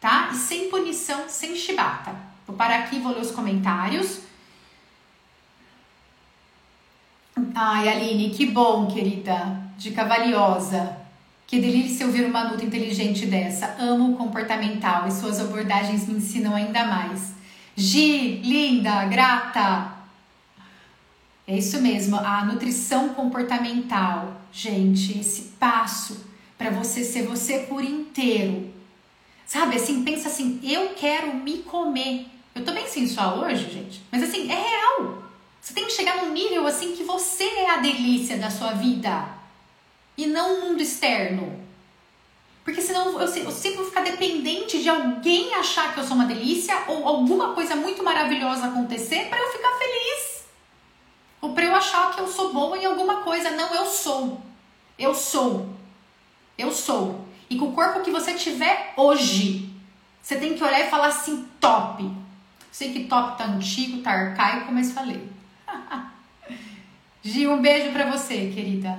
tá? 0.00 0.30
E 0.32 0.36
sem 0.36 0.70
punição, 0.70 1.28
sem 1.28 1.56
chibata. 1.56 2.23
Vou 2.54 2.58
parar 2.58 2.84
aqui, 2.84 3.00
vou 3.00 3.12
ler 3.12 3.20
os 3.20 3.32
comentários. 3.32 4.20
Ai, 7.52 7.88
Aline, 7.88 8.30
que 8.30 8.46
bom, 8.46 8.86
querida. 8.86 9.60
Dica 9.76 10.04
valiosa. 10.04 10.96
Que 11.48 11.58
delícia 11.58 12.06
ouvir 12.06 12.24
uma 12.24 12.42
adulta 12.42 12.64
inteligente 12.64 13.26
dessa. 13.26 13.74
Amo 13.80 14.12
o 14.12 14.16
comportamental 14.16 15.08
e 15.08 15.10
suas 15.10 15.40
abordagens 15.40 16.06
me 16.06 16.14
ensinam 16.14 16.54
ainda 16.54 16.86
mais. 16.86 17.32
Gi, 17.74 18.36
linda, 18.44 19.04
grata. 19.06 19.92
É 21.48 21.58
isso 21.58 21.82
mesmo, 21.82 22.14
a 22.14 22.44
nutrição 22.44 23.08
comportamental. 23.14 24.32
Gente, 24.52 25.18
esse 25.18 25.54
passo 25.58 26.24
para 26.56 26.70
você 26.70 27.02
ser 27.02 27.26
você 27.26 27.66
por 27.68 27.82
inteiro. 27.82 28.72
Sabe 29.44 29.74
assim, 29.74 30.04
pensa 30.04 30.28
assim, 30.28 30.60
eu 30.62 30.90
quero 30.90 31.34
me 31.34 31.58
comer. 31.58 32.33
Eu 32.54 32.64
tô 32.64 32.72
bem 32.72 32.86
sensual 32.86 33.38
hoje, 33.38 33.70
gente, 33.70 34.02
mas 34.12 34.22
assim, 34.22 34.50
é 34.50 34.54
real. 34.54 35.22
Você 35.60 35.72
tem 35.72 35.86
que 35.86 35.92
chegar 35.92 36.18
num 36.18 36.32
nível 36.32 36.66
assim 36.66 36.94
que 36.94 37.02
você 37.02 37.44
é 37.44 37.70
a 37.70 37.78
delícia 37.78 38.36
da 38.36 38.50
sua 38.50 38.72
vida 38.72 39.28
e 40.16 40.26
não 40.26 40.54
o 40.54 40.60
mundo 40.68 40.82
externo. 40.82 41.64
Porque 42.62 42.80
senão 42.80 43.20
eu, 43.20 43.20
eu 43.20 43.50
sempre 43.50 43.78
vou 43.78 43.86
ficar 43.86 44.02
dependente 44.02 44.82
de 44.82 44.88
alguém 44.88 45.54
achar 45.54 45.92
que 45.92 46.00
eu 46.00 46.04
sou 46.04 46.16
uma 46.16 46.24
delícia 46.26 46.84
ou 46.86 47.06
alguma 47.06 47.54
coisa 47.54 47.76
muito 47.76 48.02
maravilhosa 48.02 48.66
acontecer 48.66 49.28
para 49.28 49.38
eu 49.38 49.52
ficar 49.52 49.72
feliz. 49.72 50.44
Ou 51.42 51.52
para 51.52 51.64
eu 51.64 51.74
achar 51.74 52.14
que 52.14 52.20
eu 52.20 52.26
sou 52.26 52.54
boa 52.54 52.78
em 52.78 52.86
alguma 52.86 53.16
coisa. 53.16 53.50
Não, 53.50 53.74
eu 53.74 53.84
sou. 53.84 54.40
Eu 54.98 55.14
sou. 55.14 55.68
Eu 56.56 56.72
sou. 56.72 57.26
E 57.50 57.56
com 57.56 57.66
o 57.66 57.72
corpo 57.72 58.00
que 58.00 58.10
você 58.10 58.32
tiver 58.32 58.94
hoje, 58.96 59.68
você 60.22 60.36
tem 60.36 60.54
que 60.54 60.64
olhar 60.64 60.80
e 60.80 60.90
falar 60.90 61.08
assim: 61.08 61.46
top. 61.60 62.23
Sei 62.74 62.92
que 62.92 63.04
top 63.04 63.38
tá 63.38 63.44
antigo, 63.44 64.02
tá 64.02 64.10
arcaico, 64.10 64.72
mas 64.72 64.90
falei. 64.90 65.28
Gil, 67.22 67.52
um 67.52 67.62
beijo 67.62 67.92
para 67.92 68.10
você, 68.10 68.50
querida. 68.52 68.98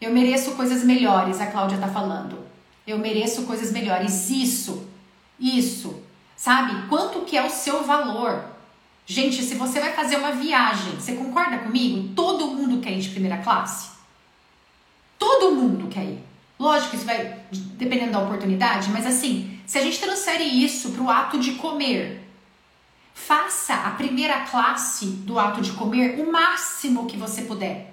Eu 0.00 0.12
mereço 0.12 0.56
coisas 0.56 0.82
melhores, 0.82 1.40
a 1.40 1.46
Cláudia 1.46 1.78
tá 1.78 1.86
falando. 1.86 2.44
Eu 2.84 2.98
mereço 2.98 3.44
coisas 3.44 3.70
melhores. 3.70 4.28
Isso, 4.28 4.88
isso. 5.38 6.02
Sabe? 6.36 6.88
Quanto 6.88 7.20
que 7.20 7.36
é 7.36 7.46
o 7.46 7.48
seu 7.48 7.84
valor? 7.84 8.44
Gente, 9.06 9.40
se 9.40 9.54
você 9.54 9.78
vai 9.78 9.92
fazer 9.92 10.16
uma 10.16 10.32
viagem, 10.32 10.96
você 10.96 11.14
concorda 11.14 11.58
comigo? 11.58 12.12
Todo 12.12 12.48
mundo 12.48 12.80
quer 12.80 12.90
ir 12.90 13.02
de 13.02 13.10
primeira 13.10 13.38
classe? 13.38 13.90
Todo 15.16 15.54
mundo 15.54 15.86
quer 15.86 16.06
ir. 16.06 16.24
Lógico 16.58 16.90
que 16.90 16.96
isso 16.96 17.06
vai 17.06 17.38
dependendo 17.50 18.10
da 18.10 18.18
oportunidade, 18.18 18.90
mas 18.90 19.06
assim, 19.06 19.60
se 19.64 19.78
a 19.78 19.82
gente 19.82 20.00
transfere 20.00 20.42
isso 20.42 20.90
para 20.90 21.02
o 21.04 21.08
ato 21.08 21.38
de 21.38 21.52
comer, 21.52 22.25
Faça 23.16 23.74
a 23.74 23.90
primeira 23.92 24.40
classe 24.42 25.06
do 25.06 25.38
ato 25.38 25.62
de 25.62 25.72
comer 25.72 26.20
o 26.20 26.30
máximo 26.30 27.06
que 27.06 27.16
você 27.16 27.42
puder. 27.42 27.92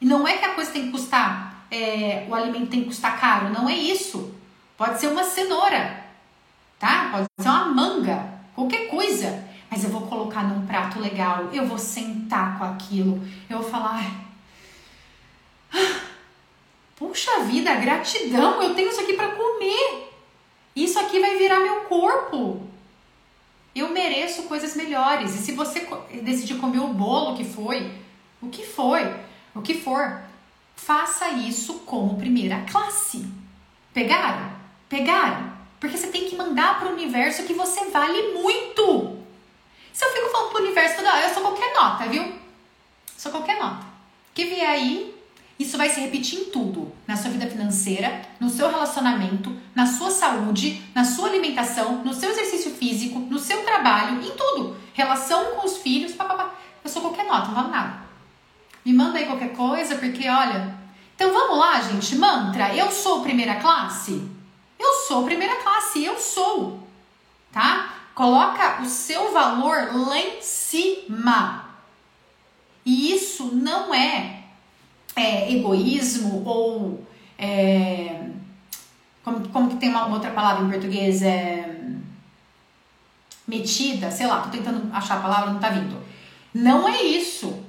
E 0.00 0.06
não 0.06 0.26
é 0.26 0.38
que 0.38 0.44
a 0.44 0.54
coisa 0.54 0.70
tem 0.70 0.84
que 0.84 0.92
custar, 0.92 1.66
é, 1.68 2.24
o 2.28 2.34
alimento 2.34 2.70
tem 2.70 2.80
que 2.80 2.86
custar 2.86 3.20
caro, 3.20 3.50
não 3.50 3.68
é 3.68 3.74
isso. 3.74 4.32
Pode 4.78 5.00
ser 5.00 5.08
uma 5.08 5.24
cenoura, 5.24 6.06
tá? 6.78 7.08
Pode 7.10 7.26
ser 7.38 7.48
uma 7.48 7.66
manga, 7.66 8.24
qualquer 8.54 8.88
coisa. 8.88 9.46
Mas 9.68 9.82
eu 9.82 9.90
vou 9.90 10.02
colocar 10.02 10.44
num 10.44 10.64
prato 10.64 11.00
legal, 11.00 11.50
eu 11.52 11.66
vou 11.66 11.76
sentar 11.76 12.56
com 12.56 12.64
aquilo, 12.64 13.20
eu 13.50 13.58
vou 13.58 13.68
falar. 13.68 14.04
Ah, 15.74 16.00
puxa 16.94 17.40
vida, 17.40 17.74
gratidão, 17.74 18.62
eu 18.62 18.74
tenho 18.74 18.88
isso 18.88 19.00
aqui 19.00 19.14
para 19.14 19.32
comer. 19.32 20.08
Isso 20.74 20.98
aqui 21.00 21.18
vai 21.20 21.36
virar 21.36 21.60
meu 21.60 21.80
corpo. 21.82 22.71
Eu 23.74 23.88
mereço 23.90 24.44
coisas 24.44 24.76
melhores. 24.76 25.34
E 25.34 25.38
se 25.38 25.52
você 25.52 25.80
decidir 26.22 26.56
comer 26.56 26.80
o 26.80 26.88
bolo 26.88 27.36
que 27.36 27.44
foi, 27.44 27.90
o 28.40 28.48
que 28.48 28.66
foi, 28.66 29.14
o 29.54 29.62
que 29.62 29.74
for, 29.74 30.20
faça 30.76 31.28
isso 31.30 31.80
como 31.80 32.18
primeira 32.18 32.64
classe. 32.70 33.26
Pegaram? 33.94 34.52
Pegaram? 34.88 35.52
Porque 35.80 35.96
você 35.96 36.08
tem 36.08 36.28
que 36.28 36.36
mandar 36.36 36.78
para 36.78 36.88
o 36.88 36.92
universo 36.92 37.44
que 37.44 37.54
você 37.54 37.86
vale 37.90 38.34
muito. 38.34 39.18
Se 39.92 40.04
eu 40.04 40.12
fico 40.12 40.30
falando 40.30 40.50
para 40.50 40.60
o 40.60 40.64
universo 40.64 40.96
toda 40.96 41.12
hora, 41.12 41.26
eu 41.26 41.34
sou 41.34 41.42
qualquer 41.42 41.74
nota, 41.74 42.06
viu? 42.06 42.32
Sou 43.16 43.30
qualquer 43.32 43.58
nota. 43.58 43.84
Que 44.34 44.44
vier 44.44 44.68
aí, 44.68 45.11
isso 45.62 45.76
vai 45.76 45.88
se 45.88 46.00
repetir 46.00 46.40
em 46.40 46.44
tudo, 46.46 46.92
na 47.06 47.16
sua 47.16 47.30
vida 47.30 47.46
financeira, 47.46 48.22
no 48.38 48.50
seu 48.50 48.68
relacionamento, 48.68 49.54
na 49.74 49.86
sua 49.86 50.10
saúde, 50.10 50.82
na 50.94 51.04
sua 51.04 51.28
alimentação, 51.28 52.04
no 52.04 52.12
seu 52.12 52.30
exercício 52.30 52.72
físico, 52.72 53.18
no 53.18 53.38
seu 53.38 53.64
trabalho, 53.64 54.22
em 54.22 54.30
tudo. 54.30 54.76
Relação 54.92 55.56
com 55.56 55.66
os 55.66 55.78
filhos, 55.78 56.12
papapá. 56.12 56.54
Eu 56.84 56.90
sou 56.90 57.02
qualquer 57.02 57.26
nota, 57.26 57.48
não 57.48 57.54
vale 57.54 57.70
nada. 57.70 58.02
Me 58.84 58.92
manda 58.92 59.18
aí 59.18 59.26
qualquer 59.26 59.52
coisa, 59.54 59.96
porque 59.96 60.28
olha. 60.28 60.76
Então 61.14 61.32
vamos 61.32 61.58
lá, 61.58 61.80
gente. 61.80 62.16
Mantra, 62.16 62.74
eu 62.74 62.90
sou 62.90 63.22
primeira 63.22 63.56
classe? 63.56 64.28
Eu 64.78 64.92
sou 65.06 65.24
primeira 65.24 65.56
classe, 65.56 66.04
eu 66.04 66.18
sou. 66.18 66.86
Tá? 67.52 67.94
Coloca 68.14 68.82
o 68.82 68.86
seu 68.86 69.32
valor 69.32 69.94
lá 69.94 70.18
em 70.18 70.42
cima. 70.42 71.68
E 72.84 73.14
isso 73.14 73.54
não 73.54 73.94
é, 73.94 74.41
é 75.16 75.52
egoísmo 75.52 76.42
ou. 76.46 77.06
É, 77.38 78.26
como, 79.24 79.48
como 79.48 79.70
que 79.70 79.76
tem 79.76 79.88
uma 79.88 80.06
outra 80.06 80.30
palavra 80.30 80.64
em 80.64 80.70
português? 80.70 81.22
É, 81.22 81.76
metida, 83.46 84.10
sei 84.10 84.26
lá, 84.26 84.40
tô 84.40 84.50
tentando 84.50 84.88
achar 84.94 85.18
a 85.18 85.22
palavra, 85.22 85.50
não 85.50 85.60
tá 85.60 85.68
vindo. 85.68 85.96
Não 86.54 86.88
é 86.88 87.02
isso. 87.02 87.62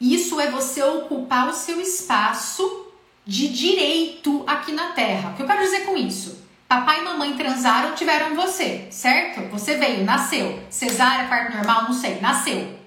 Isso 0.00 0.40
é 0.40 0.50
você 0.50 0.82
ocupar 0.82 1.48
o 1.48 1.52
seu 1.52 1.80
espaço 1.80 2.88
de 3.24 3.48
direito 3.48 4.44
aqui 4.46 4.72
na 4.72 4.92
Terra. 4.92 5.30
O 5.30 5.34
que 5.34 5.42
eu 5.42 5.46
quero 5.46 5.62
dizer 5.62 5.86
com 5.86 5.96
isso? 5.96 6.44
Papai 6.68 7.00
e 7.00 7.04
mamãe 7.04 7.36
transaram, 7.36 7.94
tiveram 7.94 8.34
você, 8.34 8.88
certo? 8.90 9.48
Você 9.50 9.76
veio, 9.76 10.04
nasceu. 10.04 10.62
Cesárea, 10.68 11.28
parto 11.28 11.56
normal, 11.56 11.84
não 11.84 11.92
sei, 11.92 12.20
nasceu. 12.20 12.78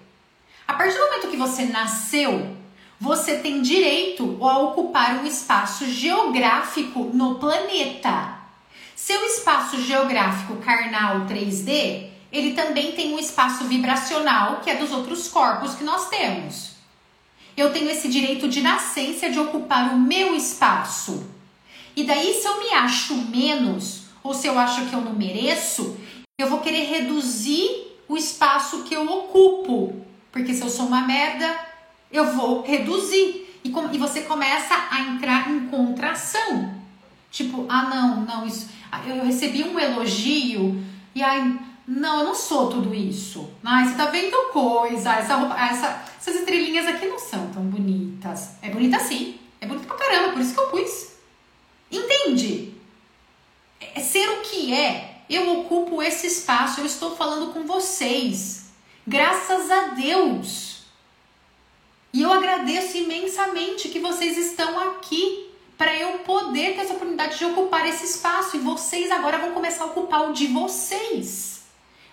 A 0.68 0.74
partir 0.74 0.98
do 0.98 1.06
momento 1.06 1.30
que 1.30 1.38
você 1.38 1.66
nasceu, 1.66 2.57
você 3.00 3.38
tem 3.38 3.62
direito 3.62 4.38
a 4.42 4.58
ocupar 4.60 5.18
um 5.18 5.26
espaço 5.26 5.86
geográfico 5.86 7.12
no 7.14 7.36
planeta. 7.36 8.36
Seu 8.96 9.24
espaço 9.26 9.80
geográfico 9.82 10.56
carnal 10.58 11.28
3D, 11.28 12.08
ele 12.32 12.54
também 12.54 12.94
tem 12.94 13.14
um 13.14 13.20
espaço 13.20 13.66
vibracional 13.66 14.62
que 14.62 14.70
é 14.70 14.76
dos 14.76 14.92
outros 14.92 15.28
corpos 15.28 15.76
que 15.76 15.84
nós 15.84 16.10
temos. 16.10 16.72
Eu 17.56 17.72
tenho 17.72 17.90
esse 17.90 18.08
direito 18.08 18.48
de 18.48 18.62
nascença 18.62 19.30
de 19.30 19.40
ocupar 19.40 19.94
o 19.94 20.00
meu 20.00 20.36
espaço. 20.36 21.28
E 21.96 22.04
daí, 22.04 22.34
se 22.34 22.48
eu 22.48 22.60
me 22.60 22.74
acho 22.74 23.16
menos, 23.16 24.04
ou 24.24 24.34
se 24.34 24.48
eu 24.48 24.58
acho 24.60 24.86
que 24.86 24.94
eu 24.94 25.02
não 25.02 25.14
mereço, 25.14 25.98
eu 26.40 26.48
vou 26.48 26.60
querer 26.60 26.84
reduzir 26.84 27.96
o 28.08 28.16
espaço 28.16 28.84
que 28.84 28.96
eu 28.96 29.06
ocupo. 29.10 30.06
Porque 30.32 30.54
se 30.54 30.62
eu 30.62 30.70
sou 30.70 30.86
uma 30.86 31.02
merda, 31.02 31.67
eu 32.12 32.34
vou 32.34 32.62
reduzir. 32.62 33.46
E, 33.64 33.70
com, 33.70 33.92
e 33.92 33.98
você 33.98 34.22
começa 34.22 34.74
a 34.90 35.02
entrar 35.02 35.50
em 35.50 35.68
contração. 35.68 36.74
Tipo, 37.32 37.66
ah, 37.68 37.84
não, 37.84 38.22
não, 38.22 38.48
isso. 38.48 38.70
Eu 39.06 39.26
recebi 39.26 39.64
um 39.64 39.78
elogio 39.78 40.82
e 41.14 41.22
ai, 41.22 41.60
não, 41.88 42.20
eu 42.20 42.26
não 42.26 42.36
sou 42.36 42.70
tudo 42.70 42.94
isso. 42.94 43.50
Ai, 43.64 43.86
você 43.86 43.96
tá 43.96 44.06
vendo 44.06 44.52
coisa, 44.52 45.14
essa 45.14 45.36
roupa, 45.36 45.60
essa, 45.60 46.04
essas 46.20 46.36
estrelinhas 46.36 46.86
aqui 46.86 47.06
não 47.08 47.20
são 47.20 47.50
tão 47.52 47.64
bonitas. 47.64 48.52
É 48.62 48.70
bonita 48.70 49.00
sim, 49.00 49.40
é 49.60 49.66
bonita 49.66 49.88
pra 49.88 49.98
caramba, 49.98 50.34
por 50.34 50.42
isso 50.42 50.54
que 50.54 50.60
eu 50.60 50.70
pus. 50.70 51.08
Entende? 51.92 52.74
É 53.80 54.00
ser 54.00 54.30
o 54.30 54.42
que 54.42 54.74
é. 54.74 55.22
Eu 55.30 55.60
ocupo 55.60 56.02
esse 56.02 56.28
espaço, 56.28 56.80
eu 56.82 56.86
estou 56.86 57.16
falando 57.16 57.54
com 57.54 57.66
vocês. 57.66 58.68
Graças 59.06 59.70
a 59.70 59.88
Deus. 59.90 60.77
E 62.14 62.22
eu 62.22 62.32
agradeço 62.32 62.98
imensamente 62.98 63.90
que 63.90 64.00
vocês 64.00 64.38
estão 64.38 64.80
aqui 64.80 65.50
para 65.78 65.96
eu 65.96 66.20
poder 66.20 66.74
ter 66.74 66.82
essa 66.82 66.94
oportunidade 66.94 67.38
de 67.38 67.46
ocupar 67.46 67.88
esse 67.88 68.06
espaço. 68.06 68.58
E 68.58 68.60
vocês 68.60 69.12
agora 69.12 69.38
vão 69.38 69.52
começar 69.52 69.84
a 69.84 69.88
ocupar 69.88 70.30
o 70.30 70.34
de 70.34 70.48
vocês. 70.48 71.62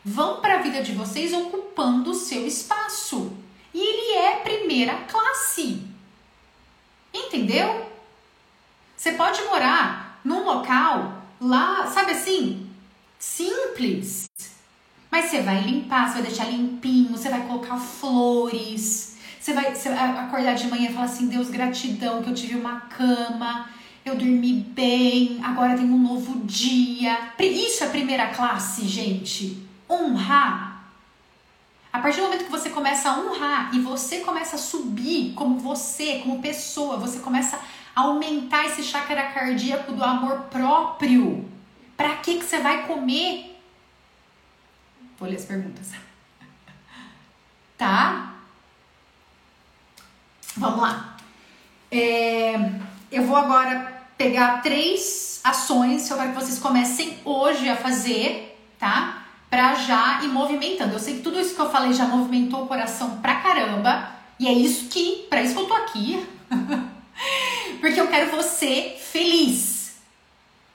Vão 0.05 0.41
para 0.41 0.55
a 0.59 0.63
vida 0.63 0.83
de 0.83 0.93
vocês 0.93 1.33
ocupando 1.33 2.11
o 2.11 2.15
seu 2.15 2.47
espaço. 2.47 3.33
E 3.73 3.81
ele 3.81 4.19
é 4.19 4.37
primeira 4.37 4.95
classe. 5.09 5.83
Entendeu? 7.13 7.87
Você 8.97 9.13
pode 9.13 9.43
morar 9.45 10.21
num 10.25 10.45
local 10.45 11.23
lá, 11.41 11.87
sabe 11.87 12.13
assim, 12.13 12.69
simples. 13.19 14.29
Mas 15.11 15.27
você 15.27 15.41
vai 15.43 15.63
limpar, 15.63 16.09
você 16.09 16.15
vai 16.15 16.23
deixar 16.23 16.51
limpinho, 16.51 17.17
você 17.17 17.29
vai 17.29 17.47
colocar 17.47 17.79
flores. 17.79 19.14
Você 19.45 19.53
vai, 19.53 19.75
você 19.75 19.91
acordar 19.91 20.55
de 20.55 20.67
manhã 20.69 20.89
e 20.89 20.93
falar 20.95 21.05
assim: 21.05 21.27
Deus, 21.27 21.51
gratidão 21.51 22.23
que 22.23 22.31
eu 22.31 22.35
tive 22.35 22.55
uma 22.55 22.81
cama, 22.81 23.69
eu 24.03 24.17
dormi 24.17 24.55
bem, 24.55 25.39
agora 25.45 25.77
tem 25.77 25.85
um 25.85 25.99
novo 25.99 26.47
dia. 26.47 27.35
Isso 27.39 27.85
é 27.85 27.91
primeira 27.91 28.29
classe, 28.29 28.89
gente. 28.89 29.63
Honrar. 29.87 30.87
A 31.93 31.99
partir 31.99 32.21
do 32.21 32.23
momento 32.23 32.47
que 32.47 32.51
você 32.51 32.71
começa 32.71 33.11
a 33.11 33.19
honrar 33.19 33.75
e 33.75 33.81
você 33.81 34.21
começa 34.21 34.57
a 34.57 34.59
subir 34.59 35.35
como 35.35 35.59
você, 35.59 36.21
como 36.21 36.41
pessoa, 36.41 36.97
você 36.97 37.19
começa 37.19 37.61
a 37.95 38.01
aumentar 38.01 38.65
esse 38.65 38.83
chakra 38.83 39.25
cardíaco 39.25 39.93
do 39.93 40.03
amor 40.03 40.45
próprio. 40.45 41.47
Para 41.99 42.17
que 42.17 42.39
que 42.39 42.45
você 42.47 42.61
vai 42.61 42.87
comer? 42.87 43.61
Vou 45.19 45.29
ler 45.29 45.37
as 45.37 45.45
perguntas. 45.45 45.91
Tá? 47.77 48.34
Vamos 50.57 50.81
lá. 50.81 51.17
É, 51.91 52.55
eu 53.11 53.25
vou 53.25 53.37
agora 53.37 54.03
pegar 54.17 54.63
três 54.63 55.41
ações 55.43 56.07
que 56.07 56.13
eu 56.13 56.17
quero 56.17 56.31
que 56.31 56.41
vocês 56.41 56.59
comecem 56.59 57.19
hoje 57.25 57.69
a 57.69 57.77
fazer, 57.77 58.59
tá? 58.79 59.25
Pra 59.51 59.75
já 59.75 60.23
ir 60.23 60.29
movimentando. 60.29 60.95
Eu 60.95 60.99
sei 60.99 61.15
que 61.15 61.23
tudo 61.23 61.41
isso 61.41 61.55
que 61.55 61.61
eu 61.61 61.71
falei 61.71 61.93
já 61.93 62.07
movimentou 62.07 62.65
o 62.65 62.67
coração 62.67 63.19
pra 63.19 63.37
caramba. 63.37 64.11
E 64.39 64.49
é 64.49 64.53
isso 64.53 64.89
que, 64.89 65.27
para 65.29 65.43
isso 65.43 65.55
que 65.55 65.61
eu 65.61 65.67
tô 65.67 65.75
aqui. 65.75 66.27
Porque 67.81 68.01
eu 68.01 68.09
quero 68.09 68.31
você 68.31 68.97
feliz. 68.99 69.97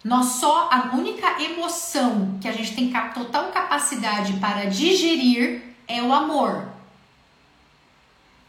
Nós 0.03 0.25
só 0.39 0.69
a 0.71 0.95
única 0.95 1.41
emoção 1.41 2.37
que 2.39 2.47
a 2.47 2.51
gente 2.53 2.73
tem 2.73 2.91
total 3.13 3.45
capacidade 3.51 4.33
para 4.33 4.65
digerir 4.65 5.61
é 5.87 6.01
o 6.01 6.13
amor. 6.13 6.78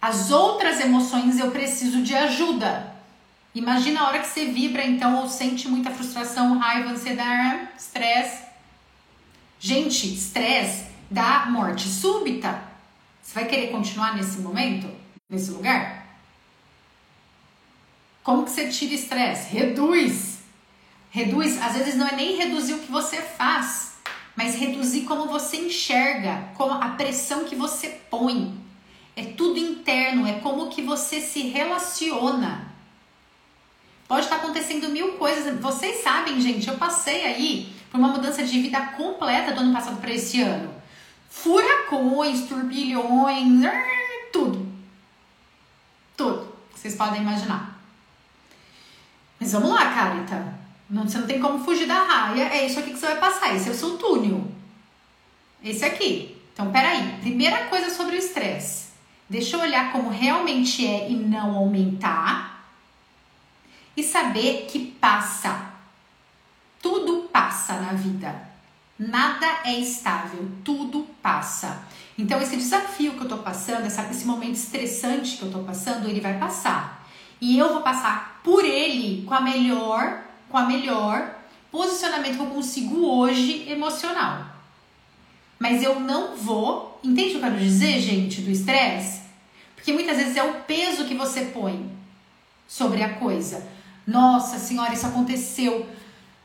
As 0.01 0.31
outras 0.31 0.81
emoções 0.81 1.39
eu 1.39 1.51
preciso 1.51 2.03
de 2.03 2.15
ajuda. 2.15 2.97
Imagina 3.55 4.01
a 4.01 4.07
hora 4.07 4.21
que 4.21 4.29
você 4.29 4.47
vibra 4.47 4.85
então 4.85 5.21
ou 5.21 5.29
sente 5.29 5.69
muita 5.69 5.91
frustração, 5.91 6.59
raiva, 6.59 6.91
ansiedade, 6.91 7.69
estresse. 7.77 8.45
Gente, 9.59 10.15
estresse 10.15 10.87
dá 11.11 11.47
morte 11.47 11.89
súbita. 11.89 12.63
Você 13.21 13.35
vai 13.35 13.47
querer 13.47 13.69
continuar 13.69 14.17
nesse 14.17 14.39
momento, 14.39 14.89
nesse 15.29 15.51
lugar? 15.51 16.07
Como 18.23 18.45
que 18.45 18.51
você 18.51 18.69
tira 18.69 18.95
estresse? 18.95 19.53
Reduz. 19.53 20.39
Reduz, 21.11 21.61
às 21.61 21.75
vezes 21.75 21.97
não 21.97 22.07
é 22.07 22.15
nem 22.15 22.37
reduzir 22.37 22.75
o 22.75 22.79
que 22.79 22.93
você 22.93 23.21
faz, 23.21 23.95
mas 24.37 24.55
reduzir 24.55 25.03
como 25.03 25.27
você 25.27 25.57
enxerga, 25.57 26.49
como 26.55 26.73
a 26.73 26.91
pressão 26.91 27.45
que 27.45 27.57
você 27.57 27.89
põe. 28.09 28.60
É 29.21 29.35
tudo 29.37 29.59
interno, 29.59 30.27
é 30.27 30.41
como 30.41 30.71
que 30.71 30.81
você 30.81 31.21
se 31.21 31.43
relaciona. 31.43 32.73
Pode 34.09 34.23
estar 34.23 34.37
acontecendo 34.37 34.89
mil 34.89 35.13
coisas. 35.19 35.61
Vocês 35.61 36.03
sabem, 36.03 36.41
gente, 36.41 36.67
eu 36.67 36.79
passei 36.79 37.27
aí 37.27 37.71
por 37.91 37.99
uma 37.99 38.09
mudança 38.09 38.43
de 38.43 38.63
vida 38.63 38.81
completa 38.97 39.53
do 39.53 39.61
ano 39.61 39.75
passado 39.75 40.01
para 40.01 40.11
esse 40.11 40.41
ano. 40.41 40.75
Furacões, 41.29 42.49
turbilhões, 42.49 43.61
tudo. 44.33 44.67
Tudo. 46.17 46.57
Vocês 46.75 46.95
podem 46.95 47.21
imaginar. 47.21 47.79
Mas 49.39 49.53
vamos 49.53 49.69
lá, 49.69 49.93
Carita. 49.93 50.59
Não, 50.89 51.07
você 51.07 51.19
não 51.19 51.27
tem 51.27 51.39
como 51.39 51.63
fugir 51.63 51.87
da 51.87 52.03
raia. 52.05 52.45
É 52.45 52.65
isso 52.65 52.79
aqui 52.79 52.93
que 52.93 52.99
você 52.99 53.07
vai 53.07 53.19
passar. 53.19 53.55
Esse 53.55 53.69
é 53.69 53.73
o 53.73 53.75
seu 53.75 53.99
túnel. 53.99 54.51
Esse 55.63 55.85
aqui. 55.85 56.39
Então, 56.55 56.73
peraí. 56.73 57.19
Primeira 57.21 57.67
coisa 57.67 57.91
sobre 57.91 58.17
o 58.17 58.19
estresse. 58.19 58.90
Deixa 59.31 59.57
eu 59.57 59.61
olhar 59.61 59.93
como 59.93 60.11
realmente 60.11 60.85
é 60.85 61.09
e 61.09 61.15
não 61.15 61.57
aumentar. 61.57 62.67
E 63.97 64.03
saber 64.03 64.67
que 64.69 64.81
passa. 65.01 65.71
Tudo 66.83 67.29
passa 67.33 67.75
na 67.75 67.93
vida. 67.93 68.51
Nada 68.99 69.47
é 69.65 69.79
estável, 69.79 70.51
tudo 70.65 71.07
passa. 71.23 71.85
Então, 72.19 72.43
esse 72.43 72.57
desafio 72.57 73.13
que 73.13 73.21
eu 73.21 73.29
tô 73.29 73.39
passando, 73.39 73.87
esse 73.87 74.27
momento 74.27 74.57
estressante 74.57 75.37
que 75.37 75.43
eu 75.43 75.53
tô 75.53 75.61
passando, 75.61 76.09
ele 76.09 76.21
vai 76.21 76.37
passar. 76.37 77.09
E 77.41 77.57
eu 77.57 77.73
vou 77.73 77.83
passar 77.83 78.41
por 78.43 78.65
ele 78.65 79.23
com 79.25 79.33
a 79.33 79.41
melhor, 79.41 80.25
com 80.49 80.59
a 80.59 80.67
melhor 80.67 81.37
posicionamento 81.71 82.35
que 82.35 82.43
eu 82.43 82.47
consigo 82.47 83.07
hoje 83.07 83.71
emocional. 83.71 84.45
Mas 85.57 85.83
eu 85.83 86.01
não 86.01 86.37
vou, 86.37 86.99
entende 87.05 87.29
o 87.29 87.31
que 87.33 87.37
eu 87.37 87.43
quero 87.43 87.59
dizer, 87.59 88.01
gente, 88.01 88.41
do 88.41 88.51
estresse? 88.51 89.20
Porque 89.81 89.95
muitas 89.95 90.19
vezes 90.19 90.37
é 90.37 90.43
o 90.43 90.61
peso 90.61 91.07
que 91.07 91.15
você 91.15 91.47
põe 91.47 91.91
sobre 92.69 93.03
a 93.03 93.15
coisa. 93.15 93.67
Nossa 94.07 94.59
senhora, 94.59 94.93
isso 94.93 95.07
aconteceu. 95.07 95.89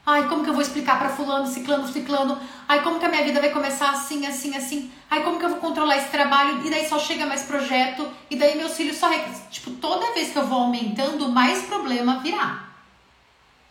Ai, 0.06 0.30
como 0.30 0.42
que 0.42 0.50
eu 0.50 0.54
vou 0.54 0.62
explicar 0.62 0.98
para 0.98 1.10
fulano, 1.10 1.46
ciclano, 1.46 1.86
ciclano? 1.86 2.40
Ai, 2.68 2.82
como 2.82 2.98
que 2.98 3.06
a 3.06 3.10
minha 3.10 3.24
vida 3.26 3.42
vai 3.42 3.50
começar 3.50 3.90
assim, 3.90 4.26
assim, 4.26 4.56
assim? 4.56 4.90
Ai, 5.12 5.22
como 5.22 5.38
que 5.38 5.44
eu 5.44 5.50
vou 5.50 5.60
controlar 5.60 5.98
esse 5.98 6.10
trabalho? 6.10 6.66
E 6.66 6.70
daí 6.70 6.88
só 6.88 6.98
chega 6.98 7.26
mais 7.26 7.44
projeto, 7.44 8.08
e 8.30 8.38
daí 8.38 8.56
meus 8.56 8.74
filhos 8.74 8.96
só... 8.96 9.10
Tipo, 9.50 9.72
toda 9.72 10.14
vez 10.14 10.32
que 10.32 10.38
eu 10.38 10.48
vou 10.48 10.60
aumentando, 10.60 11.28
mais 11.30 11.64
problema 11.64 12.20
virá. 12.20 12.64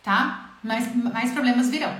Tá? 0.03 0.51
Mais, 0.63 0.95
mais 0.95 1.33
problemas 1.33 1.71
virão. 1.71 1.97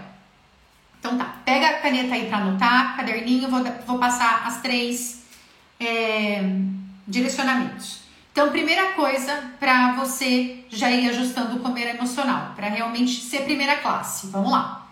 Então 0.99 1.17
tá, 1.17 1.37
pega 1.45 1.69
a 1.69 1.81
caneta 1.81 2.15
aí 2.15 2.29
pra 2.29 2.39
anotar, 2.39 2.97
caderninho, 2.97 3.49
vou, 3.49 3.65
vou 3.87 3.99
passar 3.99 4.47
as 4.47 4.61
três 4.61 5.25
é, 5.81 6.43
direcionamentos. 7.07 8.05
Então, 8.33 8.51
primeira 8.51 8.93
coisa 8.93 9.53
para 9.61 9.93
você 9.93 10.65
já 10.69 10.91
ir 10.91 11.09
ajustando 11.09 11.57
o 11.57 11.61
comer 11.61 11.95
emocional, 11.95 12.53
para 12.57 12.69
realmente 12.69 13.21
ser 13.21 13.43
primeira 13.43 13.77
classe. 13.77 14.27
Vamos 14.27 14.51
lá. 14.51 14.89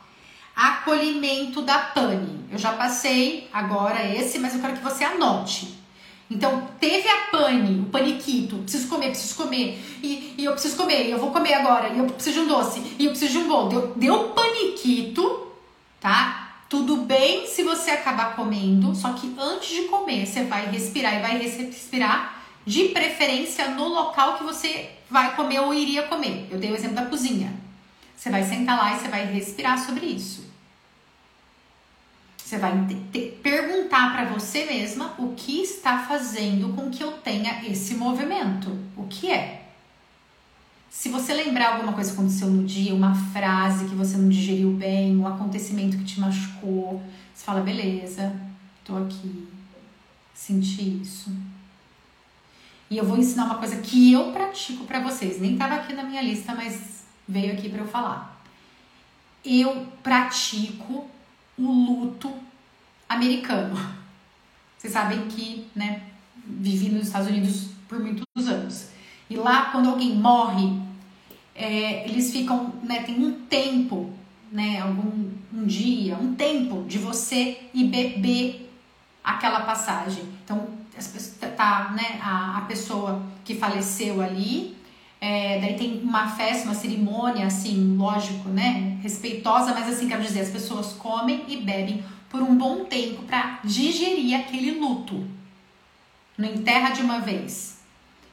Acolhimento 0.55 1.61
da 1.63 1.79
pane. 1.79 2.45
Eu 2.51 2.59
já 2.59 2.73
passei 2.75 3.49
agora 3.53 4.07
esse, 4.07 4.39
mas 4.39 4.55
eu 4.55 4.61
quero 4.61 4.75
que 4.75 4.85
você 4.85 5.03
anote. 5.03 5.83
Então, 6.31 6.69
teve 6.79 7.09
a 7.09 7.31
pane, 7.31 7.81
o 7.81 7.87
paniquito, 7.87 8.59
preciso 8.59 8.89
comer, 8.89 9.09
preciso 9.09 9.35
comer, 9.35 9.79
e, 10.03 10.35
e 10.39 10.45
eu 10.45 10.53
preciso 10.53 10.77
comer, 10.77 11.07
e 11.07 11.11
eu 11.11 11.19
vou 11.19 11.31
comer 11.31 11.53
agora, 11.55 11.89
e 11.89 11.99
eu 11.99 12.07
preciso 12.07 12.41
de 12.41 12.41
um 12.45 12.49
doce, 12.49 12.95
e 12.99 13.05
eu 13.05 13.11
preciso 13.11 13.33
de 13.33 13.39
um 13.39 13.49
bolo. 13.49 13.69
Deu, 13.69 13.93
deu 13.97 14.29
paniquito, 14.31 15.49
tá? 16.01 16.42
Tudo 16.73 16.97
bem 16.97 17.47
se 17.47 17.63
você 17.63 17.91
acabar 17.91 18.35
comendo, 18.35 18.95
só 18.95 19.13
que 19.13 19.31
antes 19.39 19.69
de 19.69 19.83
comer, 19.89 20.25
você 20.25 20.45
vai 20.45 20.71
respirar 20.71 21.19
e 21.19 21.21
vai 21.21 21.37
respirar 21.37 22.43
de 22.65 22.89
preferência 22.89 23.69
no 23.69 23.89
local 23.89 24.39
que 24.39 24.43
você 24.43 24.89
vai 25.11 25.37
comer 25.37 25.61
ou 25.61 25.75
iria 25.75 26.05
comer. 26.05 26.49
Eu 26.51 26.59
dei 26.59 26.73
o 26.73 26.75
exemplo 26.75 26.97
da 26.97 27.05
cozinha. 27.05 27.53
Você 28.17 28.31
vai 28.31 28.43
sentar 28.43 28.79
lá 28.79 28.97
e 28.97 29.01
você 29.01 29.09
vai 29.09 29.27
respirar 29.27 29.85
sobre 29.85 30.07
isso. 30.07 30.47
Você 32.39 32.57
vai 32.57 32.73
ter, 33.13 33.39
perguntar 33.43 34.15
para 34.15 34.25
você 34.25 34.65
mesma 34.65 35.15
o 35.19 35.35
que 35.35 35.61
está 35.61 36.07
fazendo 36.09 36.75
com 36.75 36.89
que 36.89 37.05
eu 37.05 37.13
tenha 37.19 37.67
esse 37.71 37.97
movimento. 37.97 38.71
O 38.97 39.07
que 39.09 39.31
é? 39.31 39.62
Se 40.93 41.09
você 41.09 41.33
lembrar 41.33 41.73
alguma 41.73 41.95
coisa 41.95 42.11
que 42.11 42.19
aconteceu 42.19 42.49
no 42.49 42.65
dia, 42.65 42.95
uma 42.95 43.15
frase 43.15 43.87
que 43.87 43.95
você 43.95 44.15
não 44.19 44.29
digeriu 44.29 44.71
bem, 44.75 45.17
um 45.17 45.27
acontecimento 45.27 45.97
que 45.97 46.05
te 46.05 46.21
machucou, 46.21 47.03
você 47.35 47.45
fala: 47.45 47.63
beleza, 47.63 48.39
tô 48.85 48.99
aqui, 48.99 49.49
senti 50.35 51.01
isso. 51.01 51.35
E 52.91 52.99
eu 52.99 53.07
vou 53.07 53.17
ensinar 53.17 53.47
uma 53.47 53.55
coisa 53.55 53.81
que 53.81 54.13
eu 54.13 54.33
pratico 54.33 54.85
para 54.85 55.01
vocês. 55.01 55.41
Nem 55.41 55.55
estava 55.55 55.77
aqui 55.77 55.95
na 55.95 56.05
minha 56.05 56.21
lista, 56.21 56.55
mas 56.55 57.05
veio 57.27 57.55
aqui 57.55 57.71
para 57.71 57.81
eu 57.81 57.89
falar. 57.89 58.45
Eu 59.43 59.89
pratico 60.03 61.11
o 61.57 61.73
luto 61.73 62.31
americano. 63.09 63.75
Vocês 64.77 64.93
sabem 64.93 65.27
que, 65.27 65.67
né, 65.75 66.03
vivi 66.47 66.91
nos 66.91 67.07
Estados 67.07 67.29
Unidos 67.29 67.69
por 67.89 67.99
muitos 67.99 68.47
anos. 68.47 68.93
E 69.29 69.37
lá, 69.37 69.67
quando 69.67 69.89
alguém 69.89 70.15
morre, 70.15 70.73
é, 71.55 72.09
eles 72.09 72.33
ficam, 72.33 72.73
né, 72.83 73.03
tem 73.03 73.19
um 73.19 73.33
tempo, 73.47 74.11
né, 74.51 74.81
algum 74.81 75.31
um 75.53 75.67
dia, 75.67 76.17
um 76.17 76.35
tempo 76.35 76.85
de 76.89 76.99
você 76.99 77.59
ir 77.75 77.85
beber 77.85 78.71
aquela 79.23 79.61
passagem. 79.61 80.25
Então, 80.45 80.67
tá, 81.57 81.93
né, 81.95 82.19
a, 82.23 82.59
a 82.59 82.61
pessoa 82.63 83.23
que 83.45 83.55
faleceu 83.55 84.21
ali, 84.21 84.77
é, 85.21 85.61
daí 85.61 85.77
tem 85.77 86.01
uma 86.03 86.29
festa, 86.29 86.65
uma 86.65 86.75
cerimônia, 86.75 87.47
assim, 87.47 87.97
lógico, 87.97 88.49
né? 88.49 88.99
Respeitosa, 89.03 89.73
mas 89.73 89.89
assim, 89.89 90.09
quero 90.09 90.23
dizer, 90.23 90.41
as 90.41 90.51
pessoas 90.51 90.95
comem 90.95 91.45
e 91.47 91.59
bebem 91.59 92.05
por 92.29 92.43
um 92.43 92.57
bom 92.57 92.85
tempo 92.87 93.23
para 93.23 93.61
digerir 93.63 94.35
aquele 94.41 94.81
luto. 94.81 95.25
Não 96.37 96.49
enterra 96.49 96.91
de 96.91 97.03
uma 97.03 97.21
vez. 97.21 97.82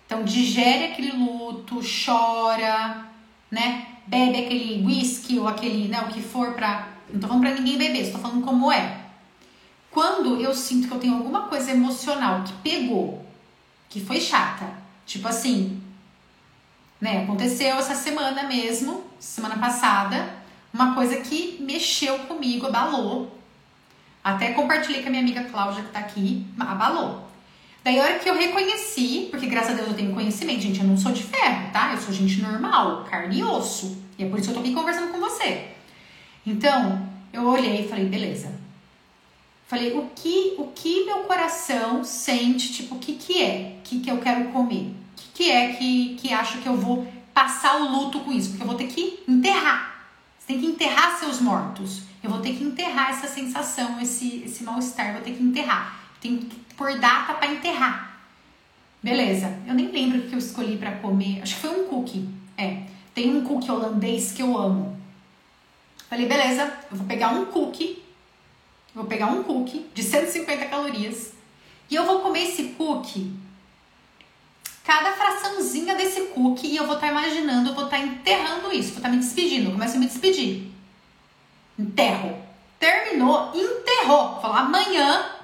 Então, 0.10 0.24
digere 0.24 0.86
aquele 0.86 1.12
luto, 1.12 1.82
chora, 1.84 3.06
né? 3.52 3.86
Bebe 4.08 4.40
aquele 4.40 4.84
whisky 4.84 5.38
ou 5.38 5.48
aquele, 5.48 5.88
né, 5.88 6.02
o 6.02 6.08
que 6.08 6.20
for 6.20 6.54
pra. 6.54 6.88
Não 7.14 7.20
tô 7.20 7.28
falando 7.28 7.44
pra 7.44 7.54
ninguém 7.54 7.78
beber, 7.78 8.02
estou 8.02 8.20
falando 8.20 8.44
como 8.44 8.72
é. 8.72 9.02
Quando 9.92 10.42
eu 10.42 10.56
sinto 10.56 10.88
que 10.88 10.94
eu 10.96 11.00
tenho 11.00 11.14
alguma 11.14 11.44
coisa 11.44 11.70
emocional 11.70 12.42
que 12.42 12.54
pegou, 12.54 13.24
que 13.88 14.04
foi 14.04 14.20
chata, 14.20 14.66
tipo 15.06 15.28
assim, 15.28 15.80
né? 17.00 17.22
Aconteceu 17.22 17.78
essa 17.78 17.94
semana 17.94 18.48
mesmo, 18.48 19.04
semana 19.20 19.60
passada, 19.60 20.28
uma 20.74 20.96
coisa 20.96 21.18
que 21.18 21.58
mexeu 21.62 22.18
comigo, 22.22 22.66
abalou. 22.66 23.40
Até 24.24 24.54
compartilhei 24.54 25.04
com 25.04 25.10
a 25.10 25.12
minha 25.12 25.22
amiga 25.22 25.44
Cláudia 25.44 25.84
que 25.84 25.92
tá 25.92 26.00
aqui, 26.00 26.48
abalou. 26.60 27.29
Daí 27.84 28.00
a 28.00 28.04
hora 28.04 28.20
que 28.20 28.30
eu 28.30 28.36
reconheci, 28.36 29.28
porque 29.32 29.48
graças 29.48 29.72
a 29.72 29.74
Deus 29.76 29.90
eu 29.90 29.94
tenho 29.96 30.14
conhecimento, 30.14 30.62
gente, 30.62 30.80
eu 30.80 30.86
não 30.86 30.98
sou 30.98 31.12
de 31.12 31.24
ferro, 31.24 31.72
tá? 31.72 31.94
Eu 31.94 32.02
sou 32.02 32.14
gente 32.14 32.42
normal, 32.42 33.06
carne 33.10 33.40
e 33.40 33.44
osso. 33.44 33.98
E 34.18 34.24
é 34.24 34.30
por 34.30 34.40
isso 34.40 34.50
que 34.50 34.58
eu 34.58 34.62
tô 34.62 34.68
aqui 34.68 34.74
conversando 34.74 35.12
com 35.12 35.20
você. 35.20 35.70
Então, 36.46 37.08
eu 37.32 37.48
olhei 37.48 37.86
e 37.86 37.88
falei, 37.88 38.06
beleza. 38.06 38.52
Falei, 39.68 39.94
o 39.94 40.10
que, 40.16 40.56
o 40.58 40.68
que 40.68 41.06
meu 41.06 41.20
coração 41.20 42.04
sente, 42.04 42.74
tipo, 42.74 42.96
o 42.96 43.00
que 43.00 43.14
que 43.14 43.42
é 43.42 43.78
que, 43.84 44.00
que 44.00 44.10
eu 44.10 44.18
quero 44.18 44.46
comer? 44.46 44.94
que 45.40 45.50
é 45.50 45.72
que, 45.72 46.16
que 46.16 46.34
acha 46.34 46.58
que 46.58 46.68
eu 46.68 46.76
vou 46.76 47.08
passar 47.34 47.78
o 47.78 47.90
luto 47.90 48.20
com 48.20 48.32
isso? 48.34 48.50
Porque 48.50 48.64
eu 48.64 48.68
vou 48.68 48.76
ter 48.76 48.88
que 48.88 49.24
enterrar. 49.26 50.06
Você 50.38 50.48
tem 50.48 50.60
que 50.60 50.66
enterrar 50.66 51.18
seus 51.18 51.40
mortos. 51.40 52.02
Eu 52.22 52.30
vou 52.30 52.42
ter 52.42 52.58
que 52.58 52.62
enterrar 52.62 53.12
essa 53.12 53.26
sensação, 53.26 54.02
esse, 54.02 54.44
esse 54.44 54.66
mal-estar. 54.66 55.14
Vou 55.14 55.22
ter 55.22 55.32
que 55.32 55.42
enterrar. 55.42 55.98
Que 56.20 56.46
pôr 56.80 56.98
data 56.98 57.34
para 57.34 57.52
enterrar. 57.52 58.22
Beleza. 59.04 59.60
Eu 59.68 59.74
nem 59.74 59.92
lembro 59.92 60.20
o 60.20 60.22
que 60.24 60.34
eu 60.34 60.40
escolhi 60.40 60.78
para 60.78 60.94
comer. 60.94 61.42
Acho 61.44 61.56
que 61.56 61.62
foi 61.62 61.70
um 61.72 61.88
cookie. 61.90 62.28
É. 62.58 62.84
Tem 63.14 63.36
um 63.36 63.44
cookie 63.44 63.70
holandês 63.70 64.32
que 64.32 64.42
eu 64.42 64.58
amo. 64.58 64.98
Falei, 66.10 66.26
beleza, 66.26 66.64
eu 66.90 66.98
vou 66.98 67.06
pegar 67.06 67.30
um 67.34 67.46
cookie. 67.48 68.02
Vou 68.96 69.06
pegar 69.06 69.28
um 69.28 69.44
cookie 69.44 69.86
de 69.94 70.02
150 70.02 70.66
calorias. 70.68 71.34
E 71.90 71.96
eu 71.96 72.06
vou 72.06 72.22
comer 72.22 72.44
esse 72.44 72.64
cookie 72.70 73.38
cada 74.86 75.12
fraçãozinha 75.12 75.94
desse 75.96 76.22
cookie 76.28 76.68
e 76.68 76.78
eu 76.78 76.86
vou 76.88 76.96
estar 76.96 77.08
tá 77.08 77.14
imaginando, 77.14 77.70
eu 77.70 77.76
vou 77.76 77.86
estar 77.86 77.98
tá 77.98 78.04
enterrando 78.04 78.74
isso, 78.74 78.90
vou 78.90 78.98
estar 78.98 79.10
tá 79.10 79.10
me 79.10 79.18
despedindo, 79.18 79.68
eu 79.68 79.74
começo 79.74 79.98
a 79.98 80.00
me 80.00 80.08
despedir. 80.08 80.72
Enterro. 81.78 82.42
Terminou, 82.80 83.52
enterrou. 83.54 84.42
Falar 84.42 84.62
amanhã, 84.62 85.39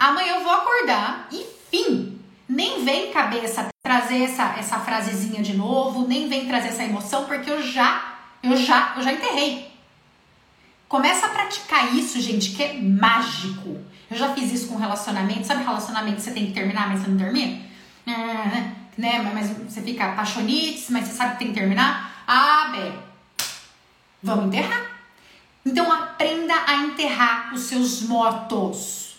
amanhã 0.00 0.34
eu 0.34 0.42
vou 0.42 0.52
acordar 0.52 1.28
e 1.30 1.46
fim. 1.70 2.18
Nem 2.48 2.84
vem 2.84 3.12
cabeça 3.12 3.68
trazer 3.80 4.24
essa, 4.24 4.56
essa 4.58 4.80
frasezinha 4.80 5.40
de 5.42 5.56
novo, 5.56 6.08
nem 6.08 6.28
vem 6.28 6.48
trazer 6.48 6.68
essa 6.68 6.82
emoção, 6.82 7.24
porque 7.26 7.48
eu 7.48 7.62
já, 7.62 8.14
eu 8.42 8.56
já, 8.56 8.94
eu 8.96 9.02
já 9.02 9.12
enterrei. 9.12 9.70
Começa 10.88 11.26
a 11.26 11.28
praticar 11.28 11.94
isso, 11.94 12.20
gente, 12.20 12.50
que 12.50 12.62
é 12.62 12.72
mágico. 12.80 13.78
Eu 14.10 14.16
já 14.16 14.34
fiz 14.34 14.52
isso 14.52 14.66
com 14.66 14.76
relacionamento. 14.76 15.46
Sabe 15.46 15.62
relacionamento 15.62 16.16
que 16.16 16.22
você 16.22 16.32
tem 16.32 16.46
que 16.46 16.52
terminar, 16.52 16.88
mas 16.88 17.00
você 17.00 17.08
não 17.08 17.16
termina? 17.16 17.60
É, 18.04 18.72
né? 18.98 19.30
Mas 19.32 19.50
você 19.50 19.80
fica 19.82 20.06
apaixonites, 20.06 20.90
mas 20.90 21.06
você 21.06 21.14
sabe 21.14 21.32
que 21.32 21.38
tem 21.38 21.48
que 21.48 21.60
terminar. 21.60 22.24
Ah, 22.26 22.70
bem, 22.72 22.98
vamos 24.20 24.46
enterrar. 24.46 24.86
Então 25.64 25.92
aprenda 25.92 26.54
a 26.66 26.74
enterrar 26.76 27.54
os 27.54 27.62
seus 27.62 28.02
mortos. 28.02 29.09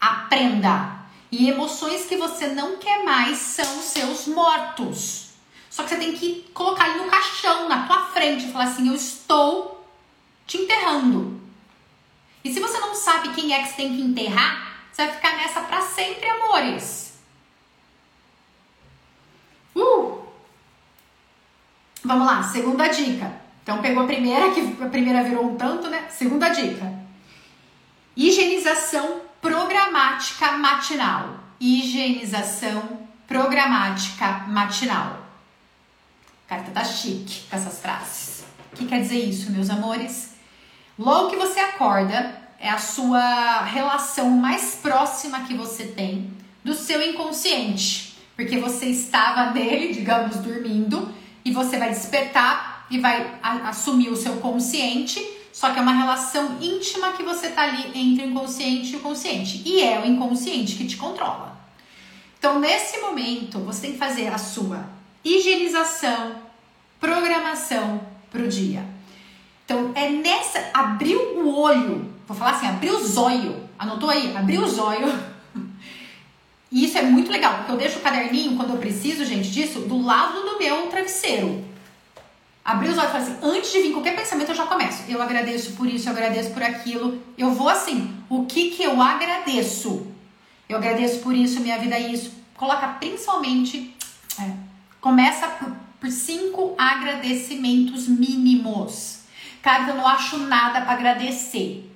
Aprenda. 0.00 0.98
E 1.30 1.48
emoções 1.48 2.06
que 2.06 2.16
você 2.16 2.48
não 2.48 2.78
quer 2.78 3.04
mais 3.04 3.38
são 3.38 3.82
seus 3.82 4.26
mortos. 4.26 5.30
Só 5.68 5.84
que 5.84 5.90
você 5.90 5.96
tem 5.96 6.12
que 6.12 6.50
colocar 6.52 6.88
ele 6.88 7.04
no 7.04 7.10
caixão, 7.10 7.68
na 7.68 7.86
tua 7.86 8.06
frente, 8.06 8.46
e 8.46 8.52
falar 8.52 8.64
assim: 8.64 8.88
eu 8.88 8.94
estou 8.94 9.86
te 10.46 10.56
enterrando. 10.58 11.40
E 12.42 12.52
se 12.52 12.58
você 12.58 12.78
não 12.78 12.94
sabe 12.94 13.28
quem 13.34 13.52
é 13.52 13.62
que 13.62 13.68
você 13.68 13.76
tem 13.76 13.94
que 13.94 14.02
enterrar, 14.02 14.86
você 14.90 15.06
vai 15.06 15.14
ficar 15.14 15.36
nessa 15.36 15.60
para 15.60 15.80
sempre, 15.82 16.28
amores. 16.28 17.20
Uh! 19.76 20.22
Vamos 22.02 22.26
lá, 22.26 22.42
segunda 22.42 22.88
dica. 22.88 23.40
Então 23.62 23.80
pegou 23.80 24.02
a 24.02 24.06
primeira, 24.06 24.50
que 24.52 24.60
a 24.82 24.88
primeira 24.88 25.22
virou 25.22 25.52
um 25.52 25.56
tanto, 25.56 25.88
né? 25.88 26.08
Segunda 26.10 26.48
dica. 26.48 26.92
Higienização 28.16 29.20
programática 29.40 30.52
matinal. 30.52 31.40
Higienização 31.60 33.06
programática 33.26 34.44
matinal. 34.48 35.26
Carta 36.48 36.70
tá 36.70 36.84
chique 36.84 37.42
com 37.48 37.56
essas 37.56 37.80
frases. 37.80 38.44
O 38.72 38.76
que 38.76 38.86
quer 38.86 39.00
dizer 39.00 39.18
isso, 39.18 39.50
meus 39.52 39.70
amores? 39.70 40.34
Logo 40.98 41.30
que 41.30 41.36
você 41.36 41.60
acorda, 41.60 42.38
é 42.58 42.68
a 42.68 42.78
sua 42.78 43.62
relação 43.64 44.30
mais 44.30 44.78
próxima 44.82 45.40
que 45.40 45.54
você 45.54 45.84
tem 45.84 46.32
do 46.64 46.74
seu 46.74 47.02
inconsciente 47.02 48.10
porque 48.40 48.56
você 48.56 48.86
estava 48.86 49.50
nele, 49.50 49.92
digamos, 49.92 50.36
dormindo, 50.36 51.12
e 51.44 51.52
você 51.52 51.78
vai 51.78 51.90
despertar 51.90 52.86
e 52.90 52.98
vai 52.98 53.38
assumir 53.42 54.08
o 54.08 54.16
seu 54.16 54.36
consciente, 54.36 55.22
só 55.52 55.70
que 55.70 55.78
é 55.78 55.82
uma 55.82 55.92
relação 55.92 56.58
íntima 56.60 57.12
que 57.12 57.22
você 57.22 57.48
tá 57.50 57.62
ali 57.62 57.90
entre 57.94 58.24
o 58.24 58.30
inconsciente 58.30 58.92
e 58.92 58.96
o 58.96 59.00
consciente, 59.00 59.62
e 59.64 59.82
é 59.82 60.00
o 60.00 60.06
inconsciente 60.06 60.76
que 60.76 60.86
te 60.86 60.96
controla. 60.96 61.58
Então, 62.38 62.58
nesse 62.58 62.98
momento, 63.00 63.58
você 63.58 63.82
tem 63.82 63.92
que 63.92 63.98
fazer 63.98 64.28
a 64.28 64.38
sua 64.38 64.86
higienização, 65.24 66.36
programação 66.98 68.00
para 68.30 68.42
o 68.42 68.48
dia. 68.48 68.84
Então, 69.64 69.92
é 69.94 70.08
nessa. 70.08 70.70
Abrir 70.72 71.16
o 71.16 71.54
olho, 71.54 72.10
vou 72.26 72.36
falar 72.36 72.52
assim, 72.52 72.66
abrir 72.66 72.90
o 72.90 73.06
zóio, 73.06 73.68
anotou 73.78 74.08
aí? 74.08 74.34
Abrir 74.36 74.58
o 74.58 74.68
zóio 74.68 75.06
E 76.72 76.84
isso 76.84 76.96
é 76.98 77.02
muito 77.02 77.32
legal, 77.32 77.58
porque 77.58 77.72
eu 77.72 77.76
deixo 77.76 77.98
o 77.98 78.02
caderninho, 78.02 78.56
quando 78.56 78.70
eu 78.70 78.78
preciso, 78.78 79.24
gente, 79.24 79.50
disso, 79.50 79.80
do 79.80 80.00
lado 80.00 80.42
do 80.42 80.58
meu 80.58 80.86
travesseiro. 80.86 81.64
Abrir 82.70 82.90
os 82.90 82.98
olhos 82.98 83.10
e 83.10 83.12
falar 83.12 83.24
assim, 83.24 83.36
antes 83.42 83.72
de 83.72 83.82
vir 83.82 83.92
qualquer 83.92 84.14
pensamento, 84.14 84.50
eu 84.50 84.54
já 84.54 84.64
começo. 84.64 85.02
Eu 85.08 85.20
agradeço 85.20 85.72
por 85.72 85.88
isso, 85.88 86.08
eu 86.08 86.12
agradeço 86.12 86.50
por 86.50 86.62
aquilo. 86.62 87.20
Eu 87.36 87.52
vou 87.52 87.68
assim, 87.68 88.16
o 88.28 88.46
que 88.46 88.70
que 88.70 88.84
eu 88.84 89.02
agradeço? 89.02 90.06
Eu 90.68 90.76
agradeço 90.76 91.18
por 91.18 91.34
isso, 91.34 91.58
minha 91.58 91.80
vida 91.80 91.96
é 91.96 92.12
isso. 92.12 92.32
Coloca 92.56 92.86
principalmente, 92.86 93.96
é, 94.38 94.52
começa 95.00 95.48
por, 95.48 95.72
por 95.98 96.10
cinco 96.12 96.76
agradecimentos 96.78 98.06
mínimos. 98.06 99.22
Cara, 99.60 99.88
eu 99.88 99.96
não 99.96 100.06
acho 100.06 100.38
nada 100.38 100.80
para 100.82 100.92
agradecer. 100.92 101.92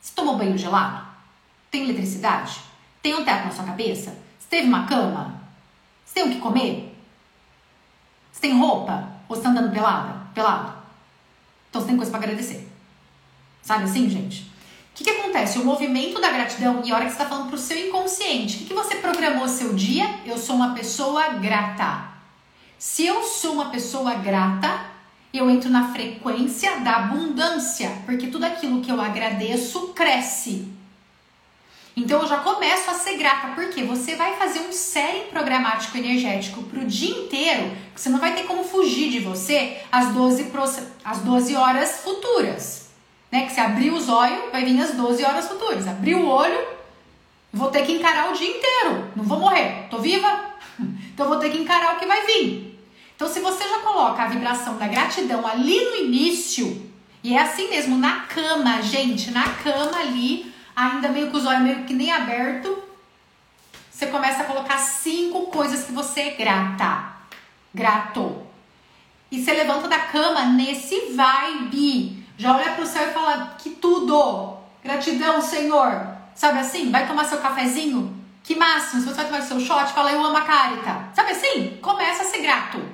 Você 0.00 0.12
tomou 0.14 0.36
banho 0.36 0.56
gelado? 0.56 1.08
Tem 1.72 1.82
eletricidade? 1.82 2.60
Tem 3.02 3.16
um 3.16 3.24
teto 3.24 3.46
na 3.46 3.50
sua 3.50 3.64
cabeça? 3.64 4.16
Você 4.38 4.46
teve 4.48 4.68
uma 4.68 4.86
cama? 4.86 5.42
Você 6.04 6.14
tem 6.14 6.28
o 6.28 6.30
que 6.30 6.38
comer? 6.38 6.96
Você 8.30 8.42
tem 8.42 8.56
roupa? 8.56 9.13
Ou 9.28 9.36
você 9.36 9.42
tá 9.42 9.50
andando 9.50 9.72
pelada? 9.72 10.14
Pelado? 10.34 10.72
Então 11.70 11.80
você 11.80 11.88
tem 11.88 11.96
coisa 11.96 12.10
para 12.10 12.20
agradecer. 12.20 12.68
Sabe 13.62 13.84
assim, 13.84 14.08
gente? 14.08 14.42
O 14.42 14.96
que, 14.96 15.04
que 15.04 15.10
acontece? 15.10 15.58
O 15.58 15.64
movimento 15.64 16.20
da 16.20 16.30
gratidão, 16.30 16.82
e 16.84 16.92
a 16.92 16.94
hora 16.94 17.04
que 17.06 17.10
você 17.10 17.16
está 17.16 17.28
falando 17.28 17.48
para 17.48 17.56
o 17.56 17.58
seu 17.58 17.88
inconsciente, 17.88 18.56
o 18.56 18.58
que, 18.58 18.64
que 18.66 18.74
você 18.74 18.96
programou 18.96 19.48
seu 19.48 19.74
dia? 19.74 20.20
Eu 20.24 20.38
sou 20.38 20.54
uma 20.54 20.74
pessoa 20.74 21.30
grata. 21.30 22.04
Se 22.78 23.06
eu 23.06 23.22
sou 23.22 23.54
uma 23.54 23.70
pessoa 23.70 24.14
grata, 24.14 24.84
eu 25.32 25.50
entro 25.50 25.68
na 25.68 25.92
frequência 25.92 26.78
da 26.80 26.96
abundância, 26.96 27.90
porque 28.06 28.28
tudo 28.28 28.44
aquilo 28.44 28.80
que 28.82 28.92
eu 28.92 29.00
agradeço 29.00 29.88
cresce. 29.88 30.73
Então 31.96 32.22
eu 32.22 32.28
já 32.28 32.38
começo 32.38 32.90
a 32.90 32.94
ser 32.94 33.16
grata, 33.16 33.48
porque 33.54 33.84
você 33.84 34.16
vai 34.16 34.36
fazer 34.36 34.60
um 34.60 34.72
série 34.72 35.26
programático 35.30 35.96
energético 35.96 36.62
para 36.64 36.80
o 36.80 36.84
dia 36.84 37.16
inteiro, 37.16 37.70
que 37.94 38.00
você 38.00 38.08
não 38.08 38.18
vai 38.18 38.34
ter 38.34 38.44
como 38.44 38.64
fugir 38.64 39.10
de 39.10 39.20
você 39.20 39.78
às 39.92 40.08
12, 40.08 40.50
às 41.04 41.18
12 41.18 41.54
horas 41.54 42.00
futuras 42.02 42.84
né? 43.34 43.46
Que 43.46 43.52
se 43.52 43.58
abrir 43.58 43.90
os 43.90 44.08
olhos, 44.08 44.52
vai 44.52 44.64
vir 44.64 44.80
as 44.80 44.92
12 44.92 45.24
horas 45.24 45.48
futuras. 45.48 45.88
Abrir 45.88 46.14
o 46.14 46.24
olho, 46.24 46.56
vou 47.52 47.68
ter 47.68 47.84
que 47.84 47.90
encarar 47.90 48.30
o 48.30 48.32
dia 48.32 48.48
inteiro. 48.48 49.10
Não 49.16 49.24
vou 49.24 49.40
morrer. 49.40 49.88
Tô 49.90 49.98
viva? 49.98 50.54
Então 51.14 51.28
vou 51.28 51.38
ter 51.38 51.50
que 51.50 51.58
encarar 51.58 51.94
o 51.94 51.98
que 52.00 52.06
vai 52.06 52.26
vir. 52.26 52.76
Então, 53.14 53.28
se 53.28 53.38
você 53.38 53.62
já 53.68 53.78
coloca 53.78 54.20
a 54.20 54.26
vibração 54.26 54.76
da 54.76 54.88
gratidão 54.88 55.46
ali 55.46 55.78
no 55.84 55.96
início, 55.98 56.90
e 57.22 57.36
é 57.36 57.40
assim 57.40 57.70
mesmo, 57.70 57.96
na 57.96 58.22
cama, 58.22 58.82
gente, 58.82 59.30
na 59.30 59.48
cama 59.48 59.96
ali, 60.00 60.52
ainda 60.74 61.08
meio 61.08 61.30
com 61.30 61.36
os 61.36 61.46
olhos 61.46 61.62
meio 61.62 61.84
que 61.84 61.94
nem 61.94 62.12
aberto, 62.12 62.82
você 63.90 64.06
começa 64.06 64.42
a 64.42 64.46
colocar 64.46 64.78
cinco 64.78 65.46
coisas 65.46 65.84
que 65.84 65.92
você 65.92 66.20
é 66.22 66.30
grata. 66.30 67.14
Grato. 67.72 68.42
E 69.30 69.42
você 69.42 69.52
levanta 69.52 69.88
da 69.88 69.98
cama 69.98 70.46
nesse 70.46 71.12
vibe. 71.12 72.24
Já 72.36 72.56
olha 72.56 72.72
para 72.72 72.84
o 72.84 72.86
céu 72.86 73.08
e 73.08 73.12
fala 73.12 73.54
que 73.58 73.70
tudo. 73.70 74.56
Gratidão, 74.82 75.40
Senhor. 75.40 76.06
Sabe 76.34 76.58
assim? 76.58 76.90
Vai 76.90 77.06
tomar 77.06 77.24
seu 77.24 77.38
cafezinho? 77.38 78.14
Que 78.42 78.56
máximo. 78.56 79.00
Se 79.00 79.08
você 79.08 79.14
vai 79.14 79.26
tomar 79.26 79.42
seu 79.42 79.60
shot, 79.60 79.92
fala 79.92 80.12
eu 80.12 80.24
amo 80.24 80.36
a 80.36 80.42
carita. 80.42 81.08
Sabe 81.14 81.30
assim? 81.30 81.78
Começa 81.80 82.22
a 82.22 82.26
ser 82.26 82.42
grato. 82.42 82.93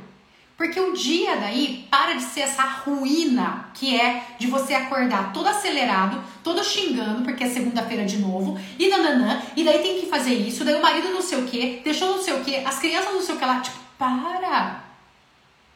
Porque 0.61 0.79
o 0.79 0.93
dia 0.93 1.37
daí 1.37 1.87
para 1.91 2.13
de 2.13 2.23
ser 2.23 2.41
essa 2.41 2.63
ruína 2.63 3.71
que 3.73 3.99
é 3.99 4.23
de 4.39 4.47
você 4.47 4.75
acordar 4.75 5.33
todo 5.33 5.47
acelerado, 5.47 6.23
todo 6.45 6.63
xingando, 6.63 7.23
porque 7.25 7.45
é 7.45 7.49
segunda-feira 7.49 8.05
de 8.05 8.19
novo, 8.19 8.61
e 8.79 8.87
nananã, 8.91 9.41
e 9.57 9.65
daí 9.65 9.79
tem 9.79 9.99
que 9.99 10.05
fazer 10.05 10.35
isso, 10.35 10.63
daí 10.63 10.75
o 10.75 10.83
marido 10.83 11.09
não 11.09 11.23
sei 11.23 11.39
o 11.39 11.47
que, 11.47 11.81
deixou 11.83 12.11
não 12.11 12.23
sei 12.23 12.35
o 12.35 12.45
que, 12.45 12.57
as 12.57 12.79
crianças 12.79 13.15
não 13.15 13.23
sei 13.23 13.37
o 13.37 13.39
que 13.39 13.45
lá. 13.47 13.61
Tipo, 13.61 13.79
para! 13.97 14.85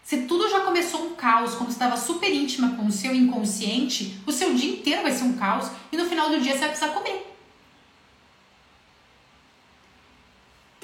Se 0.03 0.19
tudo 0.25 0.51
já 0.51 0.61
começou 0.61 1.07
um 1.07 1.15
caos, 1.15 1.55
como 1.55 1.71
estava 1.71 1.97
super 1.97 2.31
íntima 2.31 2.77
com 2.77 2.85
o 2.85 2.93
seu 2.93 3.15
inconsciente, 3.15 4.21
o 4.27 4.33
seu 4.33 4.53
dia 4.53 4.71
inteiro 4.71 5.03
vai 5.03 5.13
ser 5.13 5.25
um 5.25 5.33
caos 5.33 5.71
e 5.91 5.97
no 5.97 6.05
final 6.05 6.29
do 6.29 6.41
dia 6.41 6.53
você 6.53 6.59
vai 6.59 6.69
precisar 6.69 6.93
comer. 6.93 7.34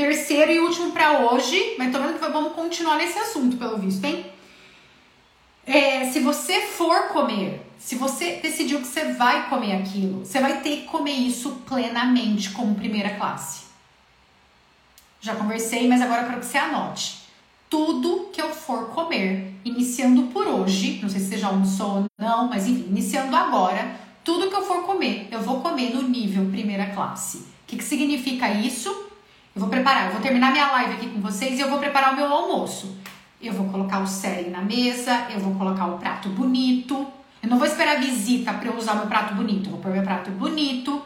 Terceiro 0.00 0.50
e 0.50 0.60
último 0.60 0.92
para 0.92 1.26
hoje, 1.26 1.74
mas 1.76 1.92
tô 1.92 2.00
vendo 2.00 2.18
que 2.18 2.26
vamos 2.26 2.54
continuar 2.54 2.96
nesse 2.96 3.18
assunto, 3.18 3.58
pelo 3.58 3.76
visto, 3.76 4.02
hein? 4.02 4.24
É, 5.66 6.10
se 6.10 6.20
você 6.20 6.62
for 6.62 7.08
comer, 7.08 7.60
se 7.78 7.96
você 7.96 8.36
decidiu 8.36 8.80
que 8.80 8.86
você 8.86 9.12
vai 9.12 9.50
comer 9.50 9.76
aquilo, 9.76 10.24
você 10.24 10.40
vai 10.40 10.62
ter 10.62 10.78
que 10.78 10.82
comer 10.86 11.12
isso 11.12 11.50
plenamente 11.68 12.48
como 12.48 12.74
primeira 12.76 13.10
classe. 13.16 13.64
Já 15.20 15.36
conversei, 15.36 15.86
mas 15.86 16.00
agora 16.00 16.22
eu 16.22 16.28
quero 16.28 16.40
que 16.40 16.46
você 16.46 16.56
anote 16.56 17.18
tudo 17.68 18.30
que 18.32 18.40
eu 18.40 18.54
for 18.54 18.86
comer, 18.88 19.52
iniciando 19.66 20.28
por 20.28 20.46
hoje, 20.46 20.98
não 21.02 21.10
sei 21.10 21.20
se 21.20 21.26
você 21.26 21.36
já 21.36 21.48
almoçou 21.48 21.96
ou 21.96 22.04
não, 22.18 22.48
mas 22.48 22.66
enfim, 22.66 22.86
iniciando 22.88 23.36
agora, 23.36 23.96
tudo 24.24 24.48
que 24.48 24.56
eu 24.56 24.64
for 24.64 24.82
comer, 24.84 25.28
eu 25.30 25.42
vou 25.42 25.60
comer 25.60 25.94
no 25.94 26.08
nível 26.08 26.50
primeira 26.50 26.86
classe. 26.86 27.36
O 27.36 27.44
que, 27.66 27.76
que 27.76 27.84
significa 27.84 28.50
isso? 28.50 29.09
Eu 29.54 29.60
vou 29.62 29.68
preparar, 29.68 30.06
eu 30.06 30.12
vou 30.12 30.20
terminar 30.20 30.52
minha 30.52 30.70
live 30.70 30.92
aqui 30.94 31.08
com 31.08 31.20
vocês 31.20 31.58
e 31.58 31.60
eu 31.60 31.68
vou 31.68 31.80
preparar 31.80 32.12
o 32.12 32.16
meu 32.16 32.32
almoço. 32.32 32.96
Eu 33.42 33.52
vou 33.52 33.68
colocar 33.68 34.00
o 34.00 34.06
série 34.06 34.48
na 34.48 34.60
mesa, 34.60 35.26
eu 35.30 35.40
vou 35.40 35.54
colocar 35.54 35.86
o 35.86 35.98
prato 35.98 36.28
bonito. 36.28 37.06
Eu 37.42 37.48
não 37.48 37.58
vou 37.58 37.66
esperar 37.66 37.98
visita 37.98 38.52
para 38.52 38.68
eu 38.68 38.76
usar 38.76 38.94
meu 38.94 39.06
prato 39.06 39.34
bonito. 39.34 39.66
Eu 39.66 39.72
vou 39.72 39.80
pôr 39.80 39.92
meu 39.92 40.02
prato 40.02 40.30
bonito. 40.30 41.02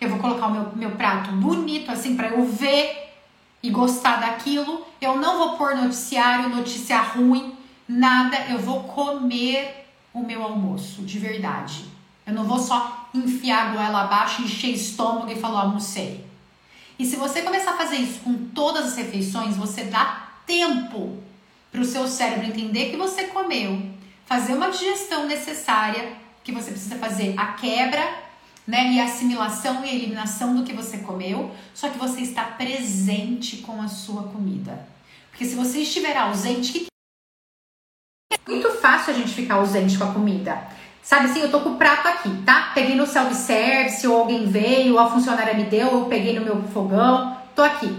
Eu 0.00 0.08
vou 0.08 0.18
colocar 0.18 0.46
o 0.46 0.52
meu, 0.52 0.72
meu 0.74 0.90
prato 0.92 1.32
bonito, 1.32 1.90
assim, 1.90 2.16
para 2.16 2.28
eu 2.28 2.44
ver 2.46 3.14
e 3.62 3.68
gostar 3.68 4.20
daquilo. 4.20 4.86
Eu 5.00 5.16
não 5.16 5.36
vou 5.36 5.56
pôr 5.58 5.76
noticiário, 5.76 6.48
notícia 6.48 7.00
ruim, 7.00 7.54
nada. 7.86 8.36
Eu 8.48 8.58
vou 8.58 8.84
comer 8.84 9.86
o 10.14 10.20
meu 10.20 10.42
almoço, 10.42 11.02
de 11.02 11.18
verdade. 11.18 11.84
Eu 12.26 12.32
não 12.32 12.44
vou 12.44 12.58
só 12.58 13.08
enfiar 13.12 13.68
a 13.68 13.72
goela 13.72 14.02
abaixo, 14.04 14.42
encher 14.42 14.70
estômago 14.70 15.30
e 15.30 15.36
falar 15.36 15.62
almocei. 15.62 16.31
E 17.02 17.04
se 17.04 17.16
você 17.16 17.42
começar 17.42 17.72
a 17.72 17.76
fazer 17.76 17.96
isso 17.96 18.20
com 18.20 18.32
todas 18.54 18.86
as 18.86 18.96
refeições, 18.96 19.56
você 19.56 19.82
dá 19.82 20.34
tempo 20.46 21.18
para 21.72 21.80
o 21.80 21.84
seu 21.84 22.06
cérebro 22.06 22.46
entender 22.46 22.90
que 22.90 22.96
você 22.96 23.24
comeu, 23.24 23.90
fazer 24.24 24.52
uma 24.54 24.70
digestão 24.70 25.26
necessária, 25.26 26.12
que 26.44 26.52
você 26.52 26.70
precisa 26.70 26.94
fazer 26.98 27.34
a 27.36 27.54
quebra 27.54 28.22
né? 28.64 28.92
E 28.92 29.00
a 29.00 29.06
assimilação 29.06 29.84
e 29.84 29.88
a 29.88 29.92
eliminação 29.92 30.54
do 30.54 30.62
que 30.62 30.72
você 30.72 30.98
comeu, 30.98 31.50
só 31.74 31.88
que 31.88 31.98
você 31.98 32.20
está 32.20 32.44
presente 32.44 33.56
com 33.56 33.82
a 33.82 33.88
sua 33.88 34.22
comida. 34.28 34.86
Porque 35.30 35.44
se 35.44 35.56
você 35.56 35.80
estiver 35.80 36.16
ausente, 36.16 36.72
que 36.72 36.86
é 38.32 38.48
muito 38.48 38.70
fácil 38.76 39.12
a 39.12 39.16
gente 39.16 39.32
ficar 39.32 39.56
ausente 39.56 39.98
com 39.98 40.04
a 40.04 40.12
comida. 40.14 40.68
Sabe 41.02 41.26
assim, 41.26 41.40
eu 41.40 41.50
tô 41.50 41.60
com 41.60 41.70
o 41.70 41.76
prato 41.76 42.06
aqui, 42.06 42.30
tá? 42.46 42.70
Peguei 42.74 42.94
no 42.94 43.06
self-service, 43.06 44.06
ou 44.06 44.20
alguém 44.20 44.46
veio, 44.46 44.94
ou 44.94 45.00
a 45.00 45.10
funcionária 45.10 45.52
me 45.52 45.64
deu, 45.64 45.88
eu 45.88 46.04
peguei 46.06 46.38
no 46.38 46.44
meu 46.44 46.62
fogão, 46.72 47.36
tô 47.56 47.62
aqui. 47.62 47.92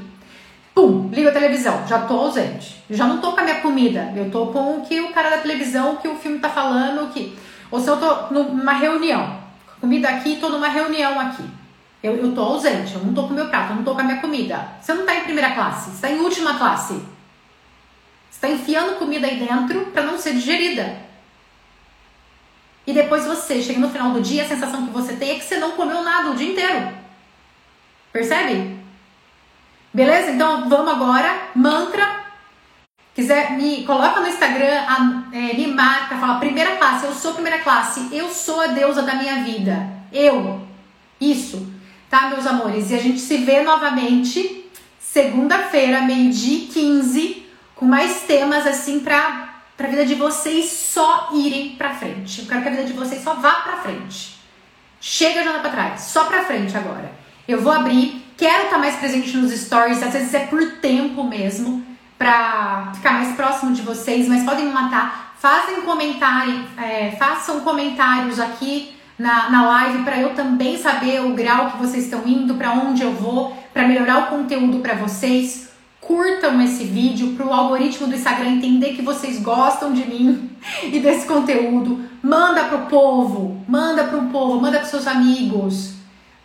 Pum, 0.74 1.10
ligo 1.12 1.28
a 1.28 1.34
televisão, 1.34 1.86
já 1.86 1.99
tô 1.99 2.14
ausente. 2.14 2.82
Já 2.89 3.06
não 3.06 3.20
tô 3.20 3.34
com 3.34 3.41
a 3.41 3.43
minha 3.43 3.60
comida, 3.60 4.12
eu 4.16 4.32
tô 4.32 4.47
com 4.47 4.78
o 4.78 4.82
que 4.86 5.01
o 5.01 5.12
cara 5.12 5.32
da 5.32 5.38
televisão, 5.38 5.93
o 5.93 5.97
que 5.97 6.08
o 6.08 6.16
filme 6.16 6.39
tá 6.39 6.49
falando, 6.49 7.04
o 7.04 7.10
que. 7.10 7.38
Ou 7.70 7.80
se 7.80 7.89
eu 7.89 7.97
tô 7.97 8.34
numa 8.34 8.74
reunião, 8.74 9.38
comida 9.82 10.08
aqui, 10.08 10.38
tô 10.38 10.47
numa 10.49 10.70
reunião 10.70 11.20
aqui. 11.20 11.43
Eu, 12.01 12.16
eu 12.16 12.34
tô 12.34 12.41
ausente, 12.41 12.95
eu 12.95 13.01
não 13.01 13.14
tô 13.14 13.28
com 13.28 13.34
meu 13.34 13.47
prato, 13.49 13.72
eu 13.72 13.76
não 13.76 13.84
tô 13.84 13.93
com 13.93 14.01
a 14.01 14.04
minha 14.04 14.22
comida. 14.22 14.66
Você 14.82 14.93
não 14.93 15.06
tá 15.06 15.16
em 15.16 15.24
primeira 15.24 15.51
classe, 15.51 15.91
você 15.91 16.01
tá 16.01 16.10
em 16.10 16.20
última 16.20 16.58
classe. 16.58 16.93
Você 18.32 18.41
tá 18.41 18.49
enfiando 18.49 18.97
comida 18.97 19.28
aí 19.28 19.38
dentro 19.38 19.88
para 19.88 20.04
não 20.04 20.18
ser 20.18 20.34
digerida. 20.34 21.12
E 22.86 22.94
depois 22.94 23.26
você 23.26 23.62
chega 23.62 23.80
no 23.80 23.90
final 23.90 24.12
do 24.12 24.22
dia, 24.22 24.44
a 24.44 24.48
sensação 24.48 24.86
que 24.86 24.94
você 24.94 25.14
tem 25.14 25.32
é 25.32 25.36
que 25.36 25.46
você 25.46 25.58
não 25.58 25.72
comeu 25.72 26.04
nada 26.04 26.32
o 26.32 26.36
dia 26.36 26.52
inteiro. 26.52 26.90
Percebe? 28.12 28.78
Beleza? 29.94 30.32
Então 30.32 30.68
vamos 30.68 30.94
agora, 30.94 31.50
mantra 31.56 32.24
quiser 33.14 33.52
me 33.54 33.84
coloca 33.84 34.20
no 34.20 34.28
Instagram, 34.28 34.82
a, 34.88 35.24
é, 35.32 35.54
me 35.54 35.68
marca, 35.68 36.18
fala 36.18 36.40
primeira 36.40 36.76
classe, 36.78 37.06
eu 37.06 37.14
sou 37.14 37.34
primeira 37.34 37.60
classe, 37.60 38.10
eu 38.12 38.30
sou 38.30 38.60
a 38.62 38.68
deusa 38.68 39.04
da 39.04 39.16
minha 39.16 39.44
vida. 39.44 39.88
Eu. 40.12 40.62
Isso. 41.22 41.72
Tá, 42.10 42.30
meus 42.30 42.46
amores? 42.46 42.92
E 42.92 42.96
a 42.96 43.00
gente 43.00 43.20
se 43.20 43.38
vê 43.38 43.62
novamente 43.62 44.66
segunda-feira, 45.00 46.02
meio-dia 46.02 46.68
15, 46.72 47.46
com 47.76 47.86
mais 47.86 48.22
temas 48.24 48.66
assim 48.66 49.00
pra, 49.00 49.53
pra 49.78 49.88
vida 49.88 50.06
de 50.06 50.16
vocês 50.16 50.72
só 50.72 51.30
irem 51.34 51.76
pra 51.76 51.94
frente. 51.94 52.42
Eu 52.42 52.48
quero 52.48 52.62
que 52.62 52.68
a 52.68 52.72
vida 52.72 52.86
de 52.86 52.94
vocês 52.94 53.24
só 53.24 53.36
vá 53.36 53.54
pra 53.56 53.78
frente. 53.78 54.36
Chega 55.00 55.42
de 55.42 55.48
andar 55.50 55.62
pra 55.62 55.72
trás, 55.72 56.02
só 56.02 56.26
pra 56.26 56.46
frente 56.46 56.76
agora. 56.78 57.12
Eu 57.48 57.62
vou 57.62 57.74
abrir, 57.74 58.24
quero 58.38 58.64
estar 58.64 58.72
tá 58.72 58.78
mais 58.78 58.96
presente 58.96 59.36
nos 59.36 59.52
stories, 59.52 60.02
às 60.02 60.14
vezes 60.14 60.34
é 60.34 60.46
por 60.48 60.62
tempo 60.80 61.24
mesmo 61.24 61.86
para 62.18 62.92
ficar 62.96 63.14
mais 63.14 63.36
próximo 63.36 63.74
de 63.74 63.82
vocês, 63.82 64.30
mas 64.30 64.44
podem 64.44 64.66
me 64.66 64.72
matar. 64.72 65.34
Fazem 65.38 65.82
comentário, 65.82 66.66
é, 66.78 67.12
façam 67.20 67.60
comentários 67.62 68.40
aqui 68.40 68.96
na, 69.20 69.50
na 69.50 69.68
live 69.68 70.04
para 70.04 70.22
eu 70.22 70.34
também 70.34 70.78
saber 70.78 71.20
o 71.20 71.34
grau 71.34 71.72
que 71.72 71.78
vocês 71.78 72.06
estão 72.06 72.26
indo, 72.26 72.56
para 72.56 72.72
onde 72.72 73.04
eu 73.04 73.12
vou, 73.12 73.54
para 73.74 73.86
melhorar 73.86 74.20
o 74.20 74.28
conteúdo 74.28 74.80
para 74.80 74.94
vocês. 74.94 75.73
Curtam 76.06 76.62
esse 76.62 76.84
vídeo 76.84 77.34
para 77.34 77.45
o 77.45 77.54
algoritmo 77.54 78.08
do 78.08 78.16
Instagram 78.16 78.51
entender 78.51 78.93
que 78.93 79.01
vocês 79.01 79.39
gostam 79.41 79.93
de 79.93 80.06
mim 80.06 80.49
e 80.84 80.99
desse 80.99 81.26
conteúdo. 81.26 82.04
Manda 82.22 82.66
pro 82.66 82.80
povo, 82.88 83.64
manda 83.68 84.04
pro 84.04 84.24
povo, 84.24 84.60
manda 84.60 84.80
pros 84.80 84.89
seus 84.89 85.08
amigos. 85.08 85.93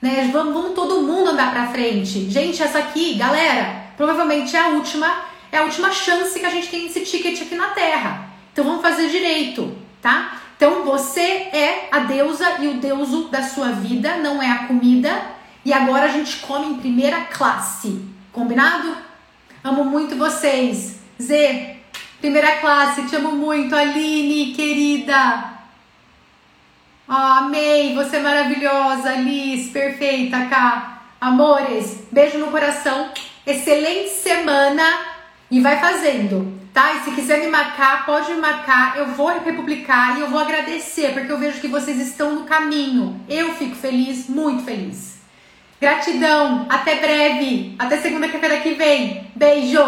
Né? 0.00 0.30
Vamos, 0.32 0.54
vamos 0.54 0.74
todo 0.74 1.02
mundo 1.02 1.30
andar 1.30 1.50
para 1.50 1.66
frente. 1.68 2.30
Gente, 2.30 2.62
essa 2.62 2.78
aqui, 2.78 3.14
galera, 3.14 3.84
provavelmente 3.96 4.54
é 4.54 4.60
a 4.60 4.68
última, 4.68 5.10
é 5.50 5.58
a 5.58 5.64
última 5.64 5.90
chance 5.90 6.38
que 6.38 6.46
a 6.46 6.50
gente 6.50 6.68
tem 6.68 6.86
esse 6.86 7.00
ticket 7.00 7.42
aqui 7.42 7.56
na 7.56 7.68
Terra. 7.68 8.28
Então 8.52 8.64
vamos 8.64 8.82
fazer 8.82 9.08
direito, 9.08 9.76
tá? 10.00 10.40
Então 10.56 10.84
você 10.84 11.20
é 11.20 11.88
a 11.90 12.00
deusa 12.00 12.58
e 12.60 12.68
o 12.68 12.74
deuso 12.74 13.28
da 13.28 13.42
sua 13.42 13.70
vida, 13.70 14.16
não 14.18 14.40
é 14.40 14.50
a 14.50 14.66
comida. 14.66 15.20
E 15.64 15.72
agora 15.72 16.06
a 16.06 16.08
gente 16.08 16.38
come 16.38 16.66
em 16.66 16.78
primeira 16.78 17.22
classe. 17.22 18.04
Combinado? 18.32 19.07
Amo 19.68 19.84
muito 19.84 20.16
vocês. 20.16 20.98
Z, 21.20 21.76
primeira 22.22 22.56
classe, 22.56 23.06
te 23.06 23.16
amo 23.16 23.32
muito. 23.32 23.76
Aline, 23.76 24.54
querida. 24.54 25.44
Oh, 27.06 27.12
amei, 27.12 27.94
você 27.94 28.16
é 28.16 28.20
maravilhosa, 28.20 29.16
Liz, 29.16 29.68
perfeita, 29.70 30.46
cá. 30.46 31.02
Amores, 31.20 31.98
beijo 32.10 32.38
no 32.38 32.50
coração. 32.50 33.10
Excelente 33.46 34.08
semana 34.08 34.84
e 35.50 35.60
vai 35.60 35.78
fazendo 35.78 36.56
tá? 36.72 36.94
E 36.94 37.00
se 37.00 37.10
quiser 37.10 37.40
me 37.40 37.48
marcar, 37.48 38.06
pode 38.06 38.32
me 38.32 38.38
marcar, 38.38 38.96
eu 38.96 39.06
vou 39.08 39.26
republicar 39.26 40.16
e 40.16 40.20
eu 40.20 40.28
vou 40.28 40.38
agradecer, 40.38 41.12
porque 41.12 41.32
eu 41.32 41.38
vejo 41.38 41.60
que 41.60 41.66
vocês 41.66 41.98
estão 41.98 42.36
no 42.36 42.44
caminho. 42.44 43.20
Eu 43.28 43.52
fico 43.54 43.74
feliz, 43.74 44.28
muito 44.28 44.62
feliz. 44.62 45.17
Gratidão, 45.80 46.66
até 46.68 46.96
breve, 46.96 47.76
até 47.78 47.98
segunda-feira 47.98 48.60
que 48.60 48.74
vem. 48.74 49.30
Beijo! 49.36 49.78